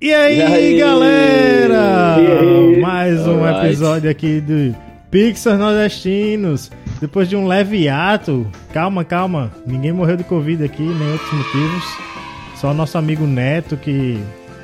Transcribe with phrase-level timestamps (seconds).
[0.00, 0.78] E aí, E aí?
[0.78, 2.16] galera?
[2.20, 2.80] E aí?
[2.80, 3.66] Mais um Alright.
[3.66, 4.74] episódio aqui do
[5.10, 6.70] Pixar Nordestinos.
[7.00, 11.84] Depois de um leve ato, calma, calma, ninguém morreu de Covid aqui, nem outros motivos.
[12.56, 14.18] Só nosso amigo Neto que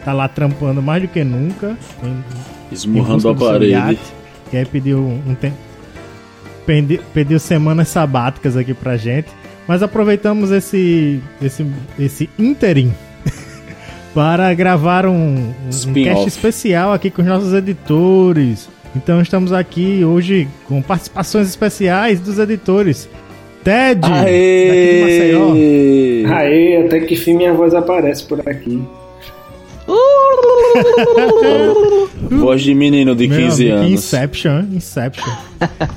[0.04, 1.76] tá lá trampando mais do que nunca.
[2.02, 2.24] Em, em
[2.72, 3.72] Esmurrando busca a parede.
[3.72, 4.00] iate,
[4.50, 5.56] que aí pediu um tempo.
[6.66, 9.28] Pediu, pediu semanas sabáticas aqui pra gente.
[9.66, 11.66] Mas aproveitamos esse, esse,
[11.98, 12.92] esse interim
[14.14, 15.52] para gravar um, um,
[16.04, 18.68] cast especial aqui com os nossos editores.
[18.94, 23.08] Então estamos aqui hoje com participações especiais dos editores.
[23.64, 25.52] Ted, daqui de Maceió.
[25.52, 26.24] Aê!
[26.26, 28.80] Aê, até que fim minha voz aparece por aqui.
[32.30, 33.92] Voz de menino de Meu 15 amigo, anos.
[33.92, 35.30] Inception, Inception.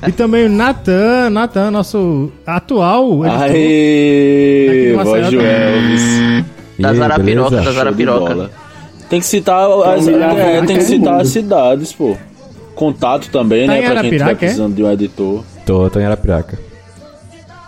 [0.06, 4.94] e também o Nathan, Nathan, nosso atual Aê!
[5.02, 5.52] Voz de também.
[5.52, 6.57] Elvis.
[6.78, 7.70] Da Zarapiroca, beleza?
[7.70, 8.50] da Zarapiroca.
[9.08, 12.16] Tem que citar as, é, tem que citar as cidades, pô.
[12.74, 13.80] Contato também, Tá né?
[13.80, 14.34] Pra quem tiver Arapiraca, é?
[14.34, 15.44] precisando de um editor.
[15.66, 16.58] Tô, tô em Arapiraca.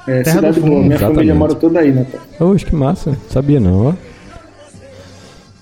[0.07, 1.15] É, Terra cidade boa, minha exatamente.
[1.15, 2.21] família mora toda aí, Natal.
[2.41, 3.17] Oxe, que massa.
[3.29, 3.95] Sabia não, ó.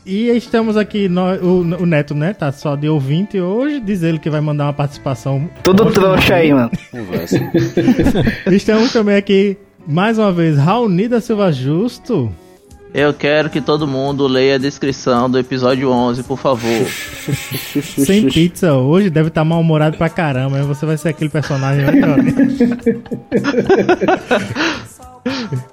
[0.05, 1.07] E estamos aqui,
[1.43, 2.33] o, o Neto, né?
[2.33, 3.79] Tá só de ouvinte hoje.
[3.81, 5.49] Diz ele que vai mandar uma participação.
[5.63, 6.71] Tudo trouxa aí, mano.
[6.91, 7.39] Conversa.
[8.51, 12.33] Estamos também aqui, mais uma vez, Raoni da Silva Justo.
[12.95, 16.87] Eu quero que todo mundo leia a descrição do episódio 11, por favor.
[17.83, 20.57] Sem pizza hoje, deve estar mal-humorado pra caramba.
[20.57, 21.93] Aí Você vai ser aquele personagem, né?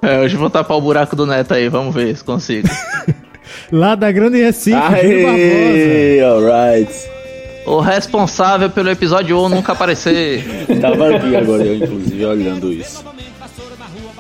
[0.02, 2.68] É, hoje eu vou tapar o buraco do neto aí, vamos ver se consigo.
[3.72, 4.76] Lá da Grande Recife.
[4.76, 6.20] Aê!
[6.22, 6.92] Alright.
[7.66, 10.44] O responsável pelo episódio 1 nunca aparecer.
[10.82, 13.04] Tava aqui agora, eu, inclusive, olhando isso.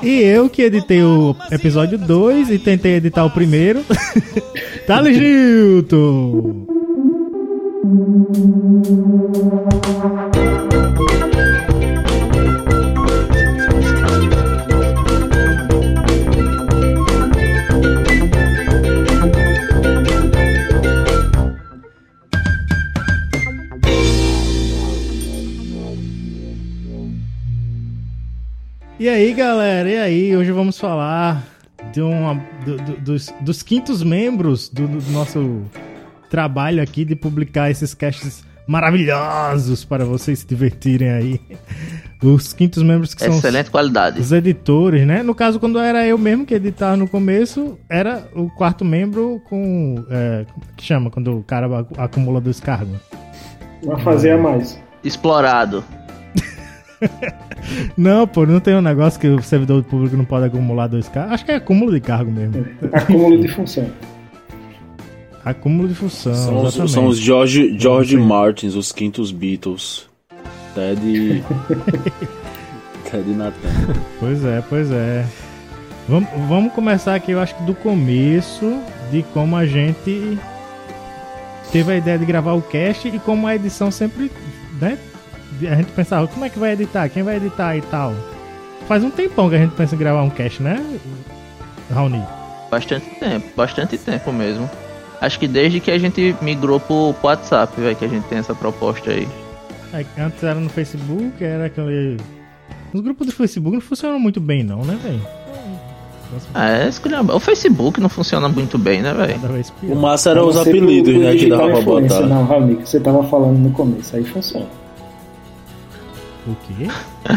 [0.06, 3.84] E eu que editei o episódio 2 e tentei editar o primeiro.
[4.86, 6.67] Thales Gilton!
[29.05, 30.36] E aí, galera, e aí?
[30.36, 31.43] Hoje vamos falar
[31.93, 35.61] de uma, do- do- dos, dos quintos membros do, do nosso
[36.27, 41.39] trabalho aqui de publicar esses casts maravilhosos para vocês se divertirem aí.
[42.23, 44.20] Os quintos membros que são os- Excelente qualidade.
[44.20, 45.21] os editores, né?
[45.21, 50.04] No caso, quando era eu mesmo que editava no começo, era o quarto membro com.
[50.10, 51.11] É, como que chama?
[51.11, 52.98] Quando o cara ac- acumula dois cargos.
[53.83, 54.80] Vai fazer a mais.
[55.04, 55.83] Explorado.
[57.98, 61.33] Não, pô, não tem um negócio que o servidor público não pode acumular dois cargos.
[61.33, 62.66] Acho que é acúmulo de cargo mesmo.
[62.94, 63.89] Acúmulo de função.
[65.44, 66.92] Acúmulo de função, São, os, exatamente.
[66.92, 68.17] são os George, George.
[68.17, 70.08] Martins, os quintos Beatles.
[70.73, 71.02] Ted.
[73.10, 73.54] Ted Nathan.
[74.20, 75.26] Pois é, pois é.
[76.08, 78.80] Vamos, vamos começar aqui, eu acho que do começo
[79.12, 80.38] de como a gente
[81.72, 84.32] teve a ideia de gravar o cast e como a edição sempre,
[84.80, 84.98] né?
[85.61, 87.08] A gente pensava, como é que vai editar?
[87.10, 88.14] Quem vai editar e tal?
[88.88, 90.83] Faz um tempão que a gente pensa em gravar um cast, né?
[91.93, 92.21] Raoni.
[92.70, 94.70] Bastante tempo, bastante tempo mesmo.
[95.21, 98.38] Acho que desde que a gente migrou pro pro WhatsApp, velho, que a gente tem
[98.38, 99.27] essa proposta aí.
[99.94, 102.17] Aí, Antes era no Facebook, era aquele.
[102.94, 105.21] Os grupos do Facebook não funcionam muito bem, não, né, velho?
[106.54, 106.89] Ah, é.
[107.33, 109.39] O Facebook não funciona muito bem, né, velho?
[109.83, 111.36] O massa eram os apelidos, né?
[111.36, 112.21] Que dava pra botar.
[112.21, 114.67] Não, Raoni, que você tava falando no começo, aí funciona.
[116.48, 116.88] O quê?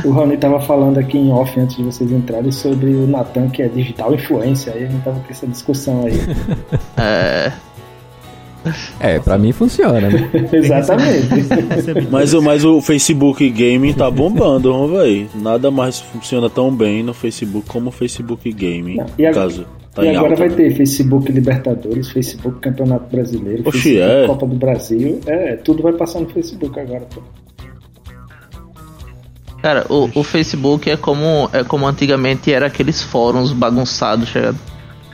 [0.06, 3.62] O Raoni tava falando aqui em off antes de vocês entrarem sobre o Natan, que
[3.62, 4.72] é digital influência.
[4.74, 6.12] Aí a gente tava com essa discussão aí.
[6.98, 7.52] É.
[9.00, 10.28] É, pra mim funciona, né?
[10.52, 11.28] Exatamente.
[12.10, 15.28] Mas, o- mas o Facebook Gaming tá bombando, vamos ver.
[15.36, 18.96] Nada mais funciona tão bem no Facebook como o Facebook Gaming.
[18.96, 20.40] Não, e no agora- caso, tá e em agora alta.
[20.40, 20.54] vai né?
[20.56, 24.26] ter Facebook Libertadores, Facebook Campeonato Brasileiro, Oxi, Facebook é?
[24.26, 25.20] Copa do Brasil.
[25.26, 27.06] É, tudo vai passar no Facebook agora.
[27.14, 27.22] Pô.
[29.68, 34.58] Cara, o, o Facebook é como, é como antigamente era aqueles fóruns bagunçados, ligado?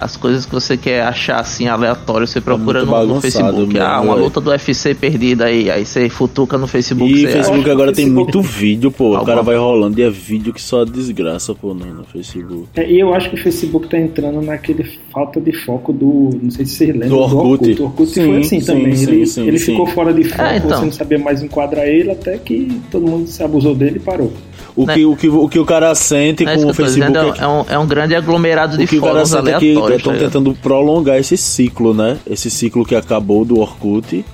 [0.04, 3.72] As coisas que você quer achar assim aleatório, você procura muito no, Facebook.
[3.72, 7.10] mesmo, ah, uma luta do UFC perdida aí, aí você futuca no Facebook.
[7.10, 9.04] E você Facebook agora tem Facebook- muito vídeo, pô.
[9.04, 12.66] O Alguma- cara vai rolando e é vídeo que só desgraça, pô, no, no Facebook.
[12.76, 16.28] É, e eu acho que o Facebook tá entrando naquele falta de foco do.
[16.42, 17.08] Não sei se vocês lembram.
[17.08, 17.80] Do Orkut.
[17.80, 18.94] O Orkut Sim, foi assim sim, também.
[18.96, 19.72] sim, ele sim, ele sim.
[19.72, 20.68] ficou fora de foco, É, então.
[20.80, 24.30] você não sabia mais enquadrar ele, até que todo mundo se abusou dele e parou.
[24.76, 24.94] O, Né?
[24.94, 27.32] que, o, que, o que o cara sente é com o Facebook dizendo, é é,
[27.32, 29.59] que, é um, é um grande aglomerado de o que o cara fóruns sente é
[29.59, 29.99] que aleatórios.
[29.99, 32.19] estão tá tentando prolongar esse ciclo, né?
[32.26, 34.25] Esse ciclo que acabou do Orkut.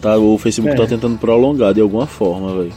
[0.00, 0.76] Tá, o Facebook É.
[0.76, 2.72] tá tentando prolongar de alguma forma, velho.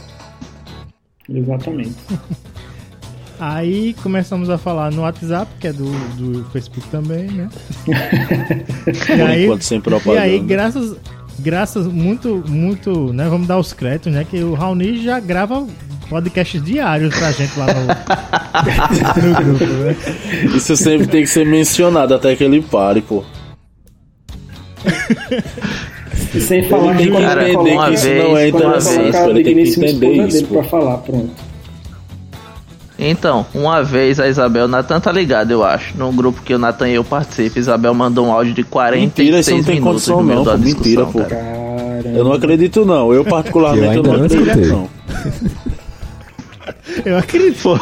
[1.28, 1.94] Exatamente.
[3.38, 7.48] Aí começamos a falar no WhatsApp, que é do, do Facebook também, né?
[9.06, 10.20] Por enquanto, sem E propaganda.
[10.22, 10.96] aí, graças,
[11.40, 13.28] graças muito, muito, né?
[13.28, 14.24] Vamos dar os créditos, né?
[14.28, 15.66] Que o Raoni já grava
[16.12, 17.86] podcasts diários pra gente lá no,
[19.28, 19.96] no grupo, né?
[20.54, 23.24] Isso sempre tem que ser mencionado até que ele pare, pô.
[26.34, 29.42] E sem falar tem que quando Cara, entender que isso vez, não é interessante, ele
[29.42, 31.30] tem que entender isso, pra falar, pronto.
[32.98, 35.96] Então, uma vez a Isabel, o Natan tá ligado, eu acho.
[35.96, 39.40] Num grupo que o Natan e eu participo, Isabel mandou um áudio de 46 Mentira,
[39.40, 40.58] isso não tem minutos condição no meio não, da pô.
[40.58, 41.18] Mentira, pô.
[41.20, 41.62] cara.
[42.02, 42.18] Caramba.
[42.18, 43.12] Eu não acredito, não.
[43.12, 44.90] Eu, particularmente, Eu não não acredito, não.
[47.04, 47.78] Eu acredito.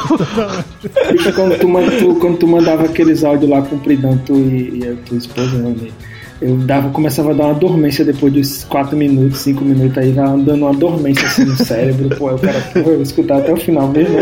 [1.13, 1.67] Fica quando tu,
[1.99, 5.69] tu- quando tu mandava aqueles áudios lá compridão, tu e, e a tua esposa, né,
[5.69, 5.95] amigo?
[6.43, 10.55] Eu dava, começava a dar uma dormência depois dos 4 minutos, 5 minutos, aí dando
[10.55, 13.89] uma dormência assim no cérebro, pô, o cara, pô, eu vou escutar até o final
[13.89, 14.17] mesmo.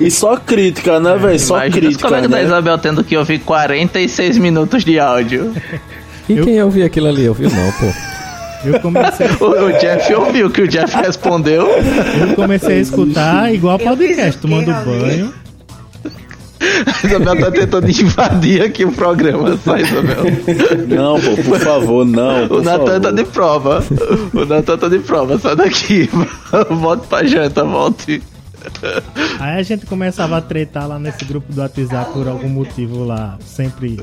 [0.00, 1.38] E só crítica, né, velho?
[1.38, 2.44] Só Imagina os crítica, colegas da né?
[2.44, 5.52] Isabel tendo que ouvir 46 minutos de áudio.
[6.30, 7.28] E quem ouviu aquilo ali?
[7.28, 7.92] Ouviu não, pô.
[8.64, 11.66] Eu comecei, O, o Jeff ouviu que o Jeff respondeu.
[11.68, 15.32] eu comecei a escutar igual podcast, o tomando banho.
[16.60, 20.24] A Isabel tá tentando invadir aqui o programa, só Isabel.
[20.88, 22.44] Não, pô, por favor, não.
[22.46, 23.00] O por Natan favor.
[23.00, 23.84] tá de prova.
[24.34, 26.10] O Natan tá de prova, sai daqui.
[26.70, 28.20] Volte pra janta, volte.
[29.38, 33.38] Aí a gente começava a tretar lá nesse grupo do WhatsApp por algum motivo lá,
[33.46, 34.00] sempre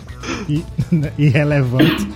[1.17, 2.07] irrelevante.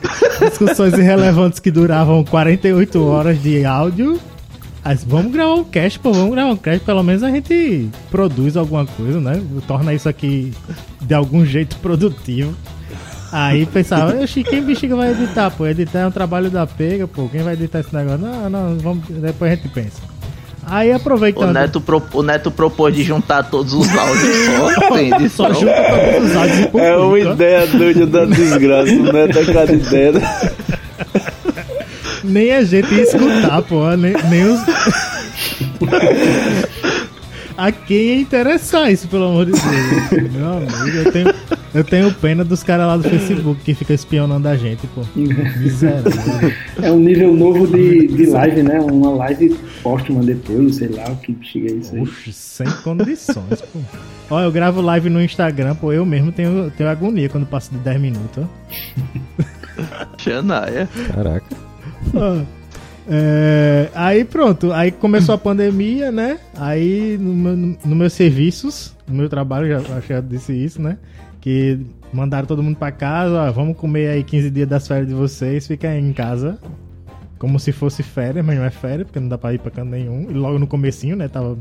[0.48, 4.20] Discussões irrelevantes que duravam 48 horas de áudio.
[4.84, 8.56] Aí, vamos gravar um cast, pô, vamos gravar um cast, pelo menos a gente produz
[8.56, 9.40] alguma coisa, né?
[9.66, 10.52] Torna isso aqui
[11.00, 12.54] de algum jeito produtivo.
[13.30, 15.66] Aí pensava, quem bexiga vai editar, pô?
[15.66, 17.28] Editar é um trabalho da pega, pô.
[17.28, 18.18] Quem vai editar esse negócio?
[18.18, 20.11] Não, não, vamos, depois a gente pensa.
[20.64, 21.52] Aí O aproveitando.
[21.52, 24.36] Neto, pro- o Neto propôs de juntar todos os áudios
[24.80, 24.96] só.
[24.96, 25.72] Tem Só junta
[26.12, 26.86] todos os áudios e publica.
[26.88, 30.12] É uma ideia doida da desgraça, não é da cada ideia.
[32.24, 33.90] Nem a gente ia escutar, pô.
[33.96, 34.60] Nem, nem os.
[37.62, 40.32] a quem interessar isso, pelo amor de Deus?
[40.32, 41.34] Meu amigo, eu tenho,
[41.72, 45.02] eu tenho pena dos caras lá do Facebook que ficam espionando a gente, pô.
[45.14, 46.10] Miserável.
[46.82, 48.80] É um nível novo de, de live, né?
[48.80, 52.00] Uma live póstuma depois, sei lá o que chega a isso aí.
[52.00, 53.78] Oxe, sem condições, pô.
[54.30, 55.92] Ó, eu gravo live no Instagram, pô.
[55.92, 59.44] Eu mesmo tenho, tenho agonia quando passo de 10 minutos, ó.
[60.18, 60.88] Xanaia.
[61.14, 61.56] Caraca.
[62.16, 62.44] Ah,
[63.08, 66.38] é, aí pronto, aí começou a pandemia, né?
[66.56, 70.98] Aí no meu, no meus serviços, no meu trabalho, já, já disse isso, né?
[71.40, 71.80] Que
[72.12, 75.66] mandaram todo mundo pra casa, ó, vamos comer aí 15 dias das férias de vocês,
[75.66, 76.58] fica aí em casa.
[77.38, 79.90] Como se fosse férias, mas não é férias, porque não dá pra ir pra canto
[79.90, 80.30] nenhum.
[80.30, 81.26] E logo no comecinho, né?
[81.26, 81.58] Tava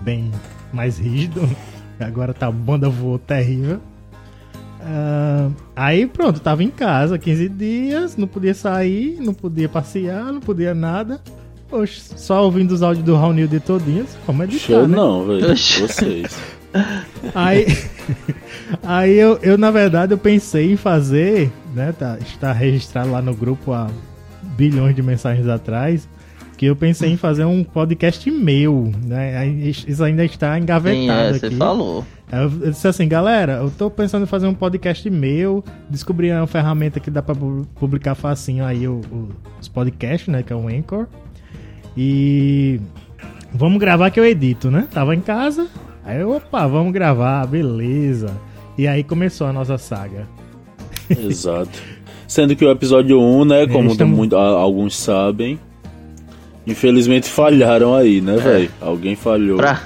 [0.00, 0.32] bem
[0.72, 1.48] mais rígido.
[2.00, 3.80] Agora tá a banda voou terrível.
[4.84, 10.40] Ah, aí pronto, tava em casa 15 dias, não podia sair, não podia passear, não
[10.40, 11.20] podia nada.
[11.70, 14.96] Oxe, só ouvindo os áudios do Raul de todinhos, como editar, Show né?
[14.96, 15.48] não, velho.
[15.48, 16.36] Vocês.
[17.34, 17.66] Aí,
[18.82, 21.92] aí eu, eu, na verdade, eu pensei em fazer, né?
[21.92, 23.88] Tá, está registrado lá no grupo há
[24.42, 26.08] bilhões de mensagens atrás,
[26.62, 29.48] que eu pensei em fazer um podcast meu, né?
[29.48, 31.56] Isso ainda está Sim, engavetado é, você aqui.
[31.56, 32.04] falou.
[32.30, 37.00] Eu disse assim, galera, eu tô pensando em fazer um podcast meu, descobri uma ferramenta
[37.00, 41.08] que dá pu- publicar facinho aí o- o- os podcasts, né, que é o Anchor.
[41.96, 42.80] E
[43.52, 44.86] vamos gravar que eu edito, né?
[44.88, 45.66] Tava em casa,
[46.04, 48.30] aí eu, opa, vamos gravar, beleza.
[48.78, 50.28] E aí começou a nossa saga.
[51.10, 51.82] Exato.
[52.28, 55.58] Sendo que o episódio 1, né, como estamos- muito- alguns sabem,
[56.66, 58.70] infelizmente falharam aí, né, velho?
[58.80, 59.56] Alguém falhou.
[59.56, 59.80] Pra,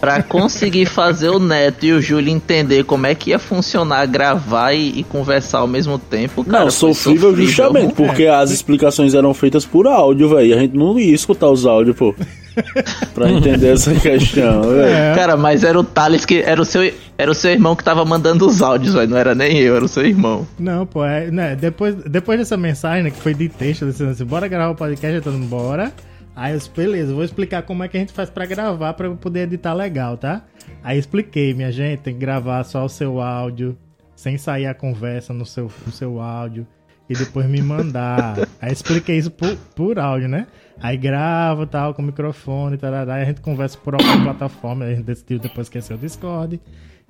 [0.00, 4.72] pra conseguir fazer o Neto e o Júlio entender como é que ia funcionar gravar
[4.72, 6.64] e, e conversar ao mesmo tempo, cara.
[6.64, 8.30] Não, sofrível justamente, porque É.
[8.34, 10.48] as explicações eram feitas por áudio, velho.
[10.48, 12.14] E a gente não ia escutar os áudios, pô.
[13.14, 14.62] pra entender essa questão.
[14.80, 15.14] É.
[15.14, 16.42] Cara, mas era o Thales que.
[16.42, 19.10] Era o seu, era o seu irmão que tava mandando os áudios, velho.
[19.10, 20.46] Não era nem eu, era o seu irmão.
[20.58, 24.24] Não, pô, é, né, depois, depois dessa mensagem, né, que foi de texto, dizendo assim,
[24.24, 25.92] bora gravar o podcast, eu todo mundo bora.
[26.34, 29.06] Aí eu disse, beleza, vou explicar como é que a gente faz pra gravar, pra
[29.06, 30.42] eu poder editar legal, tá?
[30.82, 33.76] Aí expliquei, minha gente, tem que gravar só o seu áudio,
[34.16, 36.66] sem sair a conversa no seu, no seu áudio.
[37.12, 38.36] E depois me mandar.
[38.60, 40.46] Aí expliquei isso por, por áudio, né?
[40.80, 45.04] Aí grava tal, com microfone, tarará, aí a gente conversa por alguma plataforma, a gente
[45.04, 46.60] decidiu depois esquecer o Discord.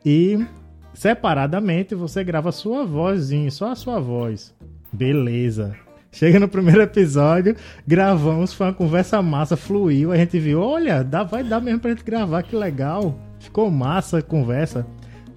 [0.04, 0.44] E
[0.92, 4.54] separadamente você grava a sua vozinha, só a sua voz.
[4.92, 5.74] Beleza.
[6.10, 7.56] Chega no primeiro episódio,
[7.86, 11.90] gravamos, foi uma conversa massa, fluiu, a gente viu, olha, dá, vai dar mesmo pra
[11.90, 13.18] gente gravar, que legal.
[13.40, 14.86] Ficou massa a conversa.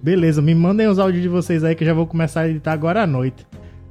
[0.02, 2.72] Beleza, me mandem os áudios de vocês aí que eu já vou começar a editar
[2.72, 3.46] agora à noite.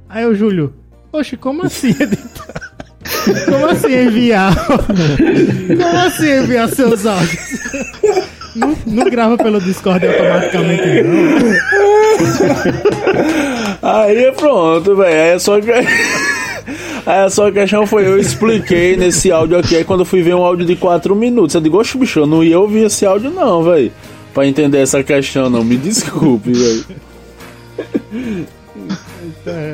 [0.08, 0.72] Aí o Júlio,
[1.12, 2.72] oxe, como assim editar?
[3.44, 4.52] Como assim enviar?
[4.66, 7.60] Como assim enviar seus áudios?
[8.56, 11.28] Não, não grava pelo Discord automaticamente, não.
[13.82, 15.08] Aí pronto, velho.
[15.08, 15.70] Aí é só que.
[15.70, 20.34] Aí só a questão foi, eu expliquei nesse áudio aqui, aí quando eu fui ver
[20.34, 23.30] um áudio de 4 minutos, eu digo, oxe, bicho, eu não ia ouvir esse áudio
[23.30, 23.92] não, velho.
[24.32, 25.62] Pra entender essa questão, não.
[25.62, 26.86] Me desculpe, velho.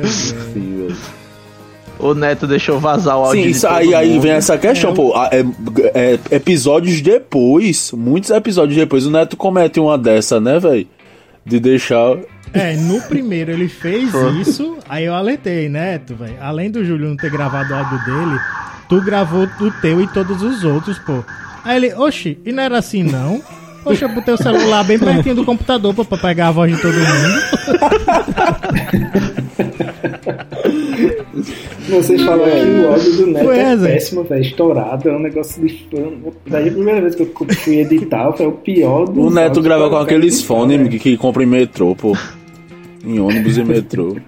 [0.07, 1.23] Sim, velho.
[1.99, 3.43] O Neto deixou vazar o áudio.
[3.43, 5.13] Sim, isso, aí, aí vem essa questão, é, pô.
[5.31, 5.45] É,
[5.93, 10.87] é, episódios depois, muitos episódios depois, o Neto comete uma dessa, né, velho?
[11.45, 12.17] De deixar.
[12.53, 14.11] É, no primeiro ele fez
[14.41, 16.35] isso, aí eu alertei, Neto, velho.
[16.41, 18.39] Além do Júlio não ter gravado o áudio dele,
[18.89, 21.23] tu gravou o teu e todos os outros, pô.
[21.63, 23.41] Aí ele, oxi, e não era assim não?
[23.83, 26.81] Poxa, eu botei o celular bem pertinho do computador pra, pra pegar a voz de
[26.81, 27.39] todo mundo.
[31.89, 34.41] Vocês falam que o áudio do Neto é, péssimo, velho.
[34.41, 36.11] Estourado, é um negócio de fã.
[36.47, 39.21] Daí a primeira vez que eu fui editar, foi o pior do.
[39.21, 42.17] O Neto grava com aqueles fones que, que compra em metrô, pô.
[43.05, 44.15] Em ônibus e metrô.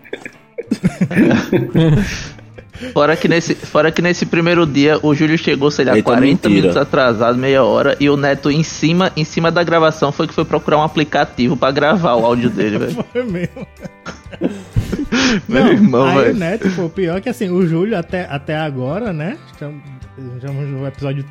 [2.93, 6.25] Fora que, nesse, fora que nesse primeiro dia o Júlio chegou, sei lá, Eita 40
[6.25, 6.49] mentira.
[6.49, 10.33] minutos atrasado, meia hora, e o Neto em cima, em cima da gravação foi que
[10.33, 13.05] foi procurar um aplicativo para gravar o áudio dele, velho.
[13.11, 13.67] Foi mesmo.
[15.47, 16.35] Meu irmão, aí véio.
[16.35, 19.37] o Neto, pô, pior que assim, o Júlio até, até agora, né?
[19.51, 19.81] Estamos
[20.69, 21.25] no episódio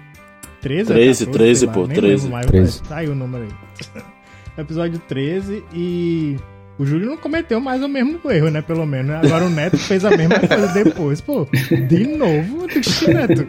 [0.62, 2.28] 13, 13, 14, 13, pô, 13.
[2.28, 2.82] Mais, 13.
[2.82, 4.02] Tá aí o número aí.
[4.56, 6.36] episódio 13 e
[6.78, 8.60] o Júlio não cometeu mais o mesmo erro, né?
[8.60, 9.06] Pelo menos.
[9.06, 9.20] Né?
[9.24, 11.20] Agora o Neto fez a mesma coisa depois.
[11.20, 11.46] Pô,
[11.88, 12.66] de novo,
[13.08, 13.46] Neto.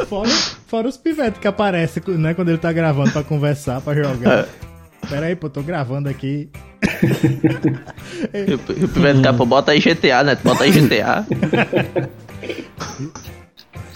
[0.00, 0.28] É fora,
[0.66, 2.34] fora os pivetes que aparecem, né?
[2.34, 4.48] Quando ele tá gravando pra conversar, pra jogar.
[5.08, 6.48] Pera aí, pô, tô gravando aqui.
[8.34, 10.36] e o pivete capô, bota aí GTA, né?
[10.42, 11.26] Bota aí GTA.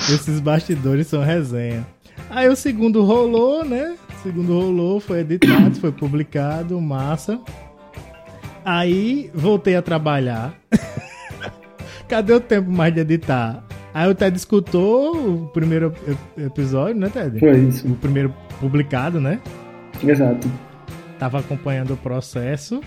[0.08, 1.86] Esses bastidores são resenha.
[2.30, 3.94] Aí o segundo rolou, né?
[4.24, 7.38] Segundo rolou, foi editado, foi publicado, massa.
[8.64, 10.54] Aí voltei a trabalhar.
[12.08, 13.62] Cadê o tempo mais de editar?
[13.92, 15.92] Aí o Ted escutou o primeiro
[16.36, 17.38] episódio, né, Ted?
[17.38, 17.86] Foi isso.
[17.86, 19.40] O primeiro publicado, né?
[20.02, 20.50] Exato.
[21.18, 22.80] Tava acompanhando o processo.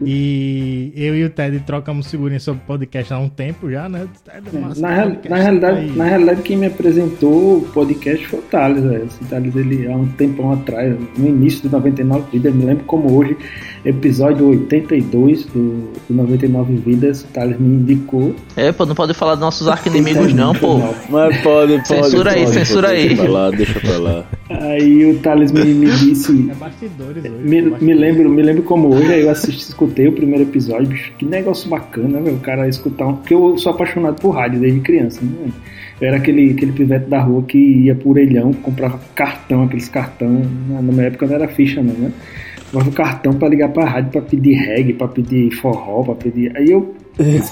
[0.00, 4.06] E eu e o Ted trocamos figurinhas sobre podcast há um tempo já, né?
[4.28, 4.40] É,
[4.80, 9.08] na, real, na, realidade, na realidade, quem me apresentou o podcast foi o Thales, velho.
[9.20, 13.12] O Thales, ele, há um tempão atrás, no início do 99 Vidas, me lembro como
[13.16, 13.36] hoje,
[13.84, 18.34] episódio 82 do, do 99 Vidas, o Thales me indicou.
[18.56, 20.78] É, pô, não pode falar dos nossos arquinimigos não, pô.
[21.08, 21.88] Mas pode, pode.
[21.88, 23.08] Censura pode, aí, pode, censura pode, aí.
[23.08, 24.24] Deixa pra lá, deixa pra lá.
[24.50, 26.48] Aí o Thales me, me disse...
[26.50, 27.34] É bastidores hoje.
[27.44, 31.12] Me, me, lembro, me lembro como hoje, aí eu assisti, escutei o primeiro episódio, bicho,
[31.18, 33.16] que negócio bacana, velho, o cara escutar um...
[33.16, 35.50] Porque eu sou apaixonado por rádio desde criança, né?
[36.00, 40.42] Eu era aquele, aquele pivete da rua que ia por orelhão, comprava cartão, aqueles cartão,
[40.68, 42.12] na minha época não era ficha não, né?
[42.70, 46.56] Comprava cartão para ligar pra rádio para pedir reggae, para pedir forró, para pedir...
[46.56, 46.94] Aí eu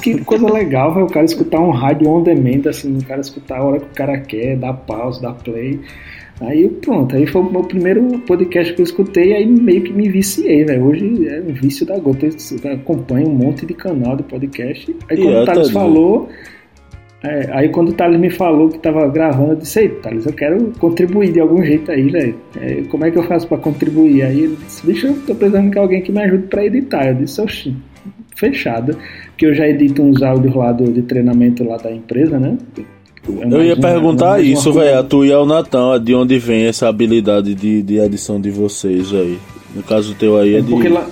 [0.01, 3.59] que coisa legal, vai o cara escutar um rádio on demand, assim, o cara escutar
[3.59, 5.81] a hora que o cara quer, dar pause, dar play.
[6.41, 10.09] Aí pronto, aí foi o meu primeiro podcast que eu escutei, aí meio que me
[10.09, 10.85] viciei, velho.
[10.85, 12.27] Hoje é um vício da gota.
[12.27, 14.95] Eu acompanho um monte de canal de podcast.
[15.11, 16.29] Aí quando o Thales falou.
[17.25, 20.33] É, aí quando o Thales me falou que tava gravando, eu disse, ei, Thales, eu
[20.35, 22.37] quero contribuir de algum jeito aí, velho.
[22.61, 24.23] É, como é que eu faço pra contribuir?
[24.23, 27.09] Aí ele disse, bicho, eu tô precisando de alguém que me ajude pra editar.
[27.09, 27.75] Eu disse, oxi,
[28.37, 28.97] fechado.
[29.39, 32.59] Que eu já edito uns áudios lá do, de treinamento lá da empresa, né?
[33.29, 34.99] É eu ia perguntar isso, velho.
[34.99, 39.13] A tu e o Natan, de onde vem essa habilidade de, de edição de vocês
[39.13, 39.39] aí?
[39.75, 40.71] No caso teu aí é, é de.
[40.71, 41.07] Porque lá,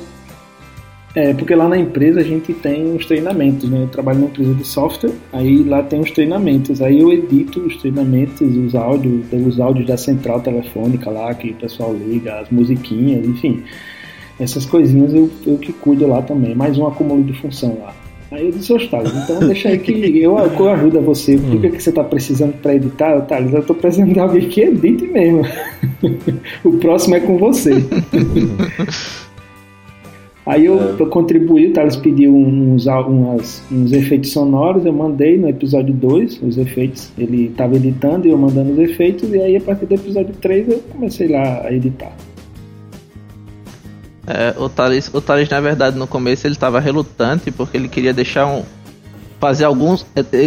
[1.14, 3.82] é, porque lá na empresa a gente tem uns treinamentos, né?
[3.82, 6.80] Eu trabalho numa empresa de software, aí lá tem os treinamentos.
[6.80, 11.54] Aí eu edito os treinamentos, os áudios, os áudios da central telefônica lá, que o
[11.54, 13.62] pessoal liga, as musiquinhas, enfim.
[14.40, 16.54] Essas coisinhas eu, eu que cuido lá também.
[16.54, 17.94] Mais um acúmulo de função lá.
[18.34, 21.36] Aí eu disse, ô Thales, então deixa aí que eu, eu ajudo você.
[21.36, 23.20] O que, é que você está precisando para editar?
[23.20, 25.42] Thales, eu estou precisando de alguém que edite mesmo.
[26.64, 27.70] o próximo é com você.
[30.44, 31.06] Aí eu, é.
[31.06, 36.58] contribuí, o Thales pediu uns, uns, uns efeitos sonoros, eu mandei no episódio 2 os
[36.58, 37.10] efeitos.
[37.16, 40.68] Ele estava editando e eu mandando os efeitos, e aí a partir do episódio 3
[40.68, 42.12] eu comecei lá a editar.
[44.26, 48.12] É, o Thales, o Thales, na verdade, no começo ele estava relutante porque ele queria
[48.12, 48.64] deixar um.
[49.38, 50.06] fazer alguns.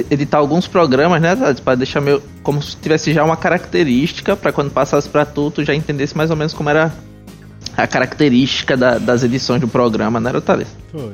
[0.10, 1.60] editar alguns programas, né, Thales?
[1.60, 2.22] Para deixar meio.
[2.41, 6.31] como se tivesse já uma característica para quando passasse para tu, tu já entendesse mais
[6.31, 6.91] ou menos como era
[7.75, 10.67] a característica da, das edições do programa, né, Thales?
[10.91, 11.13] Foi.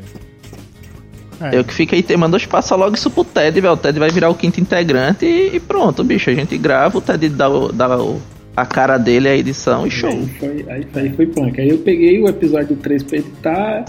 [1.42, 1.58] É.
[1.58, 3.74] Eu que fiquei temando, passa logo isso pro Ted, velho.
[3.74, 6.30] O Ted vai virar o quinto integrante e, e, pronto, bicho.
[6.30, 8.22] A gente grava, o Ted dá, dá o,
[8.56, 10.12] a cara dele, a edição e show.
[10.12, 11.60] Aí foi, aí, aí foi punk.
[11.60, 13.86] Aí eu peguei o episódio 3 pra editar.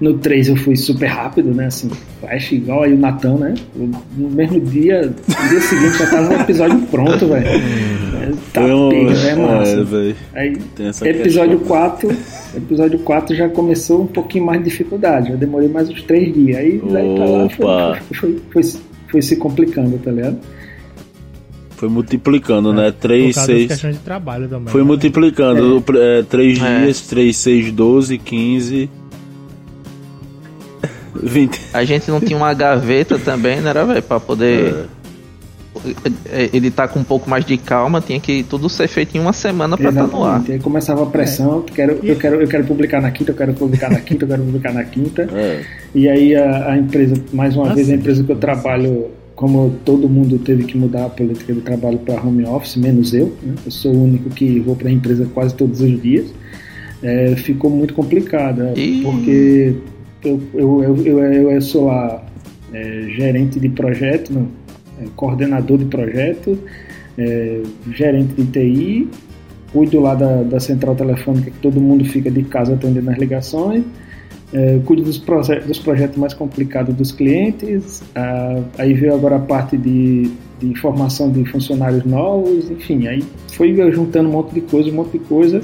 [0.00, 1.66] No 3 eu fui super rápido, né?
[1.66, 1.90] Assim,
[2.20, 3.54] flash igual aí o Natan, né?
[3.76, 7.46] No mesmo dia, no dia seguinte já tava o episódio pronto, velho.
[7.46, 9.86] É, tá um, pega, é massa.
[10.34, 10.58] É, aí,
[11.04, 11.76] episódio questão.
[11.76, 12.16] 4,
[12.56, 15.32] episódio 4 já começou um pouquinho mais de dificuldade.
[15.32, 16.56] Eu demorei mais uns 3 dias.
[16.56, 20.38] Aí daí pra lá foi, foi, foi, foi, se complicando, tá ligado?
[21.80, 22.92] Foi multiplicando, é, né?
[22.92, 23.80] 3, 6.
[23.80, 24.68] de trabalho também.
[24.68, 24.86] Foi né?
[24.86, 25.82] multiplicando.
[25.96, 26.22] É.
[26.24, 26.80] 3 é.
[26.84, 28.90] dias, 3, 6, 12, 15.
[31.22, 31.60] 20.
[31.72, 34.02] A gente não tinha uma gaveta também, né, velho?
[34.02, 34.88] Pra poder.
[36.30, 36.50] É.
[36.52, 39.32] Ele tá com um pouco mais de calma, tinha que tudo ser feito em uma
[39.32, 40.44] semana pra estar tá no ar.
[40.46, 41.72] Aí começava a pressão, é.
[41.72, 44.42] quero, eu, quero, eu quero publicar na quinta, eu quero publicar na quinta, eu quero
[44.42, 45.26] publicar na quinta.
[45.32, 45.64] É.
[45.94, 47.76] E aí a, a, empresa, mais uma Nossa.
[47.76, 49.10] vez, a empresa que eu trabalho,
[49.40, 53.34] como todo mundo teve que mudar a política de trabalho para home office, menos eu,
[53.42, 53.54] né?
[53.64, 56.26] eu sou o único que vou para a empresa quase todos os dias.
[57.02, 59.00] É, ficou muito complicado, e...
[59.02, 59.76] porque
[60.22, 62.22] eu, eu, eu, eu, sou lá
[62.70, 64.46] é, gerente de projeto, não,
[65.00, 66.58] é, coordenador de projeto,
[67.16, 67.62] é,
[67.96, 69.08] gerente de TI,
[69.72, 73.84] cuido lá da, da central telefônica que todo mundo fica de casa atendendo as ligações,
[74.52, 79.76] é, dos, proje dos projetos mais complicados dos clientes, ah, aí veio agora a parte
[79.76, 84.94] de, de informação de funcionários novos, enfim, aí foi juntando um monte de coisa, um
[84.94, 85.60] monte de coisa,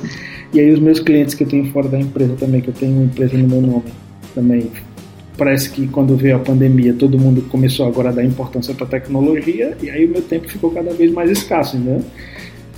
[0.53, 2.93] e aí os meus clientes que eu tenho fora da empresa também, que eu tenho
[2.93, 3.85] uma empresa no meu nome,
[4.35, 4.71] também.
[5.37, 8.89] Parece que quando veio a pandemia todo mundo começou agora a dar importância para a
[8.89, 9.77] tecnologia.
[9.83, 12.01] E aí o meu tempo ficou cada vez mais escasso, né?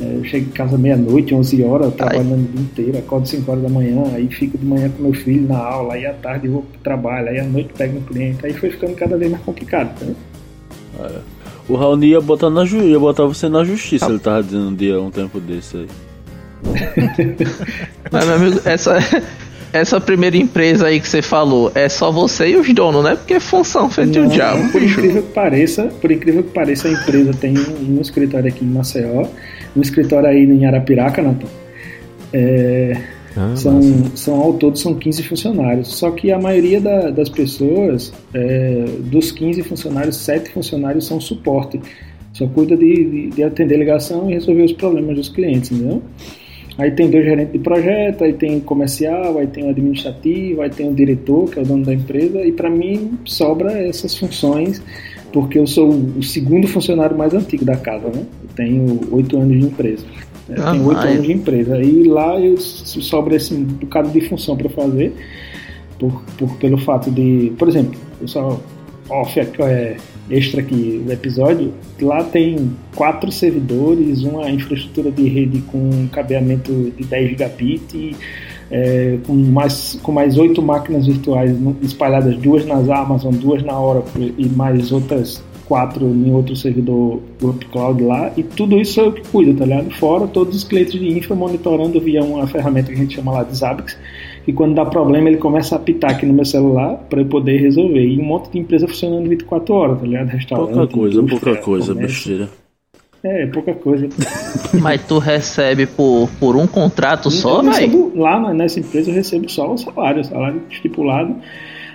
[0.00, 3.68] Eu chego em casa meia-noite, 11 horas, trabalhando o dia inteiro, acordo 5 horas da
[3.68, 6.80] manhã, aí fico de manhã com meu filho na aula, aí à tarde vou pro
[6.80, 10.14] trabalho, aí à noite pego um cliente, aí foi ficando cada vez mais complicado, né?
[11.00, 11.18] É.
[11.68, 14.10] O Raoni ia botar, na ju ia botar você na justiça, ah.
[14.10, 15.88] ele tava dizendo um dia, um tempo desse aí.
[18.10, 18.98] Mas, meu amigo, essa,
[19.72, 23.16] essa primeira empresa aí que você falou, é só você e os donos, né?
[23.16, 24.70] Porque é função feita o diabo.
[24.72, 28.64] Por incrível que pareça, por incrível que pareça, a empresa tem um, um escritório aqui
[28.64, 29.26] em Maceió,
[29.76, 31.48] um escritório aí em Arapiraca, Nathan.
[32.32, 32.96] É,
[33.36, 33.80] ah, são,
[34.16, 35.88] são ao todo são 15 funcionários.
[35.94, 41.80] Só que a maioria da, das pessoas, é, dos 15 funcionários, 7 funcionários são suporte.
[42.32, 46.02] Só cuida de, de, de atender ligação e resolver os problemas dos clientes, entendeu?
[46.78, 50.70] Aí tem dois gerentes de projeto, aí tem o comercial, aí tem o administrativo, aí
[50.70, 54.80] tem o diretor, que é o dono da empresa, e para mim sobra essas funções,
[55.32, 58.22] porque eu sou o segundo funcionário mais antigo da casa, né?
[58.42, 60.06] Eu tenho oito anos de empresa.
[60.56, 61.74] Ah, tenho oito anos de empresa.
[61.74, 65.12] Aí lá eu sobra esse um bocado de função para fazer,
[65.98, 68.60] por, por, pelo fato de, por exemplo, eu só
[69.10, 69.96] off é,
[70.30, 77.04] extra aqui do episódio, lá tem quatro servidores, uma infraestrutura de rede com cabeamento de
[77.04, 78.16] 10 gigabit,
[78.70, 84.34] é, com mais com mais oito máquinas virtuais espalhadas, duas nas Amazon, duas na Oracle
[84.36, 87.20] e mais outras quatro em outro servidor
[87.70, 89.90] Cloud lá, e tudo isso é o que cuida, tá ligado?
[89.90, 93.42] Fora todos os clientes de infra monitorando via uma ferramenta que a gente chama lá
[93.42, 93.96] de Zabbix,
[94.48, 97.58] e quando dá problema ele começa a apitar aqui no meu celular para eu poder
[97.58, 98.02] resolver.
[98.02, 100.28] E um monte de empresa funcionando 24 horas, tá ligado?
[100.28, 102.48] Restaurante, pouca coisa, pouca coisa, besteira.
[103.22, 104.08] É, pouca coisa.
[104.80, 108.10] Mas tu recebe por, por um contrato só, velho?
[108.16, 111.36] Lá nessa empresa eu recebo só o salário, o salário estipulado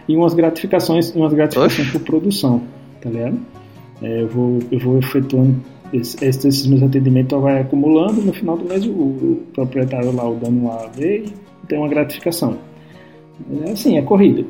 [0.07, 2.61] e umas gratificações, umas gratificações por produção,
[3.01, 3.39] tá ligado?
[3.99, 5.55] É, eu, vou, eu vou efetuando
[5.91, 10.35] esses, esses meus atendimentos vai acumulando, no final do mês o, o proprietário lá, o
[10.35, 12.57] dono lá, vê e tem uma gratificação.
[13.65, 14.45] É assim, é corrida.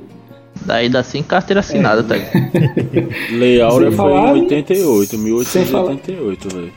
[0.66, 2.20] Daí dá sim carteira assinada, é.
[2.20, 2.40] tá?
[3.36, 6.72] Lei Áurea foi em 88, 1888, velho.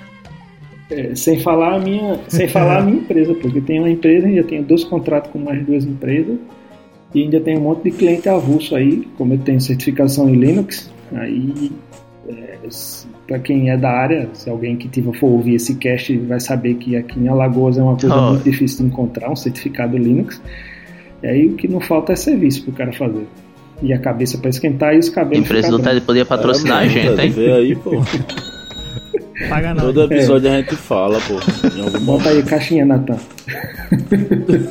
[0.89, 4.45] É, sem falar a minha, sem falar a minha empresa, porque tem uma empresa, ainda
[4.45, 6.39] tenho dois contratos com mais duas empresas
[7.13, 10.91] e ainda tem um monte de cliente avulso aí, como eu tenho certificação em Linux,
[11.13, 11.73] aí
[12.29, 12.59] é,
[13.27, 16.75] para quem é da área, se alguém que tiver, for ouvir esse cast vai saber
[16.75, 18.31] que aqui em Alagoas é uma coisa oh.
[18.31, 20.41] muito difícil de encontrar um certificado Linux.
[21.23, 23.27] E aí o que não falta é serviço pro cara fazer.
[23.83, 25.45] E a cabeça pra esquentar e os A cabelos.
[25.45, 27.31] empresa do Ted podia patrocinar a É, gente, mano, hein?
[27.31, 27.91] Vê aí, pô.
[29.49, 29.93] Paga não.
[29.93, 31.35] Todo episódio a gente fala, pô.
[31.77, 33.19] Em algum Bota aí caixinha, Natan.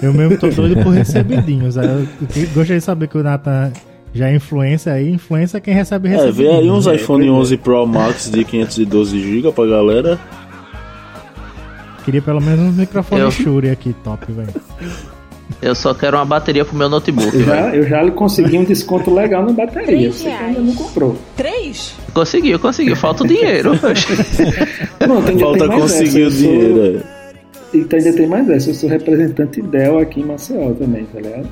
[0.01, 1.77] Eu mesmo tô doido por recebidinhos.
[1.77, 2.07] Aí Eu
[2.47, 3.71] gostaria de saber que o Nathan
[4.15, 5.11] já é influência aí.
[5.11, 6.37] Influência é quem recebe É, recebidinhos.
[6.53, 7.39] vê aí uns É, iPhone pois é.
[7.41, 10.19] 11 Pro Max de 512GB pra galera.
[12.03, 14.53] Queria pelo menos um microfone Eu- Shure aqui, top, velho.
[15.61, 19.45] Eu só quero uma bateria pro meu notebook, já, eu já consegui um desconto legal
[19.45, 19.85] na bateria.
[20.09, 21.15] Três Você ainda não comprou.
[21.37, 21.93] Três?
[22.13, 22.95] Conseguiu, conseguiu.
[22.95, 23.71] Falta o dinheiro.
[24.97, 26.27] Pronto, Falta conseguir essa.
[26.27, 27.03] o sou- dinheiro.
[27.11, 27.77] é.
[27.77, 28.69] Então ainda tem mais essa.
[28.69, 31.47] Eu sou representante Dell aqui em Maceió também, tá ligado?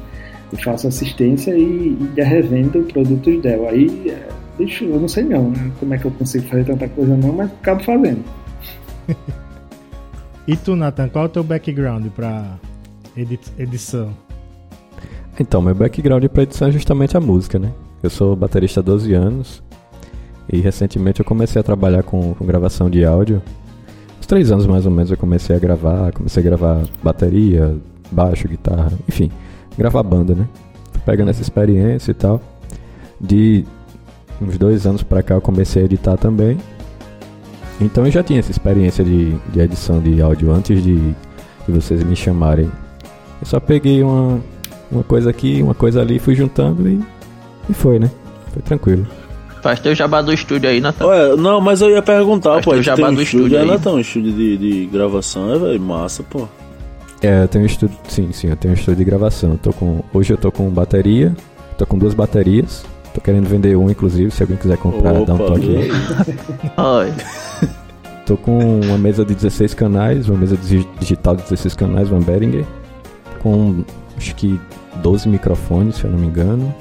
[0.53, 3.67] Eu faço assistência e, e revendo produtos Dell.
[3.67, 6.87] Aí, é, deixa, eu não sei não né, como é que eu consigo fazer tanta
[6.87, 8.23] coisa não, mas acabo fazendo.
[10.45, 12.57] E tu, Nathan, qual é o teu background pra
[13.15, 14.09] edi- edição?
[15.39, 17.71] Então, meu background pra edição é justamente a música, né?
[18.03, 19.63] Eu sou baterista há 12 anos
[20.51, 23.41] e recentemente eu comecei a trabalhar com, com gravação de áudio.
[24.19, 27.77] Uns três anos mais ou menos eu comecei a gravar, comecei a gravar bateria,
[28.11, 29.31] baixo, guitarra, enfim,
[29.77, 30.47] gravar banda, né?
[30.91, 32.41] Tô pegando essa experiência e tal.
[33.19, 33.65] De
[34.41, 36.57] uns dois anos pra cá eu comecei a editar também.
[37.81, 41.15] Então eu já tinha essa experiência de, de edição de áudio antes de, de
[41.71, 42.69] vocês me chamarem.
[43.41, 44.39] Eu só peguei uma,
[44.91, 46.99] uma coisa aqui, uma coisa ali, fui juntando e,
[47.69, 48.09] e foi, né?
[48.51, 49.05] Foi tranquilo.
[49.61, 51.07] Faz teu jabá do estúdio aí, Natan.
[51.07, 52.71] Ué, não, mas eu ia perguntar, Faz pô.
[52.71, 53.69] teu jabá tem um do estúdio, estúdio aí.
[53.69, 55.79] ela tem um estúdio de, de gravação, é, velho?
[55.81, 56.47] Massa, pô.
[57.23, 59.51] É, eu tenho um estúdio, sim, sim, eu tenho um estúdio de gravação.
[59.51, 61.33] Eu tô com, hoje eu tô com bateria,
[61.77, 62.83] tô com duas baterias.
[63.13, 65.91] Tô querendo vender uma, inclusive, se alguém quiser comprar, dá um Opa, toque aí.
[68.25, 72.21] Tô com uma mesa de 16 canais, uma mesa digi- digital de 16 canais, uma
[72.21, 72.65] Behringer,
[73.41, 73.83] com
[74.17, 74.59] acho que
[74.95, 76.73] 12 microfones, se eu não me engano.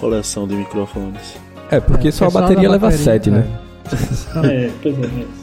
[0.00, 1.36] Coleção de microfones.
[1.70, 3.46] É, porque É, só a bateria da leva bateria, 7, né?
[4.44, 5.04] É, pois é.
[5.06, 5.39] é.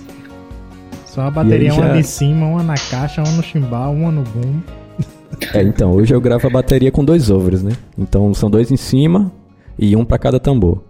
[1.17, 4.11] Só a bateria, aí uma já- de cima, uma na caixa, uma no chimbal, uma
[4.11, 4.59] no boom.
[5.51, 7.71] É, então, hoje eu gravo a bateria com dois overs, né?
[7.97, 9.31] Então são dois em cima
[9.79, 10.83] e um pra cada tambor.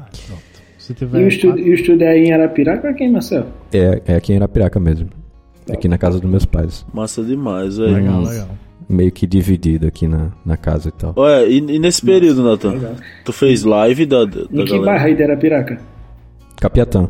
[0.00, 0.42] Ah, pronto.
[0.78, 3.46] Se E tiver o, estúdio, e o estúdio é em Arapiraca ou aqui em Marcel?
[3.72, 5.08] É, é aqui em Arapiraca mesmo.
[5.70, 6.84] Aqui na casa dos meus pais.
[6.92, 7.94] Massa demais, velho.
[7.94, 8.48] Legal, legal.
[8.88, 11.14] Meio que dividido aqui na, na casa e tal.
[11.16, 12.96] Ué, e, e nesse período, Nathan?
[13.24, 14.84] Tu fez live da, da Em que galera?
[14.84, 15.78] bairro aí de Arapiraca?
[16.60, 17.08] Capiatã.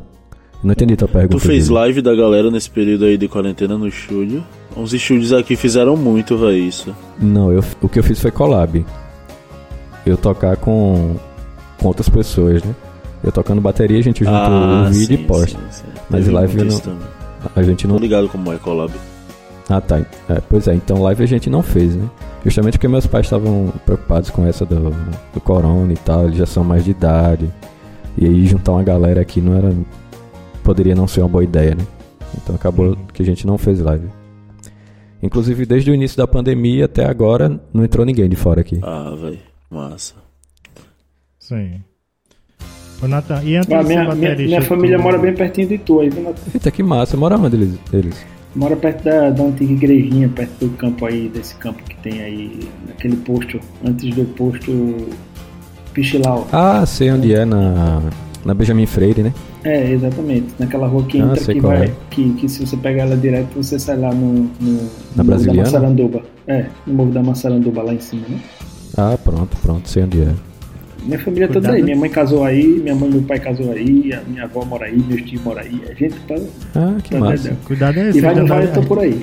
[0.65, 1.37] Não entendi tua pergunta.
[1.37, 4.43] Tu fez live da galera nesse período aí de quarentena no estúdio?
[4.75, 6.95] Uns estúdios aqui fizeram muito, velho, isso.
[7.21, 8.85] Não, eu, o que eu fiz foi collab.
[10.07, 11.17] Eu tocar com,
[11.79, 12.75] com outras pessoas, né?
[13.23, 15.59] Eu tocando bateria, a gente junta o vídeo sim, e posta.
[15.59, 15.85] sim, sim.
[16.11, 17.07] Mas Teve live eu não- também.
[17.55, 17.99] A gente Tô não.
[18.01, 18.93] ligado como é collab.
[19.69, 19.99] Ah, tá.
[20.29, 22.07] É, pois é, então live a gente não fez, né?
[22.45, 24.91] Justamente porque meus pais estavam preocupados com essa do,
[25.33, 27.51] do corona e tal, eles já são mais de idade.
[28.17, 29.73] E aí juntar uma galera aqui não era.
[30.65, 31.87] Poderia não ser uma boa ideia, né?
[32.43, 34.09] Então acabou que a gente não fez live.
[35.23, 38.81] Inclusive, desde o início da pandemia até agora, não entrou ninguém de fora aqui.
[38.83, 39.39] Ah, velho,
[39.71, 40.15] massa.
[41.39, 41.81] Sim.
[43.03, 46.09] Ô, Nathan, e antes Ah, minha, minha, minha família mora bem pertinho de tu aí,
[46.09, 46.43] viu, Natan?
[46.55, 47.17] Eita, que massa.
[47.17, 47.79] Mora onde eles?
[47.93, 48.27] eles?
[48.55, 52.69] Mora perto da, da antiga igrejinha, perto do campo aí, desse campo que tem aí,
[52.87, 55.09] naquele posto, antes do posto
[55.93, 56.47] Pichilau.
[56.53, 58.03] Ah, sei onde é, na,
[58.45, 59.33] na Benjamin Freire, né?
[59.65, 60.47] É, exatamente.
[60.59, 61.85] Naquela rua que Ah, entra, que vai.
[61.87, 61.93] é.
[62.11, 64.51] Que, que se você pegar ela direto, você sai lá no.
[64.61, 65.55] no Na no Morro da?
[65.55, 66.23] Massaranduba.
[66.47, 68.39] É, no Morro da Massaranduba lá em cima, né?
[68.97, 70.29] Ah, pronto, pronto, sei onde é.
[71.05, 71.75] Minha família toda Cuidado.
[71.77, 71.83] aí.
[71.83, 74.87] Minha mãe casou aí, minha mãe e meu pai casou aí, a minha avó mora
[74.87, 75.81] aí, meus tios moram aí.
[75.91, 76.35] A gente tá.
[76.75, 77.57] Ah, que tá massa.
[77.67, 79.23] Cuidado aí, E vai no dando vale, eu tô por aí.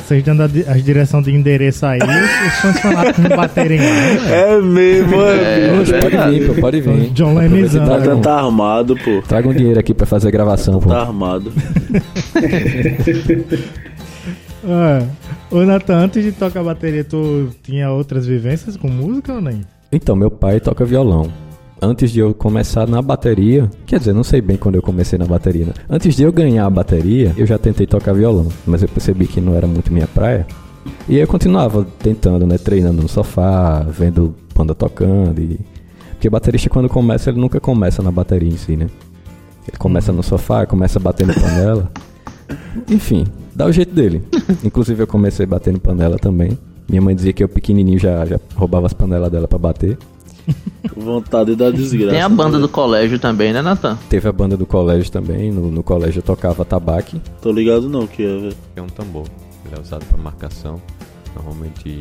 [0.00, 3.84] Vocês dando a as direção de endereço aí, os fãs fanáticos não baterem lá.
[3.84, 4.18] né?
[4.32, 5.68] É mesmo, é.
[5.78, 6.38] Poxa, pode verdade.
[6.40, 7.10] vir, pô, pode vir.
[7.10, 9.22] John e traga Nathan um- tá armado, pô.
[9.26, 10.88] Traga um dinheiro aqui pra fazer a gravação, pô.
[10.90, 11.52] Tá armado.
[14.64, 15.02] Ah,
[15.50, 19.62] ô, Nathan, antes de tocar bateria, tu tinha outras vivências com música ou nem?
[19.90, 21.32] Então, meu pai toca violão.
[21.84, 25.24] Antes de eu começar na bateria, quer dizer, não sei bem quando eu comecei na
[25.24, 25.72] bateria, né?
[25.90, 29.40] Antes de eu ganhar a bateria, eu já tentei tocar violão, mas eu percebi que
[29.40, 30.46] não era muito minha praia.
[31.08, 32.56] E eu continuava tentando, né?
[32.56, 35.58] Treinando no sofá, vendo banda tocando e...
[36.12, 38.86] Porque baterista quando começa, ele nunca começa na bateria em si, né?
[39.66, 41.90] Ele começa no sofá, começa batendo panela.
[42.88, 44.22] Enfim, dá o jeito dele.
[44.62, 46.56] Inclusive eu comecei batendo panela também.
[46.88, 49.98] Minha mãe dizia que eu pequenininho já, já roubava as panelas dela pra bater.
[50.96, 52.12] Vontade da desgraça.
[52.12, 53.98] tem a banda do colégio também, né, Natan?
[54.08, 55.50] Teve a banda do colégio também.
[55.50, 57.20] No, no colégio eu tocava tabaque.
[57.40, 58.52] Tô ligado não que é.
[58.76, 59.26] É um tambor.
[59.64, 60.80] Ele é usado para marcação.
[61.34, 61.98] Normalmente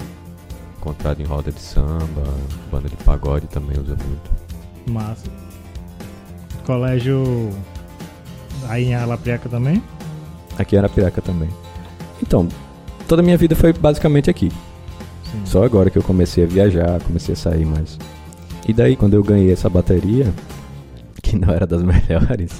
[0.78, 2.24] encontrado em roda de samba,
[2.72, 4.92] banda de pagode também usa muito.
[4.92, 5.30] Massa.
[6.66, 7.50] Colégio
[8.68, 9.82] aí em Alapriaca também?
[10.58, 11.50] Aqui em Arapiraca também.
[12.22, 12.48] Então,
[13.08, 14.52] toda a minha vida foi basicamente aqui.
[15.32, 15.42] Sim.
[15.46, 17.98] Só agora que eu comecei a viajar, comecei a sair mais.
[18.68, 20.32] E daí, quando eu ganhei essa bateria,
[21.22, 22.52] que não era das melhores,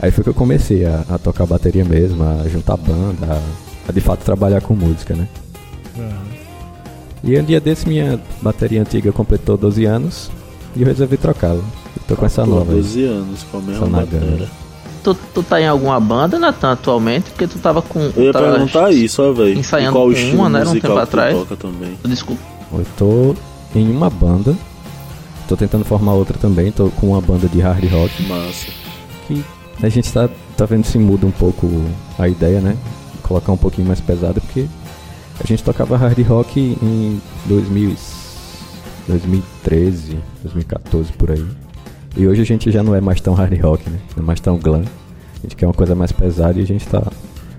[0.00, 3.92] aí foi que eu comecei a, a tocar bateria mesmo, a juntar banda, a, a
[3.92, 5.28] de fato trabalhar com música, né?
[5.98, 6.36] Aham.
[7.24, 10.30] E um dia desse, minha bateria antiga completou 12 anos
[10.76, 11.62] e eu resolvi trocá-la.
[12.06, 12.78] Tô com essa nova aí.
[12.78, 14.48] 12 anos com a mesma bateria.
[15.02, 17.30] Tu, tu tá em alguma banda, Natan, atualmente?
[17.30, 17.98] Porque tu tava com.
[18.16, 19.58] Eu ia tava perguntar isso, ó, velho.
[19.58, 21.36] ensaiando qual com uma, né, um tempo que tu atrás.
[21.36, 21.98] toca também?
[22.04, 22.42] Desculpa.
[22.72, 23.34] Eu tô
[23.74, 24.54] em uma banda,
[25.48, 28.22] tô tentando formar outra também, tô com uma banda de hard rock.
[28.24, 28.66] Massa.
[29.26, 29.44] que
[29.82, 31.68] a gente tá, tá vendo se muda um pouco
[32.18, 32.76] a ideia, né?
[33.22, 34.66] Colocar um pouquinho mais pesado, porque
[35.42, 37.96] a gente tocava hard rock em 2000, e-
[39.08, 41.44] 2013, 2014 por aí.
[42.16, 43.98] E hoje a gente já não é mais tão hard rock, né?
[44.16, 44.82] Não é mais tão glam.
[44.82, 47.02] A gente quer uma coisa mais pesada e a gente tá,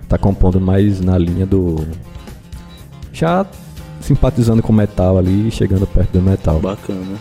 [0.09, 1.85] tá compondo mais na linha do.
[3.13, 3.45] Já
[4.01, 6.59] simpatizando com metal ali e chegando perto do metal.
[6.59, 7.17] Bacana.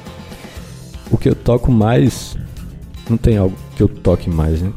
[1.11, 2.37] O que eu toco mais.
[3.09, 4.73] Não tem algo que eu toque mais, né?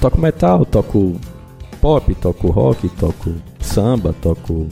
[0.00, 1.16] Toco metal, toco
[1.80, 4.66] pop, toco rock, toco samba, toco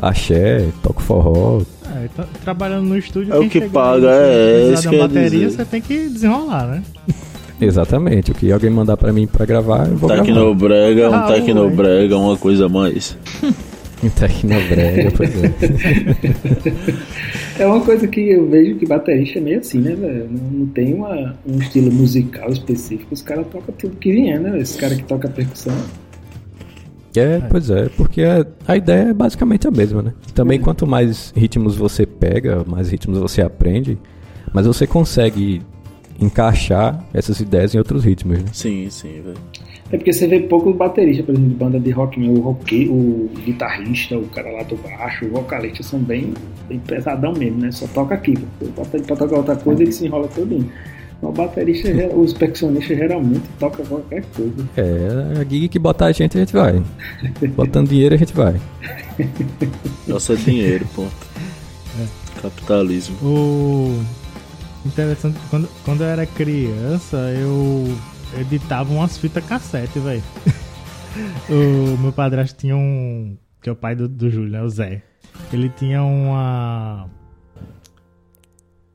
[0.00, 1.62] axé, toco forró.
[1.96, 3.32] É, tá trabalhando no estúdio.
[3.32, 5.50] É o que paga, é, precisar isso que eu ia bateria, dizer.
[5.50, 6.82] você tem que desenrolar, né?
[7.60, 8.32] Exatamente.
[8.32, 10.24] O que alguém mandar pra mim pra gravar, eu vou gravar.
[10.24, 11.22] Tecnobrega, um Ah.
[11.32, 13.16] Tecnobrega, uma coisa a mais.
[14.10, 15.52] Tecnobrega, pois é.
[17.58, 20.28] É uma coisa que eu vejo que baterista é meio assim, né, velho?
[20.28, 23.14] Não, não tem uma, um estilo musical específico.
[23.14, 24.58] Os caras tocam tudo que vier, né?
[24.58, 25.74] Esse cara que toca percussão.
[27.16, 30.12] É, pois é, porque a, a ideia é basicamente a mesma, né?
[30.34, 33.96] Também quanto mais ritmos você pega, mais ritmos você aprende,
[34.52, 35.62] mas você consegue
[36.20, 38.50] encaixar essas ideias em outros ritmos, né?
[38.52, 39.38] Sim, sim, velho.
[39.92, 42.28] É porque você vê pouco baterista, por exemplo, de banda de rock, né?
[42.28, 46.32] o rock, o guitarrista, o cara lá do baixo, o vocalista são bem,
[46.68, 47.70] bem pesadão mesmo, né?
[47.70, 48.42] Só toca aquilo.
[48.60, 50.70] O baterista pra tocar outra coisa, ele se enrola todinho.
[51.20, 54.68] Mas O baterista, os percussionistas geralmente tocam qualquer coisa.
[54.76, 56.82] É, a gig que botar a gente, a gente vai.
[57.54, 58.60] Botando dinheiro, a gente vai.
[60.08, 61.12] Nossa, é dinheiro, ponto.
[61.96, 62.40] É.
[62.42, 63.14] Capitalismo.
[63.22, 64.04] O
[64.84, 67.96] interessante, quando, quando eu era criança, eu
[68.38, 70.22] editava umas fitas cassete, velho.
[71.48, 73.36] o meu padrasto tinha um.
[73.62, 74.62] Que é o pai do, do Júlio, né?
[74.62, 75.02] O Zé.
[75.52, 77.08] Ele tinha uma.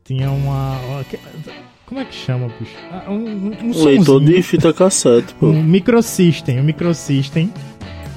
[0.03, 0.77] Tinha uma.
[1.85, 2.75] Como é que chama, bicho?
[2.91, 5.47] Ah, Um, um, um leitor de fita cassete, pô.
[5.49, 7.51] Um microsystem, um microsystem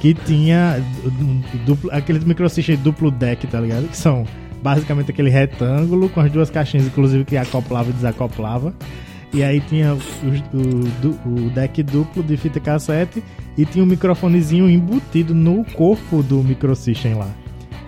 [0.01, 0.77] que tinha
[1.65, 3.89] duplo, aqueles microsystem duplo deck, tá ligado?
[3.89, 4.27] Que são
[4.63, 8.73] basicamente aquele retângulo com as duas caixinhas, inclusive que acoplava e desacoplava.
[9.35, 9.99] E aí tinha o,
[10.57, 13.23] o, o deck duplo de fita cassete
[13.57, 17.29] e tinha um microfonezinho embutido no corpo do microsystem lá.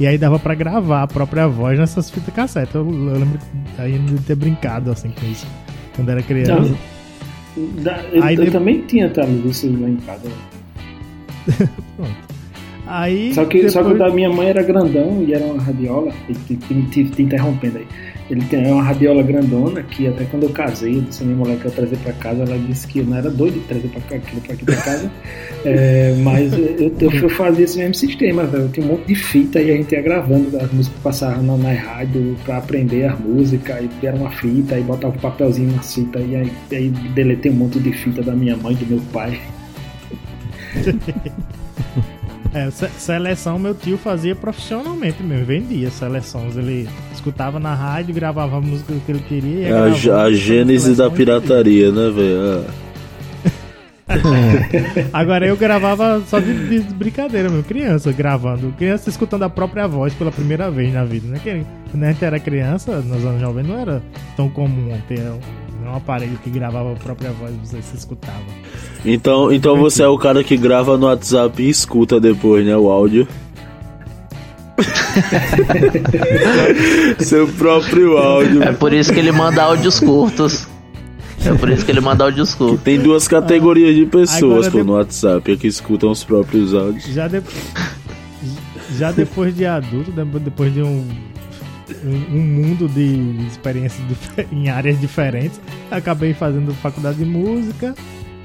[0.01, 2.75] E aí dava pra gravar a própria voz nessas fitas cassete.
[2.75, 3.39] Eu, eu lembro
[3.79, 5.47] ainda de ter brincado assim com isso
[5.95, 6.75] quando era criança.
[7.83, 10.29] Da- eu, Aí eu de- também tinha também isso lá em casa.
[12.87, 15.63] Aí Só que, só que o depois- da minha mãe era grandão e era uma
[15.63, 17.87] radiola, e te, te, te- te interrompendo aí.
[18.31, 21.59] Ele tem uma radiola grandona que até quando eu casei, eu disse a minha mulher
[21.59, 23.89] que eu ia trazer pra casa, ela disse que eu não era doido de trazer
[23.89, 25.11] pra cá, aquilo pra aqui pra casa.
[25.67, 28.65] É, mas eu, eu, eu fazia esse mesmo sistema, velho.
[28.65, 31.43] Eu tinha um monte de fita e a gente ia gravando as músicas que passavam
[31.43, 35.73] na, na rádio pra aprender as músicas, aí era uma fita, aí botava um papelzinho
[35.75, 39.01] na fita, e aí, aí deletei um monte de fita da minha mãe, do meu
[39.11, 39.41] pai.
[42.53, 46.57] É, se- seleção meu tio fazia profissionalmente mesmo, vendia seleções.
[46.57, 49.69] Ele escutava na rádio, gravava a música que ele queria.
[49.69, 49.73] É
[50.11, 52.65] a, a gênese da pirataria, né, velho?
[52.65, 52.85] Vendia.
[55.13, 58.73] Agora eu gravava só de, de brincadeira, meu, criança gravando.
[58.77, 61.41] Criança escutando a própria voz pela primeira vez na vida, né?
[61.91, 64.03] Quando a gente era criança, nos anos 90, não era
[64.37, 65.21] tão comum ter
[65.89, 68.39] um, um aparelho que gravava a própria voz e você se escutava.
[69.05, 72.89] Então, então você é o cara que grava no WhatsApp e escuta depois, né, o
[72.91, 73.27] áudio.
[77.21, 78.63] Seu próprio áudio.
[78.63, 80.67] É por isso que ele manda áudios curtos.
[81.45, 82.81] É por isso que ele manda áudios curtos.
[82.83, 87.05] Tem duas categorias de pessoas pô, de- no WhatsApp, a que escutam os próprios áudios.
[87.07, 87.43] Já, de...
[88.97, 91.07] já depois de adulto, de- depois de um,
[92.05, 94.03] um, um mundo de experiências
[94.51, 97.95] em áreas diferentes, acabei fazendo faculdade de música.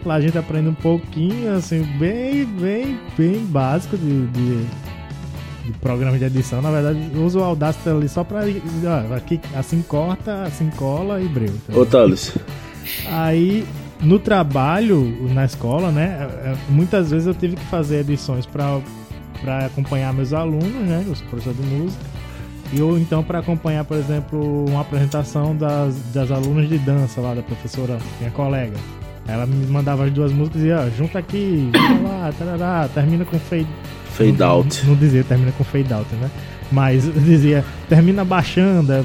[0.05, 4.65] Lá a gente aprende um pouquinho, assim, bem, bem, bem básico de, de,
[5.65, 6.61] de programa de edição.
[6.61, 8.41] Na verdade, uso o Audacity ali só pra.
[8.41, 11.53] Ó, aqui, assim corta, assim cola e breu.
[11.67, 12.37] Tá Ô, Thales.
[13.07, 13.65] Aí,
[13.99, 16.29] no trabalho, na escola, né?
[16.45, 18.79] é, é, Muitas vezes eu tive que fazer edições pra
[19.65, 21.05] acompanhar meus alunos, né?
[21.11, 22.18] Os professores de música.
[22.71, 27.33] E ou então para acompanhar, por exemplo, uma apresentação das, das alunas de dança lá
[27.33, 28.77] da professora, minha colega.
[29.27, 33.25] Ela me mandava as duas músicas e dizia, ó, junta aqui, junta lá, tarará, termina
[33.25, 33.67] com fade.
[34.11, 34.81] Fade não, out.
[34.83, 36.29] Não, não dizia termina com fade out, né?
[36.71, 38.91] Mas dizia, termina baixando.
[38.91, 39.03] é,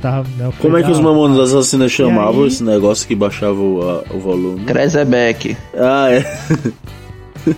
[0.00, 1.00] Tava, né, Como é que os.
[1.00, 4.64] Mamonas Assassinas chamavam aí- esse negócio que baixava o, a- o volume?
[4.64, 5.56] Krezebeck.
[5.76, 6.24] Ah, é.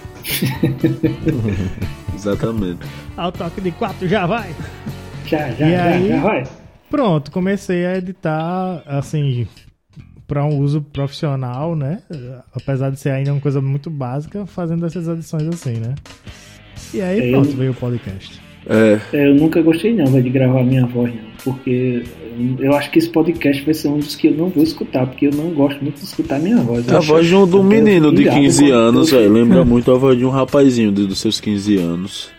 [2.14, 2.81] Exatamente.
[3.16, 4.50] Ao toque de quatro já vai.
[5.26, 6.08] Já, já, E já, aí?
[6.08, 6.44] já, vai.
[6.90, 9.46] Pronto, comecei a editar, assim,
[10.26, 12.00] para um uso profissional, né?
[12.54, 15.94] Apesar de ser ainda uma coisa muito básica, fazendo essas edições assim, né?
[16.92, 18.40] E aí, Eu- pronto, veio o podcast.
[18.66, 22.04] É, É, Eu nunca gostei não de gravar minha voz, não, porque
[22.61, 25.26] eu acho que esse podcast vai ser um dos que eu não vou escutar, porque
[25.26, 26.87] eu não gosto muito de escutar a minha voz.
[26.87, 29.32] Eu a voz de um, de um menino de irado 15 quando- anos, velho.
[29.32, 32.30] Lembra muito a voz de um rapazinho dos seus 15 anos.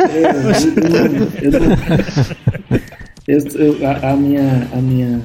[0.00, 1.76] É, eu, eu, não-
[3.26, 5.20] eu- eu- a, a minha, a minha,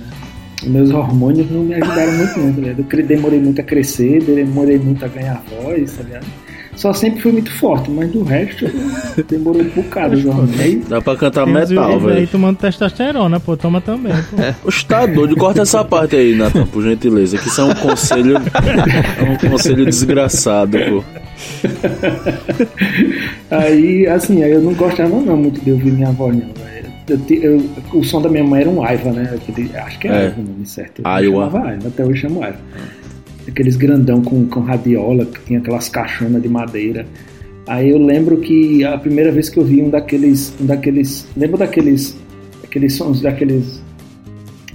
[0.63, 2.85] meus hormônios não me ajudaram muito, não, tá ligado?
[2.91, 6.25] Eu demorei muito a crescer, demorei muito a ganhar voz, tá ligado?
[6.75, 8.65] Só sempre fui muito forte, mas do resto
[9.27, 10.87] demorou um bocado os hormônios.
[10.87, 12.27] Dá pra cantar metal, vídeos aí velho.
[12.27, 14.37] tomando testosterona, pô, toma também, pô.
[14.69, 15.35] Oxe, tá doido.
[15.35, 17.37] Corta essa parte aí, Nathan, por gentileza.
[17.37, 18.35] Que isso é um conselho.
[18.37, 21.03] É um conselho desgraçado, pô.
[23.51, 26.49] Aí, assim, aí eu não gostava não muito de ouvir minha voz, não.
[27.07, 29.33] Eu eu- o som da minha mãe era um Aiva, né?
[29.33, 30.15] Aquele- acho que é, É.
[30.25, 31.01] Aiva o nome certo.
[31.47, 32.59] Chamava Aiva, até hoje chamo Aiva.
[33.47, 37.05] Aqueles grandão com, com radiola, que tinha aquelas caixonas de madeira.
[37.65, 40.53] Aí eu lembro que a primeira vez que eu vi um daqueles.
[40.61, 42.15] Um daqueles lembra daqueles.
[42.63, 43.81] Aqueles sons daqueles.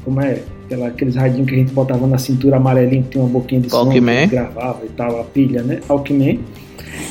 [0.05, 0.39] Como é?
[0.65, 3.71] Aquela, aqueles radinhos que a gente botava na cintura amarelinho que tinha uma boquinha de
[3.71, 5.81] som que gravava e tal, a pilha, né?
[5.89, 6.41] Walkman.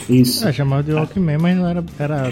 [0.10, 0.48] Isso.
[0.48, 2.30] É, chamava de Walkman, mas não era, era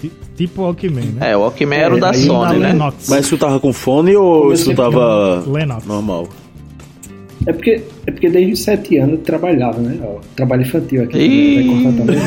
[0.00, 1.32] ti- tipo Walkman, né?
[1.32, 2.72] É, o Walkman era o É, da Sony, né?
[2.72, 3.08] Lennox.
[3.08, 5.84] Mas escutava com fone ou escutava Lennox.
[5.86, 6.28] normal?
[7.46, 9.98] É porque, é porque desde os sete anos eu trabalhava, né?
[10.02, 11.18] Ó, trabalho infantil aqui.
[11.18, 11.54] Ih.
[11.56, 12.18] Vai cortar também.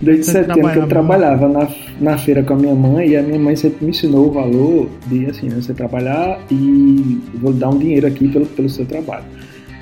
[0.00, 1.68] desde sete anos que eu trabalhava trabalhava na,
[2.00, 4.88] na feira com a minha mãe e a minha mãe sempre me ensinou o valor
[5.06, 9.24] de assim, né, você trabalhar e vou dar um dinheiro aqui pelo, pelo seu trabalho.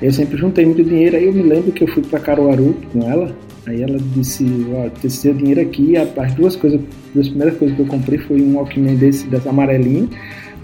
[0.01, 3.01] Eu sempre juntei muito dinheiro, aí eu me lembro que eu fui para Caruaru com
[3.09, 7.57] ela, aí ela disse, ó, esse seu dinheiro aqui, as duas coisas, as duas primeiras
[7.57, 10.09] coisas que eu comprei foi um Walkman desse, desse amarelinho,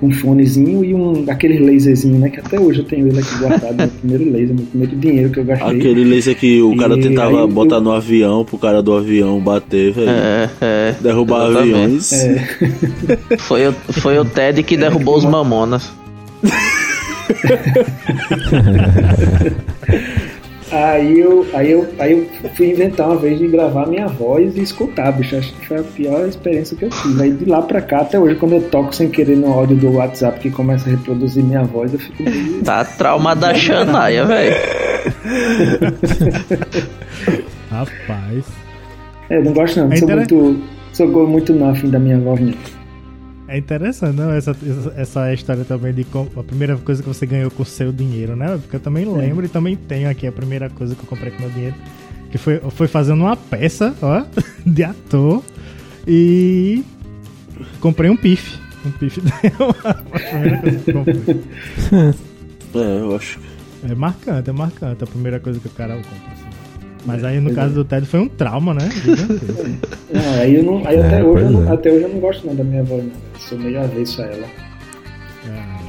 [0.02, 2.30] um fonezinho e um daquele laserzinho, né?
[2.30, 5.40] Que até hoje eu tenho ele aqui guardado, meu primeiro laser, meu primeiro dinheiro que
[5.40, 5.78] eu gastei.
[5.78, 8.94] Aquele laser que o cara E tentava aí eu- botar no avião pro cara do
[8.94, 10.10] avião bater, velho.
[10.10, 10.96] É, é.
[11.02, 11.76] Derrubar exatamente.
[11.76, 12.14] aviões.
[12.14, 15.92] É, Foi o, foi o Ted que derrubou os mamonas.
[20.72, 24.62] aí, eu, aí, eu, aí eu fui inventar uma vez de gravar minha voz e
[24.62, 25.36] escutar, bicho.
[25.36, 27.24] Acho que foi a pior experiência que eu tive.
[27.24, 29.94] Aí de lá pra cá, até hoje, quando eu toco sem querer no áudio do
[29.94, 32.24] WhatsApp que começa a reproduzir minha voz, eu fico.
[32.64, 34.56] Tá trauma da Xanaia, velho.
[37.70, 38.46] Rapaz.
[39.30, 40.60] É, não gosto não, É sou muito.
[40.94, 42.54] Sou muito nothing da minha voz, não.
[43.48, 44.32] É interessante, não?
[44.32, 44.56] Essa,
[44.98, 48.36] essa- história também de como, a primeira coisa que você ganhou com o seu dinheiro,
[48.36, 48.58] né?
[48.58, 51.42] Porque eu também lembro e também tenho aqui a primeira coisa que eu comprei com
[51.42, 51.76] meu dinheiro.
[52.32, 54.26] Que foi, foi fazendo uma peça, ó,
[54.66, 55.44] de ator.
[56.08, 56.84] E
[57.80, 58.60] comprei um pife.
[58.86, 59.22] Um pife
[59.84, 62.16] a primeira coisa que eu comprei.
[62.76, 63.40] É, eu acho.
[63.90, 66.10] É marcante, é marcante a primeira coisa que o cara compra.
[66.34, 66.55] assim.
[67.06, 68.90] Mas aí no caso do Ted foi um trauma, né?
[70.12, 70.88] Não, aí eu não.
[70.88, 71.74] Aí É, até, hoje eu não é.
[71.74, 73.12] até hoje eu não gosto não da minha voz, não.
[73.40, 74.48] Sou meio avesso a ela.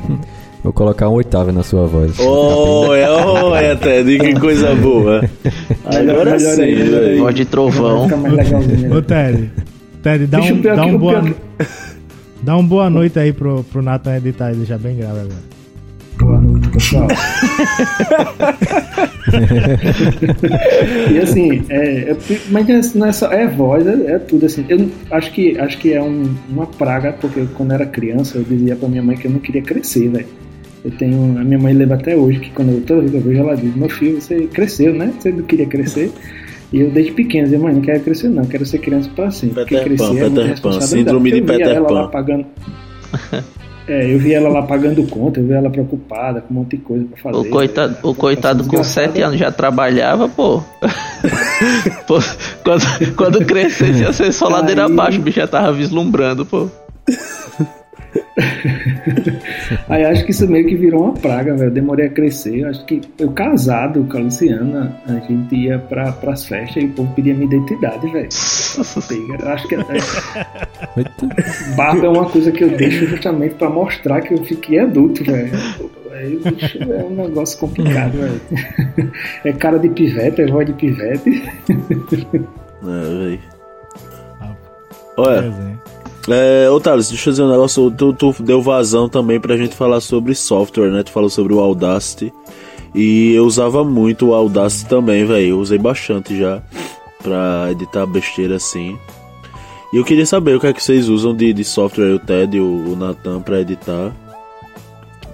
[0.62, 2.18] Vou colocar um oitavo na sua voz.
[2.18, 5.22] Oh, é, oh, é, Ted, que coisa boa.
[5.85, 7.20] Agora sim, velho.
[7.20, 8.07] Voz de trovão.
[8.07, 9.02] Ô né?
[9.07, 9.50] Ted,
[10.02, 11.24] Ted, dá Bicho, um, dá um boa,
[12.42, 15.55] dá um boa noite aí pro, pro Nathan editar e deixar bem grave agora.
[16.76, 17.08] Pessoal.
[21.12, 22.16] e assim, é, é-
[22.51, 24.64] mas não é só é voz, é, é tudo assim.
[24.68, 28.44] Eu acho que acho que é um- uma praga porque quando eu era criança eu
[28.44, 30.26] dizia pra minha mãe que eu não queria crescer, velho.
[30.84, 33.22] Eu tenho a minha mãe lembra até hoje que quando eu toda vez que eu
[33.22, 35.12] vejo ela diz: "Meu filho, você cresceu, né?
[35.18, 36.12] Você não queria crescer?"
[36.72, 39.64] E eu desde pequeno dizia: "Mãe, não quero crescer não, quero ser criança pra sempre."
[39.64, 42.11] Peter porque crescer Pan, é Peter Pan, responsabilidade." síndrome de Peter ela lá Pan.
[42.11, 42.46] pagando
[43.89, 46.78] É, eu vi ela lá pagando conta, eu vi ela preocupada com um monte de
[46.78, 47.37] coisa pra fazer.
[47.37, 47.99] O coitado, né?
[48.03, 50.61] o coitado com 7 anos já trabalhava, pô.
[52.07, 52.18] pô
[52.64, 56.68] quando, quando crescesse ia ser só ladeira abaixo, o bicho já tava vislumbrando, pô.
[59.88, 61.70] Aí acho que isso meio que virou uma praga, velho.
[61.70, 62.64] Eu demorei a crescer.
[62.64, 66.90] Acho que eu casado com a Luciana, a gente ia pra, pras festas e o
[66.90, 68.28] povo pedia minha identidade, velho.
[69.40, 69.78] Eu acho que é,
[70.96, 71.74] Eita.
[71.76, 75.50] barba é uma coisa que eu deixo justamente pra mostrar que eu fiquei adulto, velho.
[76.10, 79.12] É um negócio complicado, velho.
[79.44, 81.42] É cara de pivete, é voz de pivete.
[82.82, 83.40] É, véi.
[84.40, 84.54] Ah,
[85.16, 85.78] Olha.
[86.29, 87.91] É, ô Thales, deixa eu dizer um negócio.
[87.91, 91.03] Tu, tu deu vazão também pra gente falar sobre software, né?
[91.03, 92.33] Tu falou sobre o Audacity.
[92.95, 95.49] E eu usava muito o Audacity também, velho.
[95.51, 96.62] Eu usei bastante já
[97.22, 98.97] pra editar besteira assim.
[99.93, 102.57] E eu queria saber o que é que vocês usam de, de software, o Ted
[102.57, 104.12] e o, o Nathan, pra editar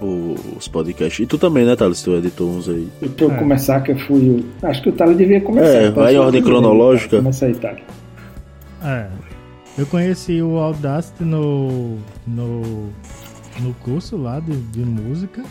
[0.01, 1.19] o- os podcasts.
[1.21, 2.03] E tu também, né, Thales?
[2.03, 2.87] Tu editou uns aí.
[3.01, 3.35] E pra eu É.
[3.35, 4.19] começar, que eu fui.
[4.61, 5.67] o- Acho que o Talo devia começar.
[5.69, 7.17] É, vai em ordem fui cronológica.
[7.17, 7.77] Começa aí, Talo.
[8.83, 9.07] É.
[9.77, 11.97] Eu conheci o Audacity no,
[12.27, 12.89] no,
[13.59, 15.43] no curso lá de, de música.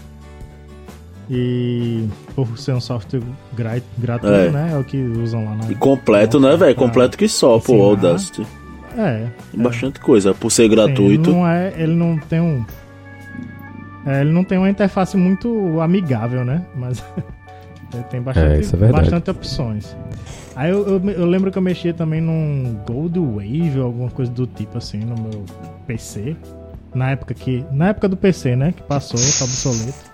[1.31, 3.23] E por ser um software
[3.55, 4.51] gra- gratuito, É.
[4.51, 4.71] né?
[4.75, 5.71] É o que usam lá na.
[5.71, 6.75] E completo, né, velho?
[6.75, 7.83] Completo que só, pô, o.
[7.91, 8.47] Audacity.
[8.97, 9.29] É.
[9.53, 10.35] Tem bastante coisa.
[10.35, 11.31] Por ser Sim, gratuito.
[11.31, 12.65] Ele não, é, ele não tem um.
[14.05, 16.67] é, ele não tem uma interface muito amigável, né?
[16.77, 17.03] Mas
[17.95, 19.97] ele tem bastante, É, é bastante opções.
[20.55, 24.31] Aí eu, eu, eu lembro que eu mexia também num Gold Wave ou alguma coisa
[24.31, 25.45] do tipo assim no meu
[25.87, 26.37] PC.
[26.95, 27.65] Na época que.
[27.73, 28.73] Na época do PC, né?
[28.77, 30.13] Que passou, tá obsoleto.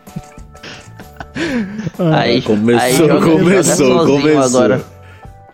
[2.15, 4.43] Aí, Começou, aí joga, começou, joga começou.
[4.43, 4.81] agora.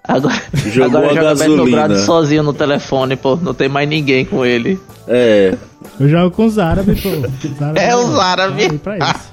[0.07, 1.99] Agora, Jogou agora a joga gasolina.
[2.01, 3.37] Sozinho no telefone, pô.
[3.37, 4.79] Não tem mais ninguém com ele.
[5.09, 5.57] É,
[5.99, 7.09] Eu jogo com os árabes, pô.
[7.49, 8.73] Os árabes É, os árabes.
[8.83, 9.31] pra isso.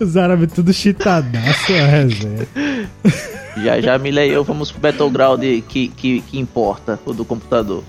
[0.00, 2.48] Os árabes tudo chitadaço, a resenha.
[3.62, 7.84] Já já Milha e eu vamos pro Battleground que, que, que importa, o do computador.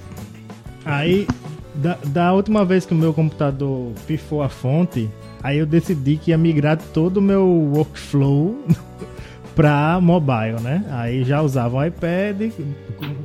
[0.83, 1.25] Aí,
[1.73, 5.09] da, da última vez que o meu computador pifou a fonte,
[5.41, 8.61] aí eu decidi que ia migrar todo o meu workflow
[9.55, 10.83] pra mobile, né?
[10.91, 12.51] Aí já usava o iPad,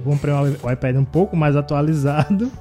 [0.05, 2.53] comprei um iPad um pouco mais atualizado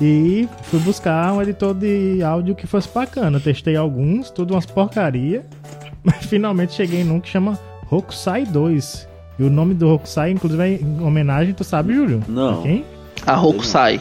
[0.00, 3.38] e fui buscar um editor de áudio que fosse bacana.
[3.40, 5.44] Testei alguns, tudo umas porcaria,
[6.02, 7.58] mas finalmente cheguei num que chama
[7.90, 9.08] Hokusai 2.
[9.38, 12.22] E o nome do Hokusai, inclusive, é em homenagem, tu sabe, Júlio?
[12.28, 12.60] Não.
[12.60, 12.84] A quem?
[13.26, 14.00] A Hokusai.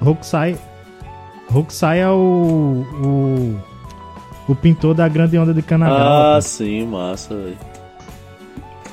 [0.00, 0.56] Hokusai.
[1.52, 4.52] Hokusai é o, o.
[4.52, 6.40] o pintor da grande onda de Ah, Kanagawa.
[6.42, 7.56] sim, massa, velho.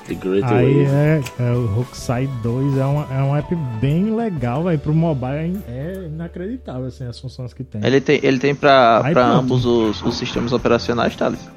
[0.07, 0.95] The Great Aí Wave.
[0.95, 4.77] é, é o Hokusai 2 é, uma, é um app bem legal, velho.
[4.79, 7.83] Pro mobile é inacreditável assim, as funções que tem.
[7.83, 9.39] Ele tem, ele tem pra, Aí pra pronto.
[9.39, 11.49] ambos os, os sistemas operacionais, Thales.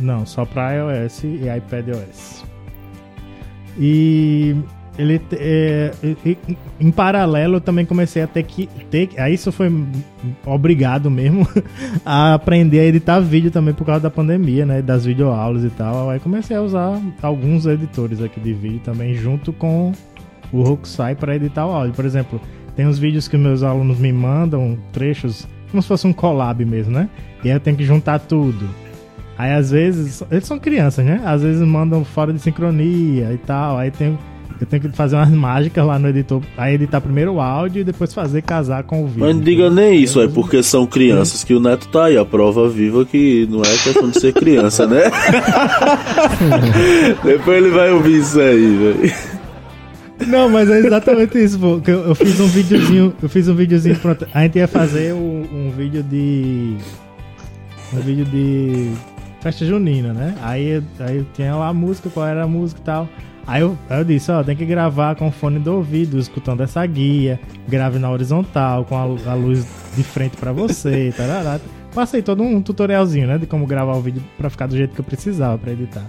[0.00, 2.44] Não, só pra iOS e iPadOS.
[3.78, 4.56] E
[4.98, 5.92] ele é,
[6.78, 9.72] em paralelo eu também comecei a ter que ter aí isso foi
[10.44, 11.48] obrigado mesmo
[12.04, 16.10] a aprender a editar vídeo também por causa da pandemia, né, das videoaulas e tal.
[16.10, 19.92] Aí comecei a usar alguns editores aqui de vídeo também junto com
[20.52, 21.94] o Hokusai para editar o áudio.
[21.94, 22.40] Por exemplo,
[22.76, 26.92] tem uns vídeos que meus alunos me mandam trechos como se fosse um collab mesmo,
[26.92, 27.08] né?
[27.44, 28.68] E aí eu tenho que juntar tudo.
[29.38, 31.22] Aí às vezes, eles são crianças, né?
[31.24, 33.78] Às vezes mandam fora de sincronia e tal.
[33.78, 34.18] Aí tem,
[34.60, 36.42] eu tenho que fazer umas mágicas lá no editor.
[36.56, 39.20] Aí editar primeiro o áudio e depois fazer casar com o vídeo.
[39.20, 42.24] Mas não diga nem isso, é porque são crianças que o Neto tá aí, a
[42.24, 45.04] prova viva que não é questão de ser criança, né?
[47.24, 49.12] Depois ele vai ouvir isso aí, velho.
[50.26, 51.80] Não, mas é exatamente isso, pô.
[51.86, 54.26] Eu, eu fiz um videozinho, eu fiz um videozinho pronto.
[54.34, 56.76] A gente ia fazer um, um vídeo de.
[57.92, 58.92] Um vídeo de
[59.40, 60.34] festa junina, né?
[60.42, 63.08] Aí, aí tinha lá a música, qual era a música e tal.
[63.46, 66.84] Aí eu, eu disse, ó, tem que gravar com o fone do ouvido, escutando essa
[66.86, 69.66] guia, grave na horizontal, com a, a luz
[69.96, 71.58] de frente pra você, tarará.
[71.94, 75.00] Passei todo um tutorialzinho, né, de como gravar o vídeo pra ficar do jeito que
[75.00, 76.04] eu precisava pra editar.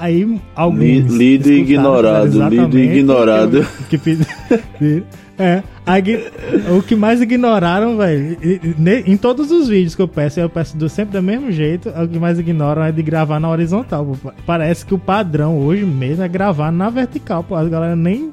[0.00, 1.00] Aí alguns Li-
[1.36, 3.66] lido ignorado, lido ignorado.
[3.88, 4.18] Que, que
[5.38, 5.62] é,
[6.76, 8.36] o que mais ignoraram, velho,
[9.06, 12.08] em todos os vídeos que eu peço, eu peço do, sempre do mesmo jeito, o
[12.08, 14.16] que mais ignoram é de gravar na horizontal.
[14.22, 14.32] pô.
[14.46, 17.54] Parece que o padrão hoje mesmo é gravar na vertical, pô.
[17.56, 18.32] A galera nem.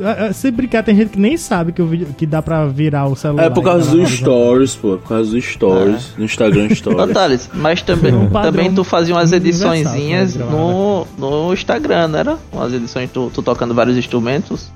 [0.00, 2.66] É, é, Se brincar, tem gente que nem sabe que, o vídeo, que dá pra
[2.66, 3.44] virar o celular.
[3.44, 4.96] É por causa dos stories, pô.
[4.98, 6.14] Por causa dos stories.
[6.16, 7.12] No Instagram Ô, Stories.
[7.12, 12.18] Thales, mas também, Um também tu fazia umas universal, ediçõezinhas gravar, no, no Instagram, não
[12.18, 12.38] era?
[12.52, 14.70] Umas edições tu, tu tocando vários instrumentos.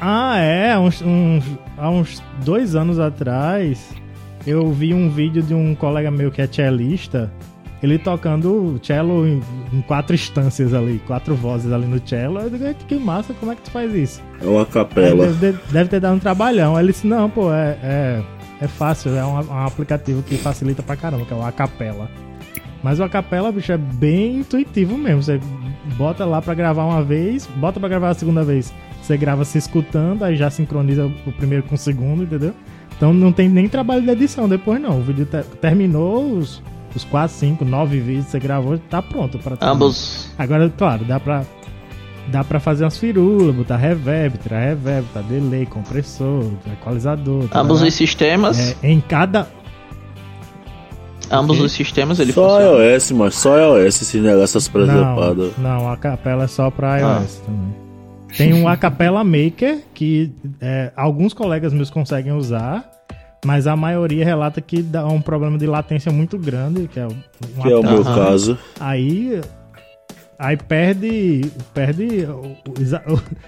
[0.00, 0.78] Ah, é.
[0.78, 1.44] Uns, uns,
[1.76, 3.78] há uns dois anos atrás,
[4.46, 7.32] eu vi um vídeo de um colega meu que é cellista,
[7.82, 9.40] ele tocando cello em,
[9.72, 12.40] em quatro instâncias ali, quatro vozes ali no cello.
[12.40, 14.22] Eu digo, que massa, como é que tu faz isso?
[14.40, 15.26] É uma capela.
[15.28, 16.76] Deve, deve, ter dado um trabalhão.
[16.76, 18.22] Aí ele disse, não, pô, é, é,
[18.60, 22.10] é fácil, é um, um, aplicativo que facilita pra caramba, que é o Acapela.
[22.82, 25.22] Mas o Acapela, bicho, é bem intuitivo mesmo.
[25.22, 25.40] Você
[25.96, 28.72] bota lá pra gravar uma vez, bota pra gravar a segunda vez.
[29.02, 32.52] Você grava se escutando, aí já sincroniza o primeiro com o segundo, entendeu?
[32.96, 34.98] Então não tem nem trabalho de edição depois não.
[34.98, 36.62] O vídeo ter, terminou, os,
[36.96, 40.30] os 4, 5, 9 vídeos que você gravou, tá pronto para Ambos.
[40.38, 41.44] Agora, claro, dá pra,
[42.28, 47.48] dá pra fazer umas firulas, botar reverb, tirar reverb, botar delay, compressor, equalizador.
[47.52, 48.76] Ambos os sistemas.
[48.82, 49.48] É, em cada.
[51.30, 51.66] Ambos okay.
[51.66, 52.76] os sistemas ele só funciona.
[52.76, 55.52] Só iOS, mas só iOS esse negócio essas presepadas.
[55.58, 57.46] Não, não, a capela é só pra iOS ah.
[57.46, 57.88] também.
[58.36, 62.88] Tem um Acapella Maker que é, alguns colegas meus conseguem usar,
[63.44, 67.62] mas a maioria relata que dá um problema de latência muito grande, que é, um
[67.62, 68.58] que é o meu caso.
[68.80, 69.40] Aí
[70.38, 72.28] aí perde perde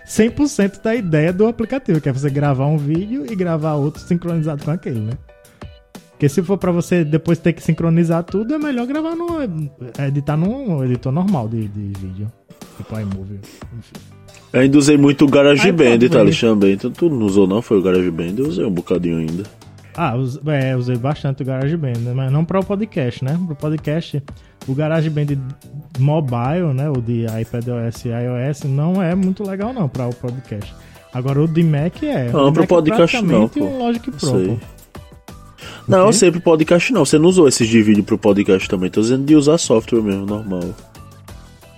[0.07, 4.65] 100% da ideia do aplicativo, que é você gravar um vídeo e gravar outro sincronizado
[4.65, 5.13] com aquele, né?
[6.11, 9.39] Porque se for para você depois ter que sincronizar tudo, é melhor gravar no
[10.07, 12.31] editar num editor normal de, de vídeo,
[12.77, 13.41] tipo iMovie,
[13.79, 14.21] enfim.
[14.53, 16.73] Eu ainda usei muito o GarageBand, tá, Alexandre?
[16.73, 17.63] Então tu não usou não?
[17.63, 18.35] Foi o GarageBand?
[18.37, 19.45] Eu usei um bocadinho ainda.
[19.97, 20.15] Ah,
[20.47, 22.13] é, usei bastante o GarageBand, né?
[22.15, 23.39] mas não para o podcast, né?
[23.47, 24.23] Para o podcast,
[24.69, 25.37] o GarageBand
[25.99, 26.89] mobile, né?
[26.89, 30.75] O de iPadOS e iOS, não é muito legal não para o podcast.
[31.13, 32.31] Agora o de Mac é.
[32.31, 33.65] Não, para o é podcast não, pô.
[33.65, 34.59] Um Logic Pro, pô.
[35.89, 37.05] Não, eu sei pro podcast não.
[37.05, 38.89] Você não usou esses de vídeo pro podcast também.
[38.91, 40.73] Tô dizendo de usar software mesmo, normal.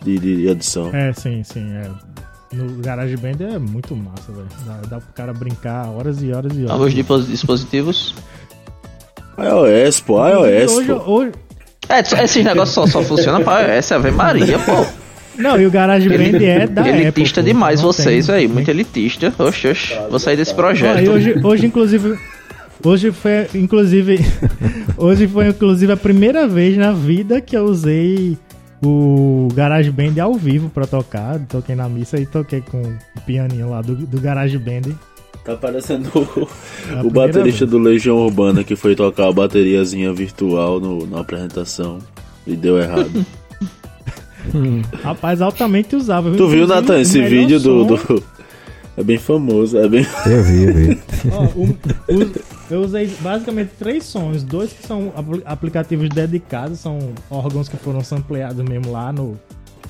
[0.04, 0.94] De, de edição.
[0.94, 1.64] É, sim, sim.
[1.72, 1.90] É
[2.52, 4.48] no GarageBand é muito massa, velho.
[4.66, 6.70] Dá, dá pro cara brincar horas e horas e horas.
[6.70, 8.14] Ambos dispositivos?
[9.38, 10.72] iOS, pô, iOS.
[10.72, 11.10] Hoje, pô.
[11.10, 11.32] Hoje...
[11.88, 14.86] É, esses negócios só, só funcionam pra iOS, Ave Maria, pô.
[15.36, 19.32] Não, e o GarageBand é da Elitista Apple, demais vocês aí, muito elitista.
[19.38, 21.08] Oxe, oxe, vou sair desse projeto.
[21.08, 22.18] Ah, hoje, hoje, inclusive,
[22.84, 24.20] hoje foi, inclusive,
[24.96, 28.36] hoje foi, inclusive, a primeira vez na vida que eu usei
[28.82, 31.38] o GarageBand ao vivo pra tocar.
[31.48, 34.94] Toquei na missa e toquei com o pianinho lá do, do GarageBand.
[35.44, 37.70] Tá parecendo o, o baterista vez.
[37.70, 41.98] do Legião Urbana que foi tocar a bateriazinha virtual no, na apresentação
[42.46, 43.24] e deu errado.
[45.02, 46.36] Rapaz, altamente usável.
[46.36, 48.24] Tu viu, Nathan, esse vídeo do, do,
[48.96, 50.06] É bem famoso, é bem.
[50.26, 51.02] Eu vi, eu vi.
[51.32, 52.32] Ó, o, o,
[52.70, 55.12] eu usei basicamente três sons, dois que são
[55.46, 56.98] aplicativos dedicados, são
[57.30, 59.38] órgãos que foram sampleados mesmo lá no.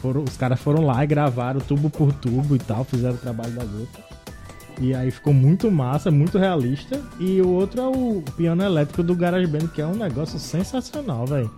[0.01, 3.53] Foram, os caras foram lá e gravaram tubo por tubo e tal, fizeram o trabalho
[3.53, 4.13] da gota.
[4.81, 7.01] E aí ficou muito massa, muito realista.
[7.21, 11.51] E o outro é o piano elétrico do GarageBand, que é um negócio sensacional, velho.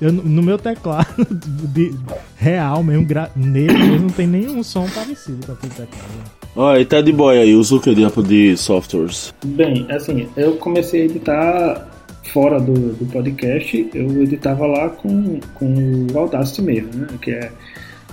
[0.00, 1.26] no meu teclado
[1.74, 1.94] de,
[2.36, 6.43] real mesmo, nele mesmo, não tem nenhum som parecido com aquele teclado.
[6.56, 9.34] Ó, e tá de boy aí, usa o que de, de softwares?
[9.44, 11.88] Bem, assim, eu comecei a editar
[12.32, 17.08] fora do, do podcast, eu editava lá com, com o Audacity mesmo, né?
[17.20, 17.50] Que é,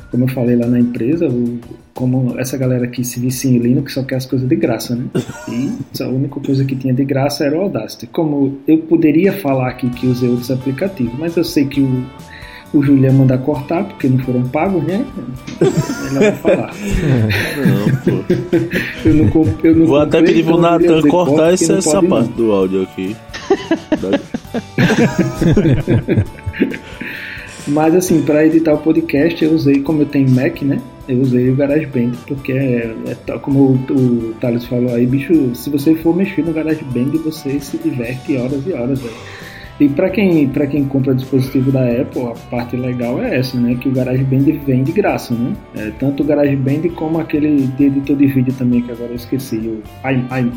[0.10, 1.60] como eu falei lá na empresa, o,
[1.94, 5.06] como essa galera que se vicia em Linux só quer as coisas de graça, né?
[5.48, 5.72] E
[6.02, 8.08] a única coisa que tinha de graça era o Audacity.
[8.08, 12.06] Como eu poderia falar aqui que usei outros aplicativos, mas eu sei que o
[12.74, 15.06] o Julião mandar cortar, porque não foram pagos, né?
[16.12, 16.74] Melhor não falar.
[17.66, 18.12] Não, pô.
[19.06, 19.30] eu não,
[19.64, 22.38] eu não Vou até pedir pro Nathan cortar essa, essa parte não.
[22.38, 23.16] do áudio aqui.
[27.68, 30.82] Mas assim, para editar o podcast, eu usei, como eu tenho Mac, né?
[31.08, 35.70] Eu usei o GarageBand, porque é, é como o, o Thales falou aí, bicho, se
[35.70, 39.14] você for mexer no GarageBand, você se diverte horas e horas, velho.
[39.82, 43.74] E para quem, pra quem compra dispositivo da Apple, a parte legal é essa, né?
[43.74, 45.54] Que o GarageBand vem de graça, né?
[45.76, 49.58] É, tanto o GarageBand como aquele de editor de vídeo também, que agora eu esqueci,
[49.58, 49.82] o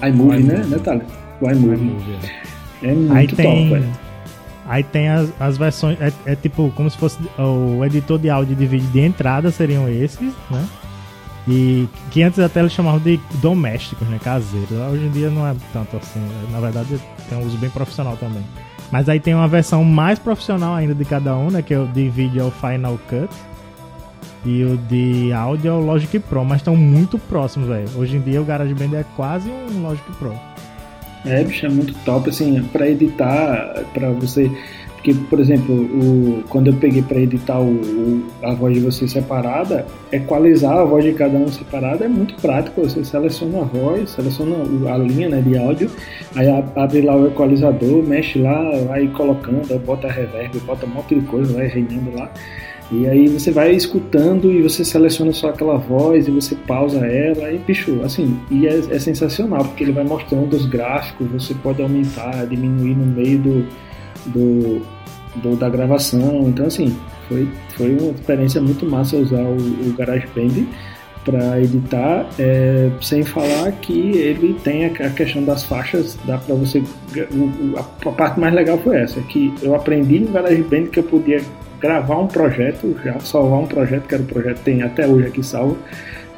[0.07, 0.63] iMovie, né?
[0.69, 1.07] né, Thales?
[1.41, 1.97] O iMovie.
[2.83, 3.47] É muito Aí tem...
[3.47, 3.93] top, velho.
[4.67, 8.53] Aí tem as, as versões, é, é, tipo como se fosse o editor de áudio
[8.53, 10.69] e de vídeo de entrada seriam esses, né?
[11.49, 14.21] E que antes até eles chamavam de domésticos, né?
[14.23, 14.71] Caseiros.
[14.93, 16.21] Hoje em dia não é tanto assim.
[16.53, 18.45] Na verdade tem um uso bem profissional também.
[18.95, 21.63] Mas aí tem uma versão mais profissional ainda de cada um, né?
[21.63, 23.29] Que é o de vídeo é o Final Cut.
[24.45, 27.89] E o de áudio é o Logic Pro, mas estão muito próximos, velho.
[27.97, 30.33] Hoje em dia o GarageBand é quase um Logic Pro.
[31.25, 34.49] É, bicho, é muito top, assim, para editar, para você
[35.05, 39.13] Porque, por exemplo, o, quando eu peguei para editar o, o, a voz de vocês
[39.13, 42.81] separada, equalizar a voz de cada um separada é muito prático.
[42.81, 44.57] Você seleciona a voz, seleciona
[44.91, 45.91] a linha né, de áudio,
[46.35, 51.21] aí abre lá o equalizador, mexe lá, vai colocando, bota reverb, bota um monte de
[51.27, 52.33] coisa, vai reinando lá.
[52.91, 57.53] E aí você vai escutando e você seleciona só aquela voz e você pausa ela
[57.53, 61.83] e bicho, assim, e é, é sensacional porque ele vai mostrando os gráficos, você pode
[61.83, 63.67] aumentar, diminuir no meio do,
[64.27, 64.94] do,
[65.37, 66.45] do da gravação.
[66.49, 66.97] Então assim,
[67.29, 70.67] foi, foi uma experiência muito massa usar o, o GarageBand
[71.25, 76.83] para editar, é, sem falar que ele tem a, questão das faixas, dá para você.
[77.77, 81.41] A, parte mais legal foi essa, que eu aprendi no GarageBand que eu podia
[81.81, 85.43] gravar um projeto, já salvar um projeto, que era o projeto tem até hoje aqui
[85.43, 85.79] salvo,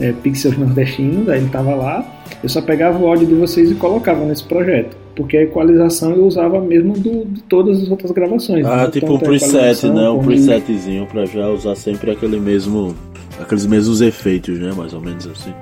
[0.01, 2.05] é, Pixels Nordestinos, aí ele estava lá,
[2.42, 6.27] eu só pegava o áudio de vocês e colocava nesse projeto, porque a equalização eu
[6.27, 8.64] usava mesmo do, de todas as outras gravações.
[8.64, 8.91] Ah, né?
[8.91, 10.09] tipo um preset, né?
[10.11, 12.95] Um presetzinho para já usar sempre aquele mesmo,
[13.41, 14.73] aqueles mesmos efeitos, né?
[14.77, 15.53] Mais ou menos assim.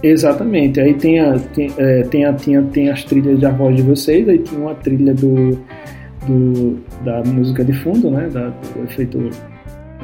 [0.00, 3.74] Exatamente, aí tem, a, tem, é, tem, a, tem, a, tem as trilhas da voz
[3.74, 5.58] de vocês, aí tinha uma trilha do
[6.28, 8.28] do, da música de fundo, né?
[8.28, 9.30] Da, do efeito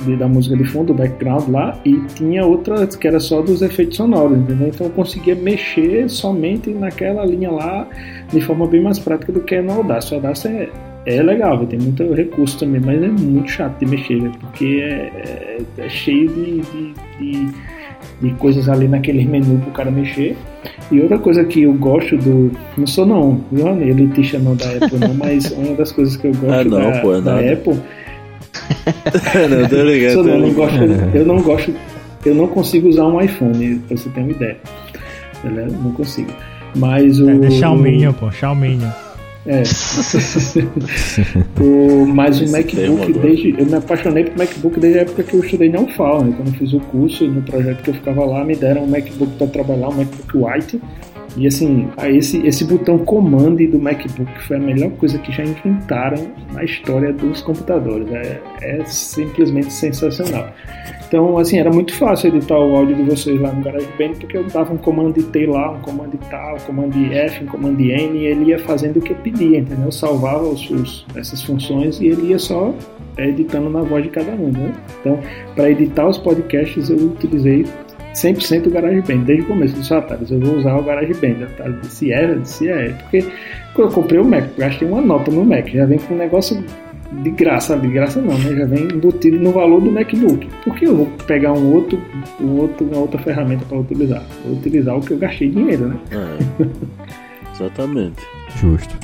[0.02, 3.62] de, da música de fundo, do background lá, e tinha outra que era só dos
[3.62, 4.68] efeitos sonoros, entendeu?
[4.68, 7.86] Então eu conseguia mexer somente naquela linha lá
[8.32, 10.14] de forma bem mais prática do que no Audacity.
[10.14, 10.70] O Audacity é,
[11.06, 15.84] é legal, tem muito recurso também, mas é muito chato de mexer, porque é, é,
[15.84, 17.54] é cheio de, de, de
[18.20, 20.36] de coisas ali naquele menu pro cara mexer.
[20.90, 22.50] E outra coisa que eu gosto do.
[22.76, 26.32] Não sou não, viu, elitista não da Apple, não, mas uma das coisas que eu
[26.32, 27.80] gosto ah, não, da, pô, da Apple.
[29.50, 30.22] não, tô ligado.
[30.22, 30.76] Não, eu, não gosto,
[31.14, 31.74] eu não gosto.
[32.24, 34.56] Eu não consigo usar um iPhone, pra você ter uma ideia.
[35.82, 36.30] Não consigo.
[36.76, 37.28] Mas o.
[37.28, 38.80] É de Xiaomi, pô, Xiaomi.
[39.46, 39.62] É.
[41.60, 45.40] o, mas o MacBook, desde, eu me apaixonei por MacBook desde a época que eu
[45.40, 46.32] estudei na UFAL, né?
[46.34, 49.32] Quando eu fiz o curso, no projeto que eu ficava lá, me deram um MacBook
[49.36, 50.80] para trabalhar, um MacBook White.
[51.36, 56.28] E assim, esse, esse botão Command do MacBook foi a melhor coisa que já inventaram
[56.52, 58.10] na história dos computadores.
[58.12, 60.52] É, é simplesmente sensacional.
[61.06, 64.44] Então, assim, era muito fácil editar o áudio de vocês lá no GarageBand, porque eu
[64.44, 68.26] dava um comando T lá, um comando tal, um comando F, um comando N, e
[68.26, 69.84] ele ia fazendo o que pedia, entendeu?
[69.84, 72.74] Eu salvava os, os, essas funções e ele ia só
[73.16, 74.72] é, editando na voz de cada um, né?
[75.00, 75.20] Então,
[75.54, 77.64] para editar os podcasts, eu utilizei
[78.14, 79.74] 100% o GarageBand, desde o começo.
[79.74, 81.46] Eu disse, ah, tá, eu vou usar o GarageBand.
[81.56, 81.64] Tá?
[81.82, 82.90] Se é, se é.
[82.90, 83.26] Porque
[83.74, 86.64] quando eu comprei o Mac, gastei uma nota no Mac, já vem com um negócio
[87.22, 88.56] de graça, de graça não, né?
[88.56, 90.48] Já vem embutido no valor do MacBook.
[90.64, 92.00] Por que eu vou pegar um outro,
[92.40, 94.22] um outro, uma outra ferramenta para utilizar?
[94.44, 95.98] Vou utilizar o que eu gastei dinheiro, né?
[96.10, 98.22] É, exatamente.
[98.56, 98.96] Justo.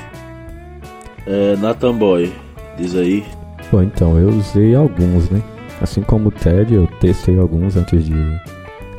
[1.27, 2.33] É, Nathan Boy,
[2.77, 3.25] diz aí.
[3.71, 5.41] Bom, então, eu usei alguns, né?
[5.81, 8.15] Assim como o TED, eu testei alguns antes de,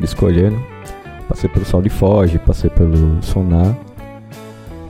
[0.01, 0.61] de escolher, né?
[1.29, 3.77] Passei pelo SoundForge, passei pelo Sonar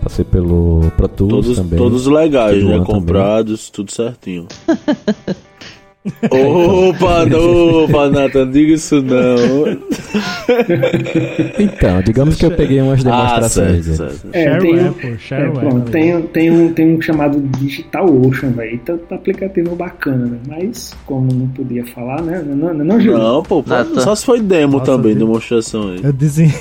[0.02, 1.78] Passei pelo Pro Tools todos, também.
[1.78, 2.84] Todos legais, né?
[2.84, 3.76] Comprados, também.
[3.76, 4.48] tudo certinho.
[6.32, 9.78] Opa, não, opa, Nathan, diga isso não.
[11.60, 13.90] Então, digamos que eu peguei umas demonstrações.
[13.90, 14.28] Ah, certo, certo.
[14.34, 14.88] É, tem, um,
[15.32, 18.80] é, pronto, tem, tem, um, tem um chamado Digital Ocean, velho.
[18.80, 20.40] Tá, tá aplicativo bacana, né?
[20.48, 22.44] mas como não podia falar, né?
[22.46, 24.02] Não, não, não, não pô, Nathan...
[24.02, 26.02] só se foi demo Nossa, também, demonstração aí.
[26.04, 26.14] Eu.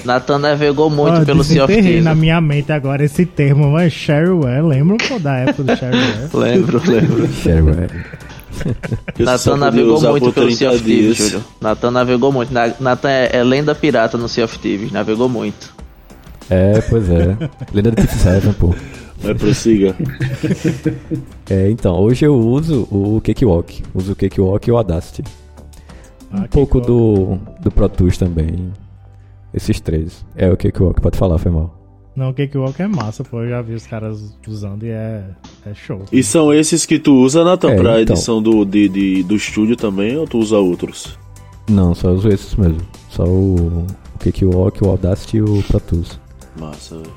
[0.04, 4.62] Nathan navegou muito oh, pelo Sea of na minha mente agora esse termo, mas Shareware,
[4.62, 6.28] lembra pô, da época do Shareware?
[6.34, 7.28] lembro, lembro.
[7.28, 7.90] Shareware.
[9.18, 11.44] Natan navegou muito pelo Sea of Thieves, Júlio.
[11.60, 12.52] Natan navegou muito.
[12.52, 15.74] Natan é, é, lenda pirata no Sea of Thieves, navegou muito.
[16.48, 17.36] É, pois é.
[17.72, 18.74] lenda de Seven, pô.
[19.22, 19.94] Mas prossiga.
[21.48, 23.82] é, então, hoje eu uso o Cakewalk.
[23.94, 25.22] Uso o Cakewalk e o Audacity.
[26.32, 28.72] Ah, um pouco do, do Pro Tools também.
[29.52, 30.24] Esses três.
[30.34, 31.79] É o Cakewalk, pode falar, foi mal.
[32.20, 33.40] Não, o Cakewalk é massa, pô.
[33.40, 35.24] Eu já vi os caras usando e é,
[35.64, 36.02] é show.
[36.12, 38.14] E são esses que tu usa, Nathan, é, pra então.
[38.14, 41.18] edição do, de, de, do estúdio também, ou tu usa outros?
[41.66, 42.82] Não, só uso esses mesmo.
[43.08, 46.20] Só o, o Cakewalk, o Audacity e o Pro Tools.
[46.60, 47.10] Massa, velho.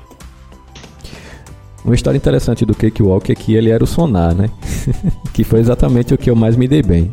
[1.84, 4.48] Uma história interessante do Cakewalk é que ele era o sonar, né?
[5.34, 7.12] que foi exatamente o que eu mais me dei bem.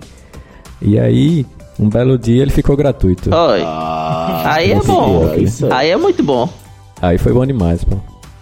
[0.82, 1.46] E aí,
[1.78, 3.30] um belo dia ele ficou gratuito.
[3.36, 3.62] Oi.
[3.66, 5.24] Ah, aí é bom.
[5.70, 6.61] Aí é muito bom.
[7.02, 7.98] Aí foi bom demais, pô.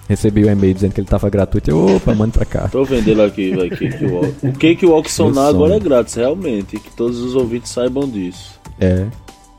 [0.10, 1.70] Recebi o um e-mail dizendo que ele tava gratuito.
[1.70, 2.68] Eu, opa, manda pra cá.
[2.68, 4.34] Tô vendendo aqui, vai, Cakewalk.
[4.41, 6.80] O Cakewalk Sonar agora é grátis, realmente.
[6.80, 8.60] Que todos os ouvintes saibam disso.
[8.80, 9.05] É.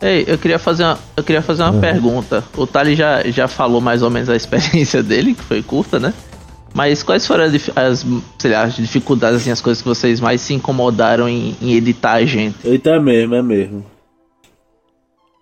[0.02, 1.80] Ei, eu queria fazer uma, eu queria fazer uma uhum.
[1.80, 2.42] pergunta.
[2.56, 6.12] O Tali já, já falou mais ou menos a experiência dele, que foi curta, né?
[6.74, 8.06] Mas quais foram as, as,
[8.38, 12.14] sei lá, as dificuldades, assim, as coisas que vocês mais se incomodaram em, em editar
[12.14, 12.56] a gente?
[12.64, 13.84] Eita, é mesmo, é mesmo.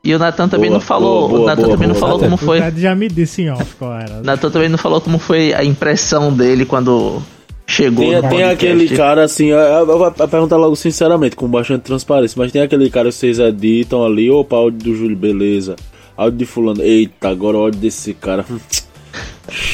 [0.09, 1.29] E o Natan também boa, não falou.
[1.29, 2.61] Boa, o Natan também não falou como foi.
[2.61, 4.23] O já me disse em off qual era.
[4.23, 7.21] Natan também não falou como foi a impressão dele quando
[7.67, 8.07] chegou.
[8.23, 12.51] Tem, tem aquele cara assim, eu, eu vou perguntar logo sinceramente, com bastante transparência, mas
[12.51, 15.77] tem aquele cara que vocês editam ali, opa, áudio do Júlio, beleza.
[16.17, 18.47] Áudio de fulano, eita, agora o áudio desse cara.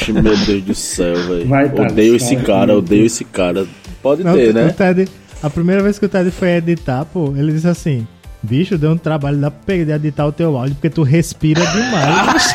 [0.09, 1.49] Meu Deus do céu, velho.
[1.81, 3.65] Odeio esse cara, odeio esse cara.
[4.03, 4.75] Pode não, ter, né?
[4.77, 5.09] Ted,
[5.41, 8.05] a primeira vez que o Ted foi editar, pô, ele disse assim:
[8.45, 12.55] Bicho, deu um trabalho da pra editar o teu áudio, porque tu respira demais.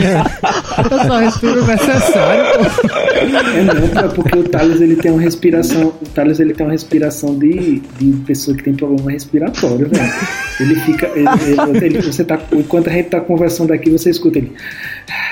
[0.90, 2.42] eu só respiro o necessário.
[2.42, 5.88] É não, é porque o Thales ele tem uma respiração.
[5.88, 10.12] O Thales ele tem uma respiração de, de pessoa que tem problema respiratório, velho.
[10.58, 11.06] Ele fica.
[11.08, 14.52] Ele, ele, ele, você tá, enquanto a gente tá conversando aqui, você escuta ele.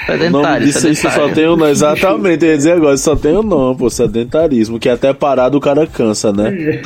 [0.07, 1.71] Sedentário, o nome disso isso só tem o nome.
[1.83, 5.61] Exatamente, eu ia dizer agora, só tem o nome, pô, sedentarismo, que até parado o
[5.61, 6.53] cara cansa, né?
[6.53, 6.83] É.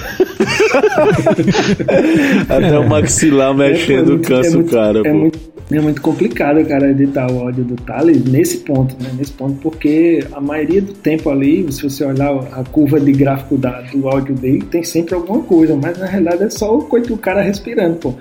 [2.55, 5.15] até o maxilar mexendo é, muito, cansa é muito, o cara, é pô.
[5.15, 5.39] Muito,
[5.71, 9.11] é muito complicado, cara, editar o áudio do Thales nesse ponto, né?
[9.19, 13.57] Nesse ponto, porque a maioria do tempo ali, se você olhar a curva de gráfico
[13.57, 17.09] da, do áudio dele, tem sempre alguma coisa, mas na realidade é só o coito
[17.09, 18.15] do cara respirando, pô.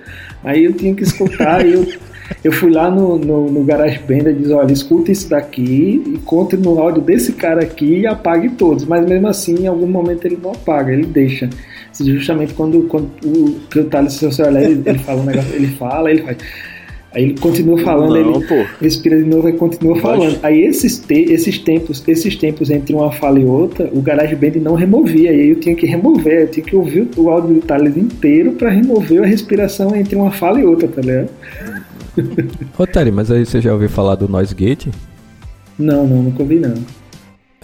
[0.46, 1.86] Aí eu tinha que escutar e eu
[2.44, 6.56] eu fui lá no, no, no GarageBand e disse, olha, escuta isso daqui e conte
[6.56, 8.86] no áudio desse cara aqui e apague todos.
[8.86, 11.50] Mas mesmo assim, em algum momento ele não apaga, ele deixa.
[12.00, 15.68] Justamente quando, quando o, o Thales, se você olhar, ele, ele fala um negócio, ele
[15.68, 16.38] fala, ele faz...
[17.16, 18.66] Aí ele continua falando, não, ele pô.
[18.82, 20.38] respira de novo e continua falando.
[20.44, 24.76] Aí esses, te, esses tempos, esses tempos entre uma fala e outra, o GarageBand não
[24.76, 25.32] removia.
[25.32, 28.52] E aí eu tinha que remover, eu tinha que ouvir o áudio do Thales inteiro
[28.52, 31.30] para remover a respiração entre uma fala e outra, tá ligado?
[32.76, 34.88] Rotary, mas aí você já ouviu falar do Noise Gate?
[35.80, 36.74] Não, não, nunca ouvi não.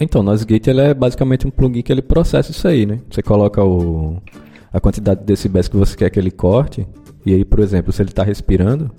[0.00, 3.00] Então, Noise Gate ele é basicamente um plugin que ele processa isso aí, né?
[3.10, 4.16] Você coloca o,
[4.72, 6.86] a quantidade de decibéis que você quer que ele corte,
[7.26, 8.90] e aí, por exemplo, se ele está respirando,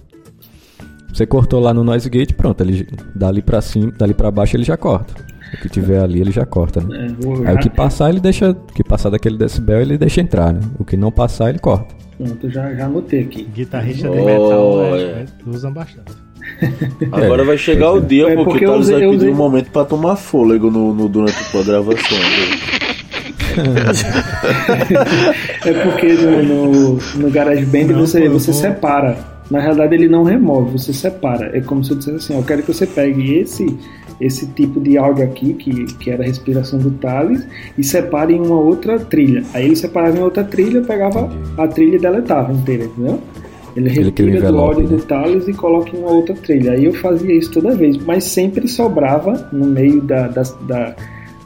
[1.13, 4.63] você cortou lá no Noise Gate, pronto, ele dali para cima, dali para baixo ele
[4.63, 5.13] já corta.
[5.53, 7.15] O que tiver ali ele já corta, né?
[7.45, 10.51] É, aí o que passar ele deixa, o que passar daquele decibel ele deixa entrar,
[10.51, 10.59] né?
[10.79, 11.93] O que não passar ele corta.
[12.17, 13.43] Pronto, já, já anotei aqui.
[13.43, 15.25] Guitarrista de metal oh, é.
[15.45, 16.11] usam bastante.
[17.11, 19.85] Agora vai chegar o dia é porque, porque o Thales vai pedir um momento pra
[19.85, 22.17] tomar fôlego no, no durante a gravação.
[25.63, 29.32] é porque no, no, no GarageBand você, você separa.
[29.53, 31.55] Na realidade ele não remove, você separa.
[31.55, 33.67] É como se eu dissesse assim, eu quero que você pegue esse
[34.19, 37.45] esse tipo de áudio aqui, que, que era a respiração do Thales,
[37.77, 39.43] e separa em uma outra trilha.
[39.53, 43.19] Aí ele separava em outra trilha, pegava a trilha e deletava inteira, entendeu?
[43.75, 44.97] Ele retira do áudio né?
[44.97, 46.71] do Thales e coloca em uma outra trilha.
[46.71, 50.95] Aí eu fazia isso toda vez, mas sempre sobrava no meio da, da, da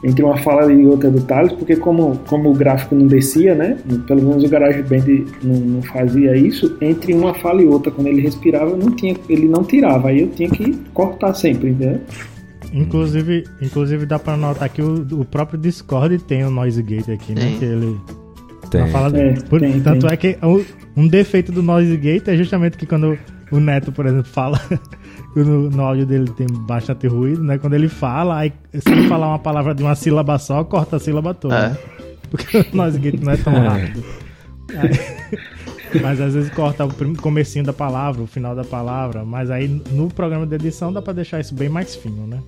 [0.02, 3.76] entre uma fala e outra do Thales, porque como, como o gráfico não descia, né?
[4.06, 8.20] Pelo menos o GarageBand não, não fazia isso, entre uma fala e outra, quando ele
[8.20, 12.00] respirava, não tinha, ele não tirava, aí eu tinha que cortar sempre, entendeu?
[12.72, 17.34] Inclusive, inclusive dá pra notar que o, o próprio Discord tem o Noise Gate aqui,
[17.34, 17.56] né?
[17.58, 17.96] Que ele.
[18.70, 18.86] Tem.
[18.90, 20.12] Fala, é, por, tem, tanto tem.
[20.12, 20.38] é que
[20.94, 23.18] um defeito do Noise Gate é justamente que quando
[23.50, 24.60] o Neto, por exemplo, fala.
[25.34, 27.58] No, no áudio dele tem bastante ruído, né?
[27.58, 30.98] Quando ele fala, aí se ele falar uma palavra de uma sílaba só, corta a
[30.98, 31.56] sílaba toda.
[31.56, 31.98] É.
[32.30, 33.68] Porque o Noise Gate não é tão é.
[33.68, 34.04] rápido.
[34.76, 39.24] Aí, mas às vezes corta o comecinho da palavra, o final da palavra.
[39.24, 42.38] Mas aí no programa de edição dá pra deixar isso bem mais fino, né?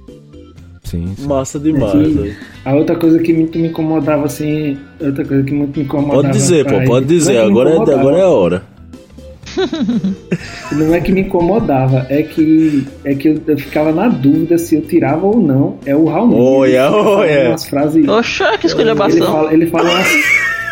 [0.85, 1.27] Sim, sim.
[1.27, 1.95] Massa demais.
[2.65, 4.77] É a outra coisa que muito me incomodava, assim.
[5.01, 6.23] Outra coisa que muito me incomodava.
[6.23, 7.39] Pode dizer, pô, pode dizer.
[7.39, 8.63] Agora, é, agora é a hora.
[10.73, 14.77] Não é que me incomodava, é que, é que eu, eu, ficava na dúvida se
[14.77, 15.79] eu tirava ou não.
[15.85, 16.35] É o Raul.
[16.35, 17.49] Olha, olha.
[17.49, 18.09] Umas frases.
[18.09, 19.09] Oxa, que escolhação.
[19.09, 20.09] Ele fala, ele fala umas.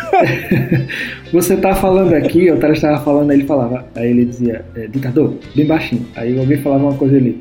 [1.31, 4.87] Você tá falando aqui, o Tara estava falando, aí ele falava, aí ele dizia, é,
[4.87, 6.05] ditador, bem baixinho.
[6.15, 7.37] Aí alguém falava uma coisa ali,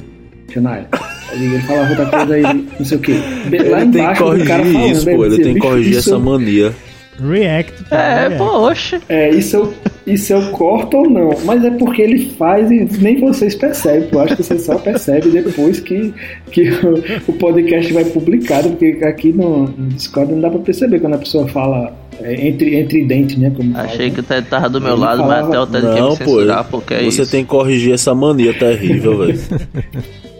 [0.53, 0.87] Xanaia.
[1.31, 3.13] Aí ele falava outra coisa aí, não sei o que.
[3.13, 6.75] Lá ele embaixo, tem que corrigir isso, pô, ele, dizia, tem que corrigir essa mania.
[7.21, 7.85] React.
[7.91, 9.01] É, poxa.
[9.09, 9.75] É, isso eu,
[10.07, 11.31] isso eu corto ou não.
[11.45, 14.09] Mas é porque ele faz e nem vocês percebem.
[14.11, 16.15] Eu acho que vocês só percebem depois que,
[16.51, 18.71] que o, o podcast vai publicado.
[18.71, 22.77] Porque aqui no, no Discord não dá pra perceber quando a pessoa fala é, entre,
[22.77, 23.53] entre dentes, né?
[23.75, 25.41] Achei fala, que o Ted tava do meu ele lado, falava...
[25.41, 27.31] mas até o Ted quer me censurar, pô, porque é Você isso.
[27.31, 29.39] tem que corrigir essa mania terrível, velho.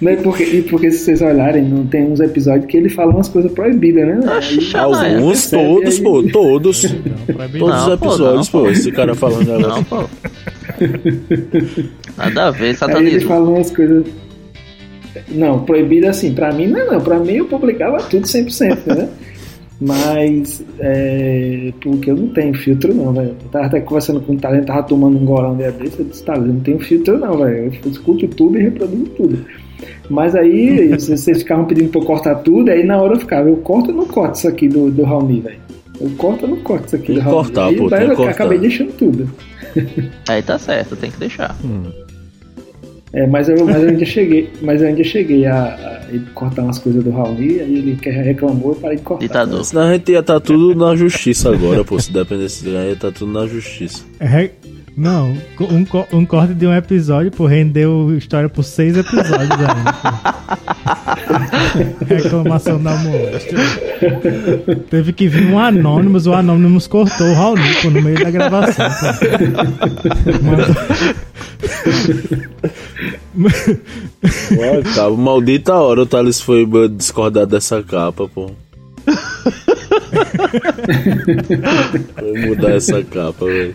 [0.00, 3.28] não, porque, e porque se vocês olharem, não tem uns episódios que ele fala umas
[3.28, 4.20] coisas proibidas, né?
[4.26, 6.02] Aí, Alguns, todos, aí...
[6.02, 6.82] pô, todos.
[6.84, 9.68] Não, todos os episódios, pô, não, pô, esse cara falando agora.
[9.68, 10.04] Não, pô.
[12.16, 13.08] Nada a ver, satanismo.
[13.08, 14.06] Aí ele fala umas coisas
[15.28, 17.00] Não, proibido assim, pra mim não é não.
[17.00, 19.08] Pra mim eu publicava tudo 100%, né?
[19.84, 23.30] Mas, é, porque eu não tenho filtro não, velho.
[23.30, 26.22] Eu tava até conversando com o talento, tava tomando um golão dia desse, eu disse,
[26.24, 27.72] tá, eu não tenho filtro não, velho.
[27.84, 29.38] Eu escuto tudo e reproduzo tudo.
[30.08, 33.56] Mas aí, vocês ficavam pedindo pra eu cortar tudo, aí na hora eu ficava, eu
[33.56, 35.58] corto ou não corto isso aqui do, do Raoni, velho?
[36.00, 37.36] Eu corto ou não corto isso aqui Tem do Raoni?
[37.36, 38.30] cortar, Aí, pô, daí eu cortar.
[38.32, 39.28] acabei deixando tudo.
[40.28, 41.56] Aí tá certo, tem que deixar.
[43.12, 46.62] É, mas eu, mas eu ainda cheguei, mas eu ainda cheguei a, a ele cortar
[46.62, 49.26] umas coisas do Raoni, aí ele reclamou, eu parei de cortar.
[49.26, 49.64] Ditador.
[49.64, 51.98] Senão a gente ia estar tudo na justiça agora, pô.
[52.00, 54.02] Se dependesse de ia estar tudo na justiça.
[54.18, 54.50] É,
[54.96, 59.74] não, um, co- um corte de um episódio, pô, rendeu história por seis episódios ainda.
[59.74, 60.12] pô.
[62.06, 63.56] Reclamação da moléstia.
[64.90, 68.86] Teve que vir um Anonymous, o Anonymous cortou o Raul pô, no meio da gravação.
[74.56, 78.50] Ué, cabo, maldita hora o Thales foi discordar dessa capa, pô.
[82.18, 83.74] Foi mudar essa capa, velho.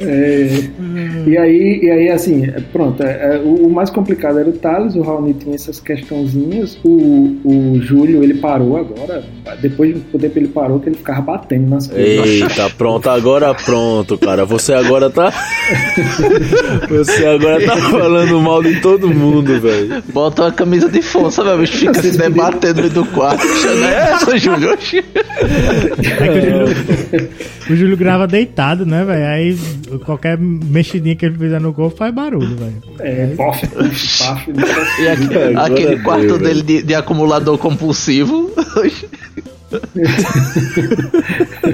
[0.00, 0.48] É,
[1.26, 4.94] e aí, e aí assim, pronto, é, é, o, o mais complicado era o Thales,
[4.94, 9.24] o Raoni tinha essas questãozinhas, o, o Júlio ele parou agora,
[9.60, 12.26] depois de um tempo ele parou que ele ficava batendo nas coisas.
[12.26, 14.44] Eita, pronto, agora pronto, cara.
[14.44, 15.32] Você agora tá.
[16.88, 20.02] Você agora tá falando mal de todo mundo, velho.
[20.12, 21.78] Bota uma camisa de força, bicho.
[21.78, 23.46] Fica se debatendo no do quarto.
[23.78, 24.70] É essa, Júlio?
[24.70, 24.98] É que
[26.28, 27.30] o Júlio,
[27.70, 29.26] o Júlio grava deitado, né, velho?
[29.26, 29.58] Aí
[30.04, 32.82] qualquer mexidinha que ele fizer no corpo faz barulho, velho.
[33.00, 34.50] É, pof, puf, paf,
[35.00, 38.50] E aqui- Agora aquele deu, quarto dele de, de acumulador compulsivo.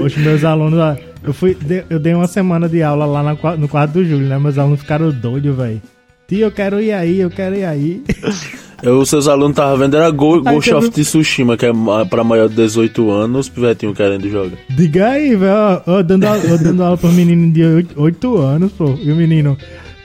[0.00, 1.56] Hoje meus alunos, ó, eu fui,
[1.88, 4.38] eu dei uma semana de aula lá no quarto do Júlio, né?
[4.38, 5.80] Meus alunos ficaram doidos, velho.
[6.26, 8.02] Tio, eu quero ir aí, eu quero ir aí.
[8.84, 11.72] Eu, os seus alunos estavam vendo era Go- Aí Ghost of Tsushima, que é
[12.08, 14.56] pra maior de 18 anos, os pivetinhos querendo jogar.
[14.70, 15.82] Diga aí, velho.
[15.86, 17.64] ó, dando, aula- ó, dando aula pro menino de
[17.96, 18.94] 8, anos, pô.
[19.02, 19.56] E o menino,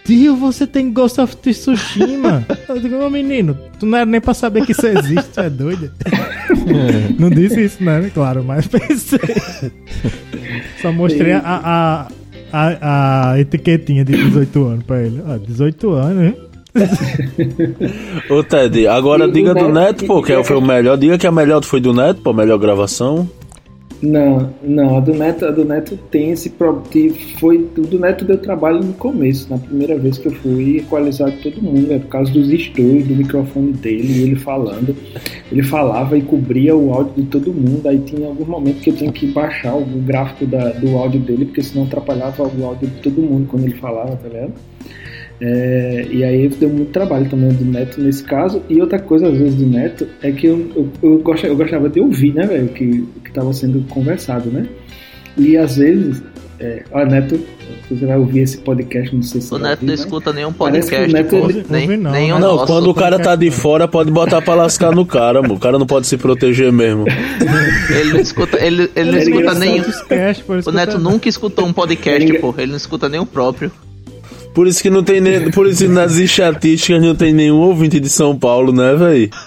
[0.05, 2.45] tio, você tem Ghost of Tsushima?
[2.69, 5.49] Eu digo, ô menino, tu não era nem pra saber que isso existe, tu é
[5.49, 5.91] doido?
[7.19, 8.09] não disse isso, né?
[8.13, 9.19] Claro, mas pensei.
[10.81, 12.07] Só mostrei a, a,
[12.53, 15.21] a, a etiquetinha de 18 anos pra ele.
[15.27, 16.37] Ó, 18 anos, hein?
[18.29, 20.97] Ô Ted, agora E diga do Neto- Neto, pô, que e- foi o melhor.
[20.97, 23.27] Diga que a melhor foi do Neto, pô, melhor gravação.
[24.01, 27.99] Não, não, a do Neto, a do Neto tem esse pro- que foi o do
[27.99, 31.99] Neto deu trabalho no começo, na primeira vez que eu fui equalizar todo mundo, é
[31.99, 34.95] por causa dos estúdios, do microfone dele, ele falando.
[35.51, 38.95] Ele falava e cobria o áudio de todo mundo, aí tinha algum momento que eu
[38.95, 43.01] tinha que baixar o gráfico da- do áudio dele, porque senão atrapalhava o áudio de
[43.01, 44.53] todo mundo quando ele falava, tá ligado?
[45.41, 48.61] É, e aí deu muito trabalho também do Neto nesse caso.
[48.69, 51.87] E outra coisa, às vezes, do Neto é que eu, eu, eu, gosta- eu gostava
[51.89, 54.65] de ouvir, né, velho, o que estava sendo conversado, né?
[55.37, 56.21] E às vezes,
[56.59, 57.39] é, ó, Neto,
[57.89, 59.93] você vai ouvir esse podcast, não sei se O Neto ouvir, não né?
[59.93, 61.49] escuta nenhum Parece que o podcast, Neto, pô.
[61.49, 62.39] ele- Nem, não, nem né?
[62.39, 62.65] Não, nosso.
[62.67, 65.53] quando o cara tá de fora, pode botar pra lascar no cara, mano.
[65.53, 67.05] O cara não pode se proteger mesmo.
[67.97, 69.75] Ele não escuta, ele, ele não escuta engraçado nem.
[69.77, 72.53] Outros cast, por isso O Neto nunca escutou um podcast, pô.
[72.57, 73.71] Ele não escuta nem o próprio.
[74.59, 75.49] Por isso que não tem nem.
[75.51, 79.29] Por isso nas estatísticas não tem nenhum ouvinte de São Paulo, né, velho?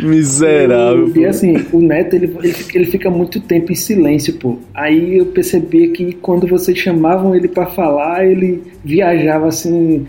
[0.00, 1.12] Miserável.
[1.14, 4.58] E assim, o Neto ele, ele, fica- ele fica muito tempo em silêncio, pô.
[4.74, 10.06] Aí eu percebi que quando vocês chamavam ele pra falar, ele viajava assim.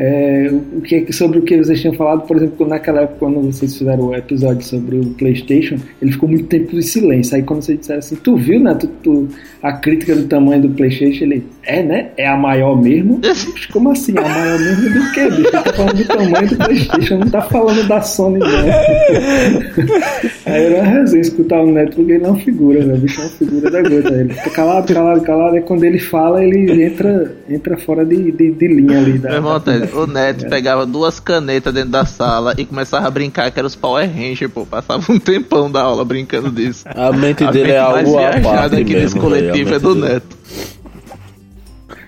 [0.00, 3.76] É, o que, sobre o que vocês tinham falado, por exemplo, naquela época, quando vocês
[3.76, 7.34] fizeram o episódio sobre o PlayStation, ele ficou muito tempo em silêncio.
[7.34, 8.74] Aí, quando vocês disseram assim, tu viu, né?
[8.74, 9.28] Tu, tu-
[9.60, 12.10] a crítica do tamanho do PlayStation, ele é, né?
[12.16, 13.20] É a maior mesmo?
[13.72, 14.16] Como assim?
[14.16, 15.50] A maior mesmo do que, bicho?
[15.50, 18.48] Tá falando do tamanho do PlayStation, não tá falando da Sony, não.
[20.46, 22.94] Aí era uma resenha escutar o Neto, porque ele é uma figura, velho.
[22.94, 24.14] O bicho é uma figura da gota.
[24.14, 28.50] Ele fica calado, calado, calado, e quando ele fala, ele entra, entra fora de, de,
[28.52, 29.18] de linha ali.
[29.18, 29.60] Da, Meu irmão,
[29.94, 30.48] o Neto É.
[30.48, 34.50] pegava duas canetas dentro da sala e começava a brincar que era os Power Rangers,
[34.52, 34.64] pô.
[34.66, 36.84] Passava um tempão da aula brincando disso.
[36.86, 39.78] A mente A dele é mente mais algo à parte aqui nesse mesmo, coletivo é
[39.78, 40.36] do dele- Neto.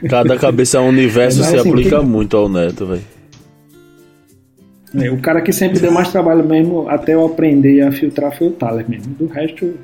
[0.08, 3.02] Cada cabeça é um universo, Mas, se assim, aplica quem- muito ao Neto, velho.
[4.94, 8.48] É, o cara que sempre deu mais trabalho mesmo, até eu aprender a filtrar, foi
[8.48, 9.14] o Thales mesmo.
[9.14, 9.74] Do resto,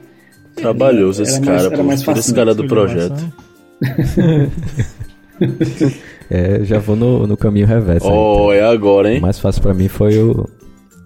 [0.57, 1.83] Trabalhoso esse mais- cara, pô.
[1.85, 2.55] mais Tira esse cara né?
[2.55, 3.33] do projeto.
[6.31, 8.07] É, já vou no, no caminho reverso.
[8.09, 9.13] aí, Ó, é agora, então.
[9.15, 9.19] hein?
[9.19, 10.45] O mais fácil pra mim foi o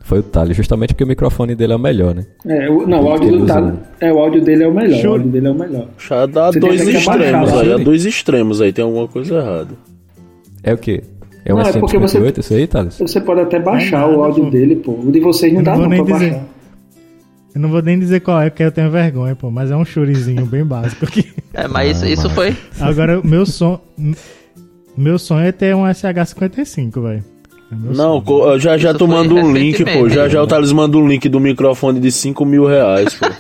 [0.03, 2.27] Foi o Thales, justamente porque o microfone dele é o melhor, né?
[2.47, 3.75] É, o, não, o áudio do Thales.
[4.01, 5.01] É, o áudio dele é o melhor.
[5.01, 5.11] Show.
[5.11, 5.87] O áudio dele é o melhor.
[5.99, 7.85] Já dá Você dois extremos abaixar, aí, né?
[7.85, 9.68] dois extremos aí, tem alguma coisa errada.
[10.64, 11.03] É o quê?
[11.45, 12.99] É um Não, é porque você- S158 isso aí, Thales?
[12.99, 14.51] Você pode até baixar nada, o áudio pô.
[14.51, 14.93] dele, pô.
[14.93, 16.31] O de vocês não Eu dá não não, pra dizer.
[16.31, 16.47] baixar.
[17.55, 19.51] Eu não vou nem dizer qual é, porque eu tenho vergonha, pô.
[19.51, 21.27] Mas é um churizinho bem básico aqui.
[21.55, 22.55] É, mas isso, isso foi.
[22.81, 23.81] Agora, meu sonho.
[24.97, 27.24] Meu sonho é ter um SH55, velho.
[27.72, 28.59] É Não, sonho.
[28.59, 29.84] já já Isso tu manda um link, pô.
[29.84, 30.14] recentemente.
[30.14, 33.26] Já já o Thales manda um link do microfone de 5 mil reais, pô.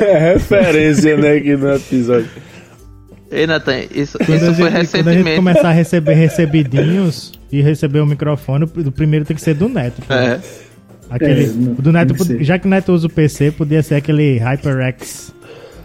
[0.00, 2.28] é referência, né, aqui no episódio.
[3.30, 5.36] Ei, Nathan, isso, Quando, isso a foi gente, quando a gente recentemente.
[5.36, 10.02] começar a receber recebidinhos e receber o microfone, o primeiro tem que ser do Neto.
[10.06, 10.12] pô.
[10.12, 10.40] É.
[11.10, 13.82] Aquele, É, não, o do Neto, que já que o Neto usa o PC, podia
[13.82, 15.34] ser aquele HyperX.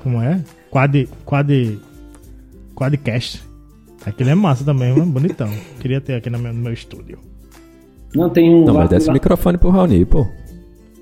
[0.03, 0.39] Como é?
[0.69, 1.07] Quad.
[1.25, 1.49] Quad.
[2.75, 3.43] Quadcast.
[4.05, 5.49] Aquele é massa também, mano, bonitão.
[5.81, 7.17] Queria ter aqui no meu, no meu estúdio.
[8.13, 8.65] Não, tem um.
[8.65, 10.27] Não, mas dá esse lá- microfone pro Raoni, pô.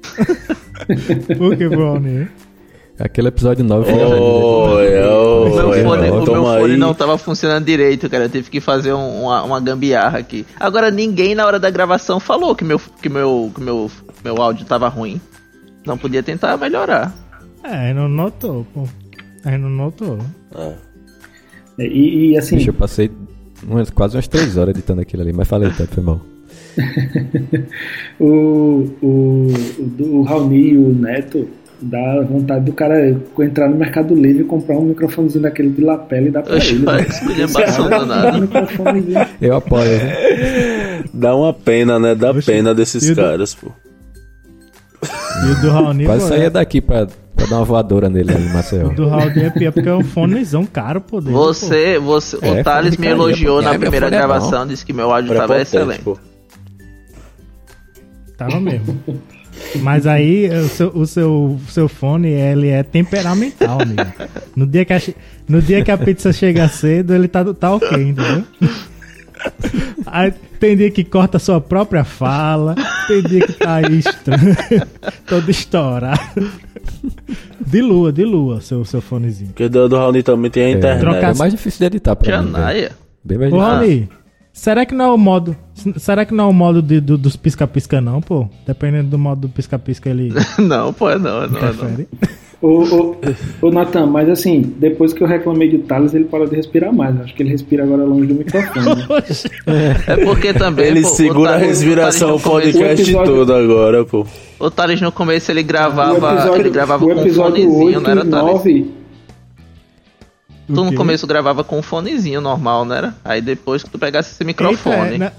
[1.38, 2.28] Por que, Brownie?
[3.00, 5.54] Aquele episódio 9 foi Olha, O meu
[5.84, 6.78] fone, o meu fone aí.
[6.78, 8.26] não tava funcionando direito, cara.
[8.26, 10.46] Eu tive que fazer um- uma, uma gambiarra aqui.
[10.60, 13.90] Agora, ninguém na hora da gravação falou que meu, que meu, que meu,
[14.24, 15.20] meu áudio tava ruim.
[15.86, 17.14] Não podia tentar melhorar.
[17.64, 18.88] É, não notou, pô.
[19.46, 20.18] Aí não notou.
[20.56, 20.74] É,
[21.86, 23.12] E, e, assim, Bicho, eu passei
[23.68, 26.22] umas, quase umas 3 horas editando aquilo ali, mas falei, tá, foi mal.
[28.20, 28.26] o,
[29.02, 29.48] o,
[29.80, 31.48] o, do- o Raoni e o Neto
[31.82, 33.10] dá vontade do cara
[33.40, 36.76] entrar no Mercado Livre e comprar um microfonezinho daquele de lapela e dar pra Oxe,
[36.76, 36.86] ele.
[36.86, 37.06] né?
[38.38, 39.28] Um microfonezinho.
[39.42, 41.04] Eu apoio, né?
[41.14, 42.16] Dá uma pena, né?
[42.16, 43.70] Dá Oxe, pena desses e do- caras, pô.
[45.42, 48.50] E o do Raoni, Quase saía é- daqui pra, pra dar uma voadora nele ali
[48.50, 48.88] Maceió.
[48.88, 51.20] o do Raoni é pior porque é um fonezão caro, pô.
[51.20, 51.44] dele, pô.
[51.46, 54.86] Você, você, É, o Thales me elogiou na primeira É, meu fone é gravação, disse
[54.86, 56.02] que meu áudio tava excelente.
[56.04, 56.18] pô.
[58.38, 58.98] Tava mesmo.
[59.82, 64.02] Mas aí o seu, o seu, seu fone ele é temperamental, amigo.
[64.56, 65.02] No dia que a,
[65.48, 68.44] no dia que a pizza chega cedo, ele tá, tá ok, entendeu?
[70.06, 72.76] Aí tem dia que corta a sua própria fala,
[73.08, 74.56] tem dia que tá aí estranho,
[75.28, 76.20] todo estourado.
[77.66, 79.50] De lua, de lua, seu, seu fonezinho.
[79.50, 81.00] Porque do, do Raoni também tem a É, internet.
[81.02, 82.46] Trocar- é mais difícil de editar pra mim.
[82.52, 82.58] velho.
[82.58, 82.92] Janaia.
[83.24, 83.76] Bem mais Ô, difícil.
[83.76, 84.10] Raoni,
[84.52, 85.56] será que não é o modo.
[85.98, 88.48] Será que não é o modo de- do- dos pisca-pisca, não, pô?
[88.68, 92.06] Dependendo do modo do pisca-pisca, ele Não, pô, não, não, não.
[92.64, 93.16] Ô, ô,
[93.62, 97.20] ô Natan, mas assim, depois que eu reclamei do Thales, ele parou de respirar mais.
[97.20, 98.86] Acho que ele respira agora longe do microfone.
[98.86, 99.06] né?
[100.08, 100.86] É porque também.
[100.88, 104.26] Ele pô, segura a Thales- respiração o podcast episódio- todo agora, pô.
[104.60, 106.14] O Thales no começo ele o gravava.
[106.36, 108.54] episódio, ele gravava o com um episódio fonezinho, 8 não era e Thales?
[108.54, 108.92] 9,
[110.66, 113.14] Tu no começo gravava com um fonezinho normal, não era?
[113.26, 114.96] Aí depois que tu pegasse esse microfone.
[115.12, 115.32] Eita, é, na-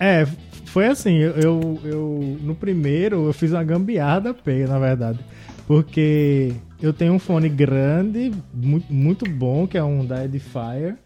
[0.00, 0.26] É,
[0.68, 5.18] foi assim, eu, eu, eu- no primeiro eu fiz uma gambiarra peia, na verdade.
[5.66, 10.96] Porque eu tenho um fone grande, muito, muito bom, que é um da Edifier,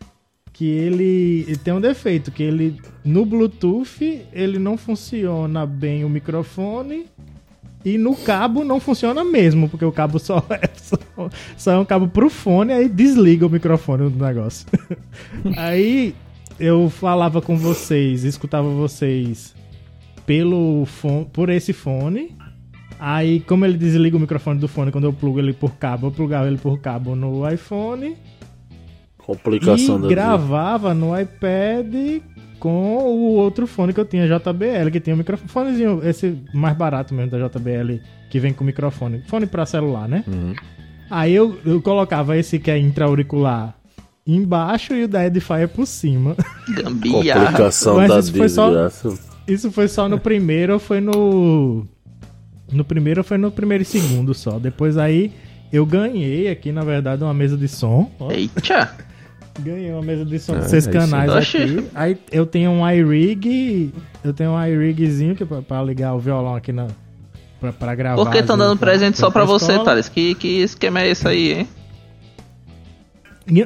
[0.52, 6.08] que ele, ele tem um defeito, que ele no Bluetooth ele não funciona bem o
[6.08, 7.06] microfone
[7.84, 10.96] e no cabo não funciona mesmo, porque o cabo só é, só,
[11.56, 14.66] só é um cabo pro fone, aí desliga o microfone do negócio.
[15.56, 16.14] aí
[16.62, 19.52] eu falava com vocês, escutava vocês
[20.24, 22.36] pelo fone, por esse fone.
[23.00, 26.12] Aí, como ele desliga o microfone do fone quando eu plugo ele por cabo, eu
[26.12, 28.16] plugava ele por cabo no iPhone
[29.18, 30.08] Complicação e vida.
[30.08, 32.22] gravava no iPad
[32.60, 37.12] com o outro fone que eu tinha, JBL, que tinha um microfonezinho, esse mais barato
[37.12, 38.00] mesmo da JBL,
[38.30, 39.24] que vem com microfone.
[39.26, 40.22] Fone pra celular, né?
[40.28, 40.54] Uhum.
[41.10, 43.81] Aí eu, eu colocava esse que é intra-auricular
[44.26, 46.36] embaixo e o da Edifier por cima.
[46.68, 47.40] Gambiarra.
[47.46, 49.32] Complicação Mas da isso foi só- desgraça.
[49.48, 51.84] Isso foi só no primeiro ou foi no.
[52.72, 54.58] No primeiro ou foi no primeiro e segundo só.
[54.58, 55.32] Depois aí
[55.72, 58.10] eu ganhei aqui, na verdade, uma mesa de som.
[58.20, 58.94] Ó, Eita!
[59.60, 61.10] ganhei uma mesa de som Ah, de seis é isso aí.
[61.10, 61.84] canais aqui.
[61.94, 63.92] Aí eu tenho um iRig.
[64.24, 66.86] Eu tenho um iRigzinho que é pra, pra ligar o violão aqui na.
[67.60, 68.16] Pra, pra gravar.
[68.24, 69.78] Por que estão dando pra- presente só pra você.
[69.84, 70.08] Thales?
[70.08, 71.68] Que, que esquema é esse aí, hein?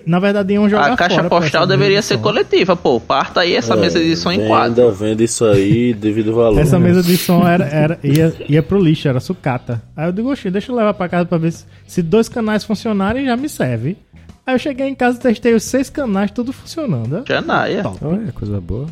[0.07, 2.99] Na verdade, iam jogar A caixa postal deveria de ser coletiva, pô.
[2.99, 4.93] Parta aí essa É, mesa de som em venda, quadro.
[4.93, 6.61] Venda isso aí devido ao valor.
[6.61, 9.83] Essa mesa de som era, era, ia, ia pro lixo, era sucata.
[9.97, 12.64] Aí eu digo, oxi, deixa eu levar pra casa pra ver se, se dois canais
[12.64, 13.97] funcionarem já me serve.
[14.47, 17.24] Aí eu cheguei em casa, testei os seis canais, tudo funcionando.
[17.29, 17.83] Janaia.
[18.01, 18.87] Olha, coisa boa.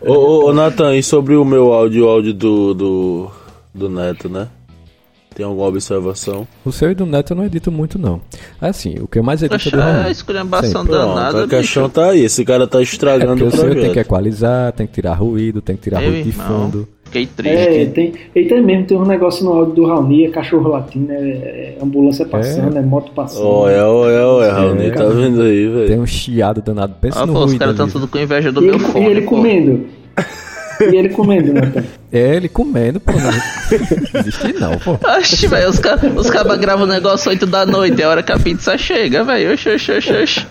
[0.00, 3.30] Ô, ô, ô Nathan, e sobre o meu áudio, o áudio do, do,
[3.74, 4.48] do Neto, né?
[5.38, 6.48] Tem alguma observação?
[6.64, 8.20] O seu e do Neto eu não edito muito, não.
[8.60, 10.10] Assim, o que eu mais edito é do É Raoni.
[10.10, 11.94] esculhambação danada, Pronto, a questão bicho.
[11.94, 12.24] tá aí.
[12.24, 15.14] Esse cara tá É estragando porque o o seu tem que equalizar, tem que tirar
[15.14, 16.46] ruído, tem que tirar Meu ruído de irmão.
[16.64, 16.88] fundo.
[17.04, 17.56] Fiquei triste.
[17.56, 21.12] É, tem, e tem mesmo, tem um negócio no áudio do Raoni, é cachorro latindo,
[21.12, 23.46] é, é ambulância passando, é, moto passando.
[23.46, 26.02] Olha, olha, olha, Raoni, tá vendo aí, Tem velho?
[26.02, 26.96] um chiado danado.
[27.00, 27.92] Pensa Ah, no pô, os ruído caras estão ali.
[27.92, 29.04] tudo com inveja do e, meu ele, fone.
[29.06, 29.28] e ele pô.
[29.30, 29.86] comendo.
[30.80, 31.84] E ele comendo, Natan.
[32.12, 33.12] É, ele comendo, pô.
[33.12, 34.98] Não existe não, pô.
[35.18, 38.22] Oxi, velho, os caras os cara gravam o negócio 8 da noite, é a hora
[38.22, 39.52] que a pizza chega, velho.
[39.52, 40.46] Oxi, oxi, oxi, oxi.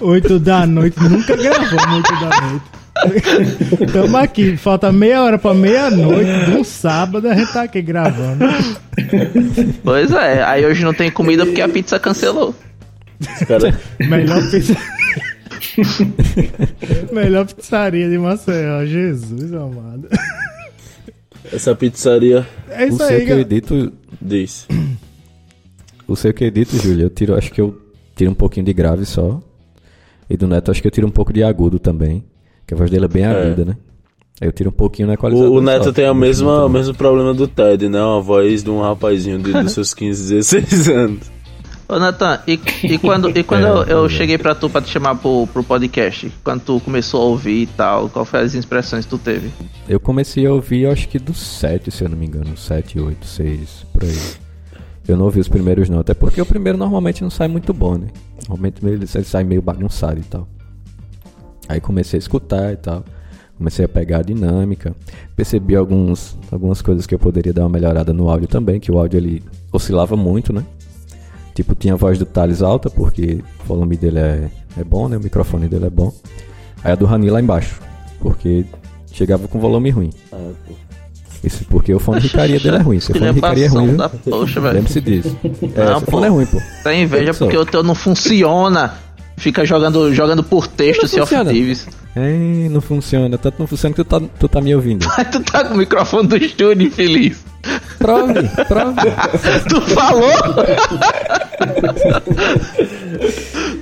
[0.00, 2.84] 8 da noite, nunca gravamos 8 da noite.
[3.92, 8.44] Tamo aqui, falta meia hora pra meia-noite de um sábado, a gente tá aqui gravando.
[9.82, 12.54] Pois é, aí hoje não tem comida porque a pizza cancelou.
[13.46, 13.78] Cara...
[13.98, 14.76] Melhor pizza.
[17.12, 20.08] Melhor pizzaria de Maceió, Jesus amado.
[21.52, 23.40] Essa pizzaria É O isso seu aí, que eu galera.
[23.42, 24.66] edito, diz.
[26.08, 27.78] o seu que eu edito, Júlio, eu tiro, acho que eu
[28.16, 29.40] tiro um pouquinho de grave só.
[30.28, 32.24] E do Neto acho que eu tiro um pouco de agudo também.
[32.66, 33.76] Que a voz dele é bem aguda, né?
[34.40, 35.46] Aí eu tiro um pouquinho na qualidade.
[35.46, 38.02] O, o Neto tem a mesma, o mesmo problema do Ted, né?
[38.02, 41.33] Uma voz de um rapazinho de, dos seus 15, 16 anos.
[41.88, 44.08] Ô Nathan, e, e quando, e quando É, eu, eu é.
[44.08, 47.66] cheguei pra tu pra te chamar pro, pro podcast, quando tu começou a ouvir e
[47.66, 49.50] tal, qual foi as impressões que tu teve?
[49.88, 52.56] Eu comecei a ouvir, acho que do 7, se eu não me engano.
[52.56, 54.18] 7, 8, 6, por aí.
[55.06, 57.96] Eu não ouvi os primeiros não, até porque o primeiro normalmente não sai muito bom,
[57.96, 58.08] né?
[58.48, 60.48] Normalmente ele, ele sai meio bagunçado e tal.
[61.68, 63.04] Aí comecei a escutar e tal.
[63.56, 64.94] Comecei a pegar a dinâmica.
[65.36, 68.98] Percebi alguns, algumas coisas que eu poderia dar uma melhorada no áudio também, que o
[68.98, 70.64] áudio ele oscilava muito, né?
[71.54, 75.16] Tipo, tinha a voz do Thales alta, porque o volume dele é, é bom, né?
[75.16, 76.12] O microfone dele é bom.
[76.82, 77.80] Aí a do Rani lá embaixo,
[78.20, 78.64] porque
[79.12, 80.10] chegava com volume ruim.
[80.32, 80.50] Ah.
[81.44, 82.98] Isso porque o fone de ricaria dele é ruim.
[83.00, 84.74] Seu fone de ricaria é ruim, da poxa, velho.
[84.74, 85.36] Lembre-se disso.
[85.44, 86.10] É, Não, seu pô.
[86.12, 86.58] fone é ruim, pô.
[86.82, 88.94] Tá inveja porque o teu não funciona.
[89.36, 91.50] Fica jogando, jogando por texto, Não se off funciona.
[91.50, 91.88] Thieves.
[92.16, 93.36] É, não funciona.
[93.36, 95.06] Tanto não funciona que tu tá, tu tá me ouvindo.
[95.32, 97.44] Tu tá com o microfone do estúdio infeliz.
[97.98, 98.34] Prove,
[98.68, 99.10] prove.
[99.68, 100.30] Tu falou?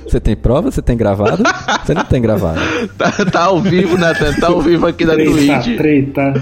[0.07, 0.71] Você tem prova?
[0.71, 1.43] Você tem gravado?
[1.85, 2.59] Você não tem gravado.
[2.97, 4.33] Tá, tá ao vivo, Nathan.
[4.33, 5.77] Tá ao vivo aqui na Twitch.
[5.77, 6.33] treta.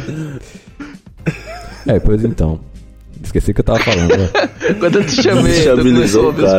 [1.88, 2.59] É, pois então.
[3.24, 4.09] Esqueci o que eu tava falando.
[4.18, 4.30] né?
[4.80, 6.57] Quando eu te chamei, tu começou a ouvir os pô.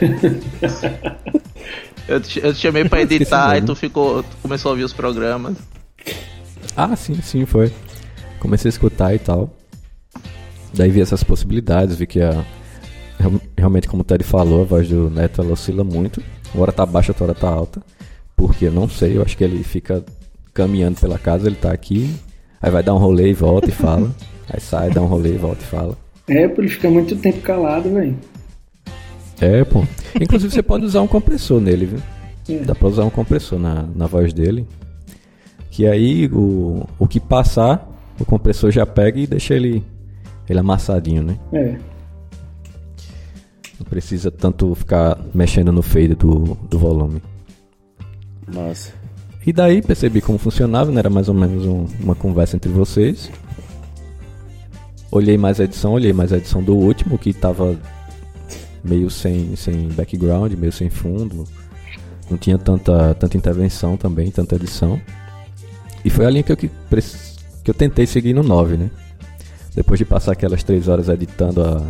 [2.08, 4.22] Eu te, eu te chamei pra editar e tu ficou.
[4.22, 5.56] Tu começou a ouvir os programas.
[6.76, 7.72] Ah, sim, sim, foi.
[8.38, 9.50] Comecei a escutar e tal.
[10.72, 12.44] Daí vi essas possibilidades, vi que a.
[13.18, 16.22] real- Realmente, como o Ted falou, a voz do Neto ela oscila muito.
[16.54, 17.82] Uma hora tá baixa, outra hora tá alta.
[18.36, 20.04] Porque eu não sei, eu acho que ele fica
[20.54, 22.14] caminhando pela casa, ele tá aqui,
[22.62, 24.14] aí vai dar um rolê e volta e fala.
[24.48, 25.98] Aí sai, dá um rolê e volta e fala.
[26.28, 28.16] É, por ele ficar muito tempo calado, velho.
[29.40, 29.84] É, pô.
[30.20, 32.02] Inclusive você pode usar um compressor nele, viu?
[32.48, 32.58] É.
[32.64, 34.66] Dá pra usar um compressor na, na voz dele.
[35.70, 37.86] Que aí o, o que passar,
[38.18, 39.84] o compressor já pega e deixa ele,
[40.48, 41.38] ele amassadinho, né?
[41.52, 41.76] É.
[43.78, 47.22] Não precisa tanto ficar mexendo no fade do, do volume.
[48.54, 48.92] Massa.
[49.46, 50.98] E daí percebi como funcionava, né?
[51.00, 53.30] Era mais ou menos um- uma conversa entre vocês.
[55.12, 57.76] Olhei mais a edição, olhei mais a edição do último, que tava
[58.82, 61.44] meio sem, sem background, meio sem fundo.
[62.30, 65.00] Não tinha tanta, tanta intervenção também, tanta edição.
[66.04, 68.90] E foi a linha que eu, que, que eu tentei seguir no 9, né?
[69.74, 71.82] Depois de passar aquelas três horas editando a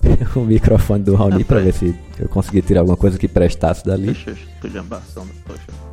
[0.34, 4.10] o microfone do Raoni pra ver se eu conseguia tirar alguma coisa que prestasse dali.
[4.10, 5.86] Esculhambação, poxa.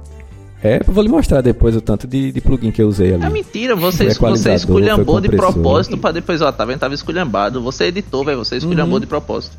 [0.64, 3.26] É, eu vou lhe mostrar depois o tanto de, de plugin que eu usei ali.
[3.26, 6.80] É mentira, você, você esculhambou de propósito pra depois, ó, tá vendo?
[6.80, 7.62] Tava esculhambado.
[7.62, 9.58] Você editou, velho, você esculhambou de propósito.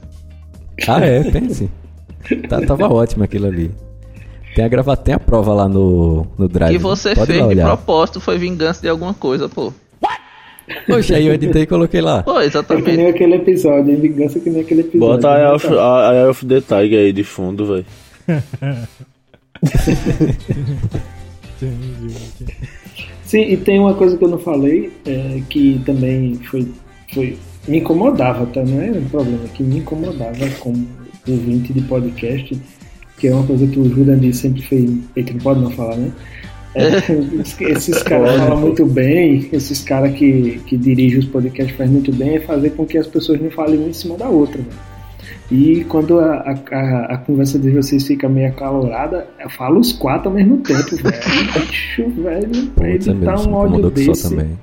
[0.89, 1.71] Ah, é, pense.
[2.49, 3.71] Tá, tava ótimo aquilo ali.
[4.55, 6.75] Tem a gravar, tem a prova lá no, no Drive.
[6.75, 9.73] E você Pode fez de propósito, foi vingança de alguma coisa, pô.
[10.87, 12.23] Poxa, aí eu editei e coloquei lá.
[12.23, 12.97] Pô, É que exatamente.
[12.97, 14.01] nem aquele episódio, hein?
[14.01, 15.17] Vingança que nem aquele episódio.
[15.17, 16.27] Bota a Eye né, of, cara?
[16.27, 17.85] a of the Tiger aí de fundo, velho.
[23.25, 26.69] Sim, e tem uma coisa que eu não falei, é, que também foi,
[27.13, 27.39] foi.
[27.67, 28.63] Me incomodava, tá?
[28.63, 30.87] Não é um problema, que me incomodava como
[31.27, 32.61] ouvinte de podcast,
[33.19, 34.91] que é uma coisa que o Jurandir sempre fez.
[35.17, 36.11] Eita, não pode não falar, né?
[36.75, 36.89] É,
[37.71, 42.37] esses caras falam muito bem, esses caras que, que dirigem os podcasts fazem muito bem,
[42.37, 44.59] é fazer com que as pessoas não falem uma em cima da outra.
[44.59, 44.67] Né?
[45.51, 50.31] E quando a, a, a- conversa de vocês fica meio acalorada, eu falo os quatro
[50.31, 51.15] ao mesmo tempo, velho.
[51.67, 54.29] Bicho, velho, é editar mesmo, um só desse.
[54.31, 54.59] também.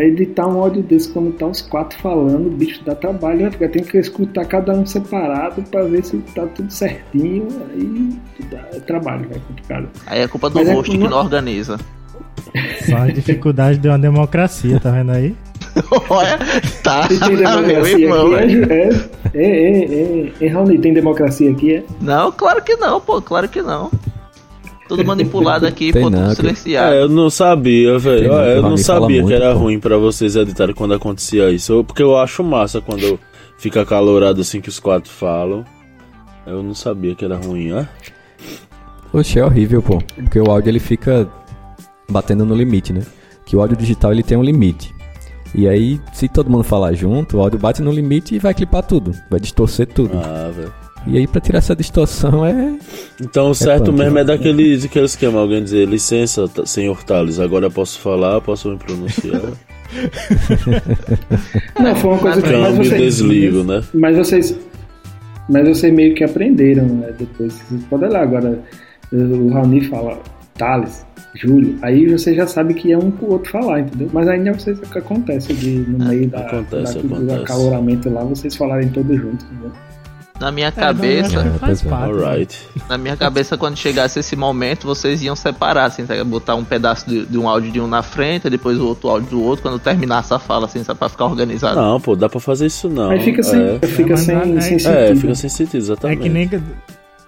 [0.00, 3.50] Pra editar um áudio desse quando tá os quatro falando, o bicho dá trabalho, né?
[3.50, 7.46] Porque tem que escutar cada um separado pra ver se tá tudo certinho.
[7.70, 8.08] Aí
[8.50, 9.88] dá é trabalho, é complicado.
[10.06, 11.76] Aí é culpa do Mas é host que uma- não organiza.
[12.88, 15.36] Só a dificuldade de uma democracia, tá vendo aí?
[16.08, 16.38] Olha,
[16.82, 18.72] tá, tem meu democracia irmão, aqui, velho.
[18.72, 18.88] é,
[19.34, 21.84] é, é, é, é, Raoni, tem democracia aqui, é?
[22.00, 23.90] Não, claro que não, pô, claro que não.
[24.96, 26.94] Tudo manipulado aqui, pô, tudo que- silenciado.
[26.94, 28.32] É, eu não sabia, velho.
[28.32, 29.58] Eu o não sabia que era pô.
[29.60, 31.72] ruim pra vocês editarem quando acontecia isso.
[31.72, 33.18] Eu- Porque eu acho massa quando
[33.58, 35.64] fica calorado assim que os quatro falam.
[36.46, 37.84] Eu não sabia que era ruim, ó.
[39.12, 39.98] Oxe, é horrível, pô.
[40.14, 41.28] Porque o áudio ele fica
[42.08, 43.02] batendo no limite, né?
[43.44, 44.94] Que o áudio digital ele tem um limite.
[45.54, 48.84] E aí, se todo mundo falar junto, o áudio bate no limite e vai clipar
[48.84, 49.12] tudo.
[49.28, 50.16] Vai distorcer tudo.
[50.16, 50.72] Ah, velho.
[51.06, 52.76] E aí, pra tirar essa distorção é.
[53.20, 54.20] Então o certo punk, mesmo né?
[54.20, 58.68] é daquele, daquele esquema, alguém dizer licença, tá- senhor Thales, agora eu posso falar, posso
[58.70, 59.40] me pronunciar.
[61.80, 63.82] Não, foi uma coisa que mas vocês, desligo, né?
[63.94, 64.56] mas vocês
[65.48, 67.12] mas vocês meio que aprenderam, né?
[67.18, 68.62] Depois, vocês podem olhar agora,
[69.12, 70.20] o Raoni fala
[70.56, 71.04] Thales,
[71.34, 74.08] Júlio, aí você já sabe que é um pro outro falar, entendeu?
[74.12, 77.42] Mas ainda vocês que acontece de no meio da, acontece, da- do acontece.
[77.42, 79.72] acaloramento lá, vocês falarem todos juntos, entendeu?
[80.40, 81.94] Na minha É, cabeça, É, é.
[81.94, 82.58] Alright.
[82.88, 86.24] na minha cabeça, quando chegasse esse momento, vocês iam separar, assim, sabe?
[86.24, 89.28] botar um pedaço de, de um áudio de um na frente, depois o outro áudio
[89.30, 90.98] do outro, quando terminasse a fala, assim, sabe?
[90.98, 91.76] Pra ficar organizado.
[91.78, 93.10] Não, pô, dá pra fazer isso não.
[93.10, 94.88] aí fica sem, é, fica sem, não- sem é- sentido.
[94.90, 96.22] é, fica sem sentido, É exatamente.
[96.22, 96.60] que nem que-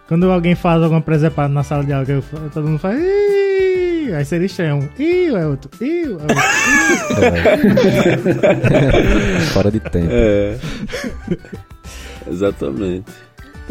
[0.08, 2.22] quando alguém faz alguma presepada na sala de aula, eu
[2.52, 2.98] todo mundo faz.
[2.98, 4.76] "Ih", Aí seria estranho.
[4.76, 5.70] Um, Ih, é outro.
[5.80, 6.26] Ih, é outro.
[9.52, 10.08] Fora de tempo.
[10.10, 10.56] É.
[12.30, 13.04] Exatamente.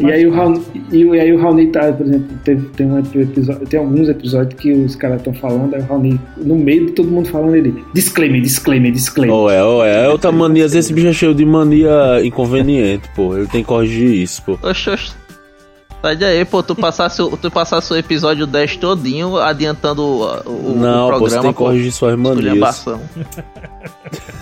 [0.00, 2.86] E aí o Raoni, e, o- e aí o Raoni tá, por exemplo, teve, tem,
[2.86, 6.86] um episódio, tem alguns episódios que os caras estão falando, aí o Raoni, no meio
[6.86, 9.36] de todo mundo falando, ele, disclaimer, disclaimer, disclaimer.
[9.36, 10.06] Ou é, ou é.
[10.06, 13.36] É outra mania, às vezes esse bicho é cheio de mania inconveniente, pô.
[13.36, 14.58] Ele tem que corrigir isso, pô.
[14.62, 15.12] Oxe, oxe.
[16.02, 20.74] Sai daí, pô, tu passasse, o- tu passasse o episódio 10 todinho adiantando o, o,
[20.76, 22.84] não, o pô, você programa, tem que corrigir suas manias.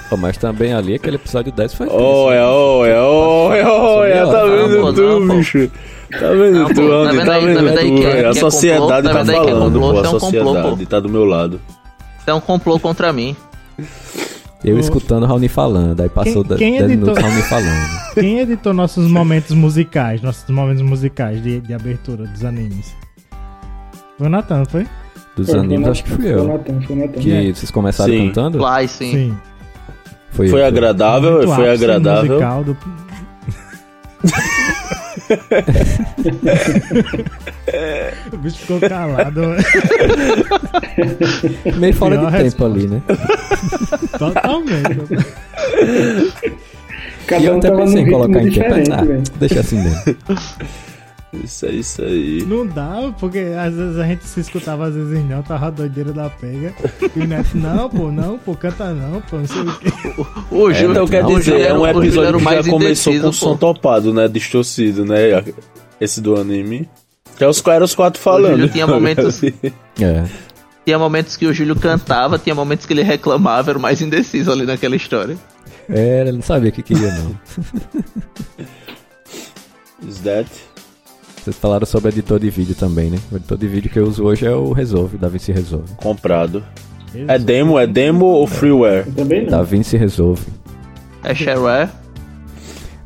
[0.09, 1.87] Pô, mas também ali, aquele episódio 10 foi.
[1.89, 4.25] Ou é, ou é, ou é, ou é.
[4.25, 5.71] Tá Não, vendo pô, tu, não, bicho?
[6.11, 7.17] Tá vendo Não, tu, tá Andy?
[7.17, 7.97] vendo Tá aí- tá vendo aí tu?
[8.01, 9.91] que é- A é sociedade Tá aí falando, pô.
[9.91, 11.61] A é sociedade tá do meu lado.
[12.27, 13.37] É um complô contra mim.
[14.63, 17.15] Eu escutando o Raoni falando, aí passou Quem- quem 10 editou?
[17.15, 18.01] minutos Raoni falando.
[18.15, 20.21] Quem editou nossos momentos musicais?
[20.21, 22.95] Nossos momentos musicais de, de abertura dos animes?
[24.19, 24.87] Foi o Natan, foi?
[25.35, 26.49] Dos Foi, foi animes, na- acho que fui Foi o eu.
[26.49, 27.21] Natan, foi o Natan.
[27.21, 28.27] Que vocês começaram Sim.
[28.29, 28.59] cantando?
[28.59, 29.11] Fly, sim.
[29.13, 29.37] Sim.
[30.33, 32.31] Foi, Foi eu, agradável, foi ápice agradável.
[32.33, 32.77] musical do-
[38.33, 39.43] o bicho ficou calado.
[41.79, 42.79] Meio fora de tempo resposta.
[42.79, 43.01] ali, né?
[44.19, 44.99] Totalmente.
[47.27, 49.03] Cada e eu um até pensei em colocar em tempo, ah,
[49.39, 50.03] deixa assim mesmo.
[51.33, 52.45] Isso aí, isso aí.
[52.45, 56.13] Não dá, porque às vezes a gente se escutava, às vezes não, tava a doideira
[56.13, 56.75] da pega.
[57.15, 59.89] E o Neto, não, pô, não, pô, canta não, pô, não sei o quê.
[60.51, 62.37] O É, Júlio, então quer o dizer, Júlio é era- um o Júlio episódio era
[62.37, 63.73] o que já mais começou indeciso, com som pô.
[63.75, 64.27] topado, né?
[64.27, 65.45] Distorcido, né?
[66.01, 66.89] Esse do anime.
[67.39, 68.51] Que é os, eram os quatro O falando.
[68.53, 70.25] Júlio tinha momentos, É.
[70.85, 74.51] tinha momentos que o Júlio cantava, tinha momentos que ele reclamava, era o mais indeciso
[74.51, 75.37] ali naquela história.
[75.89, 77.39] É, ele não sabia o que queria, não.
[80.09, 80.49] Is that?
[81.43, 83.19] Vocês falaram sobre editor de vídeo também, né?
[83.33, 85.93] O editor de vídeo que eu uso hoje é o Resolve, DaVinci Resolve.
[85.97, 86.63] Comprado.
[87.27, 87.79] É demo?
[87.79, 89.05] É demo ou freeware?
[89.07, 89.51] Eu também não.
[89.51, 90.45] DaVinci Resolve.
[91.25, 91.89] É shareware?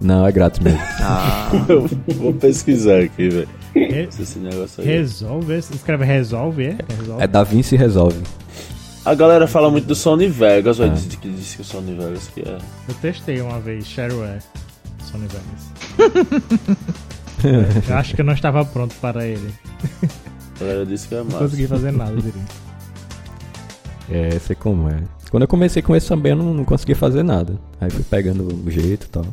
[0.01, 0.81] Não, é grátis mesmo.
[1.01, 3.49] Ah, Eu vou pesquisar aqui, velho.
[3.75, 4.89] Re- Esse negócio aí.
[4.89, 6.77] Resolve, escreve resolve, é?
[6.99, 7.23] Resolve.
[7.23, 8.19] É DaVinci Resolve.
[9.05, 10.89] A galera fala muito do Sony Vegas, Ah.
[10.89, 12.59] dizer que disse que o Sony Vegas que é.
[12.89, 14.41] Eu testei uma vez, shareware,
[15.05, 16.77] Sony Vegas.
[17.89, 19.53] Eu acho que eu não estava pronto para ele.
[20.57, 21.39] A galera disse que é Não massa.
[21.39, 22.65] consegui fazer nada direito.
[24.11, 24.97] É, sei como é.
[25.31, 27.59] Quando eu comecei com esse também, eu não, não consegui fazer nada.
[27.81, 29.27] Aí fui pegando o jeito e tal.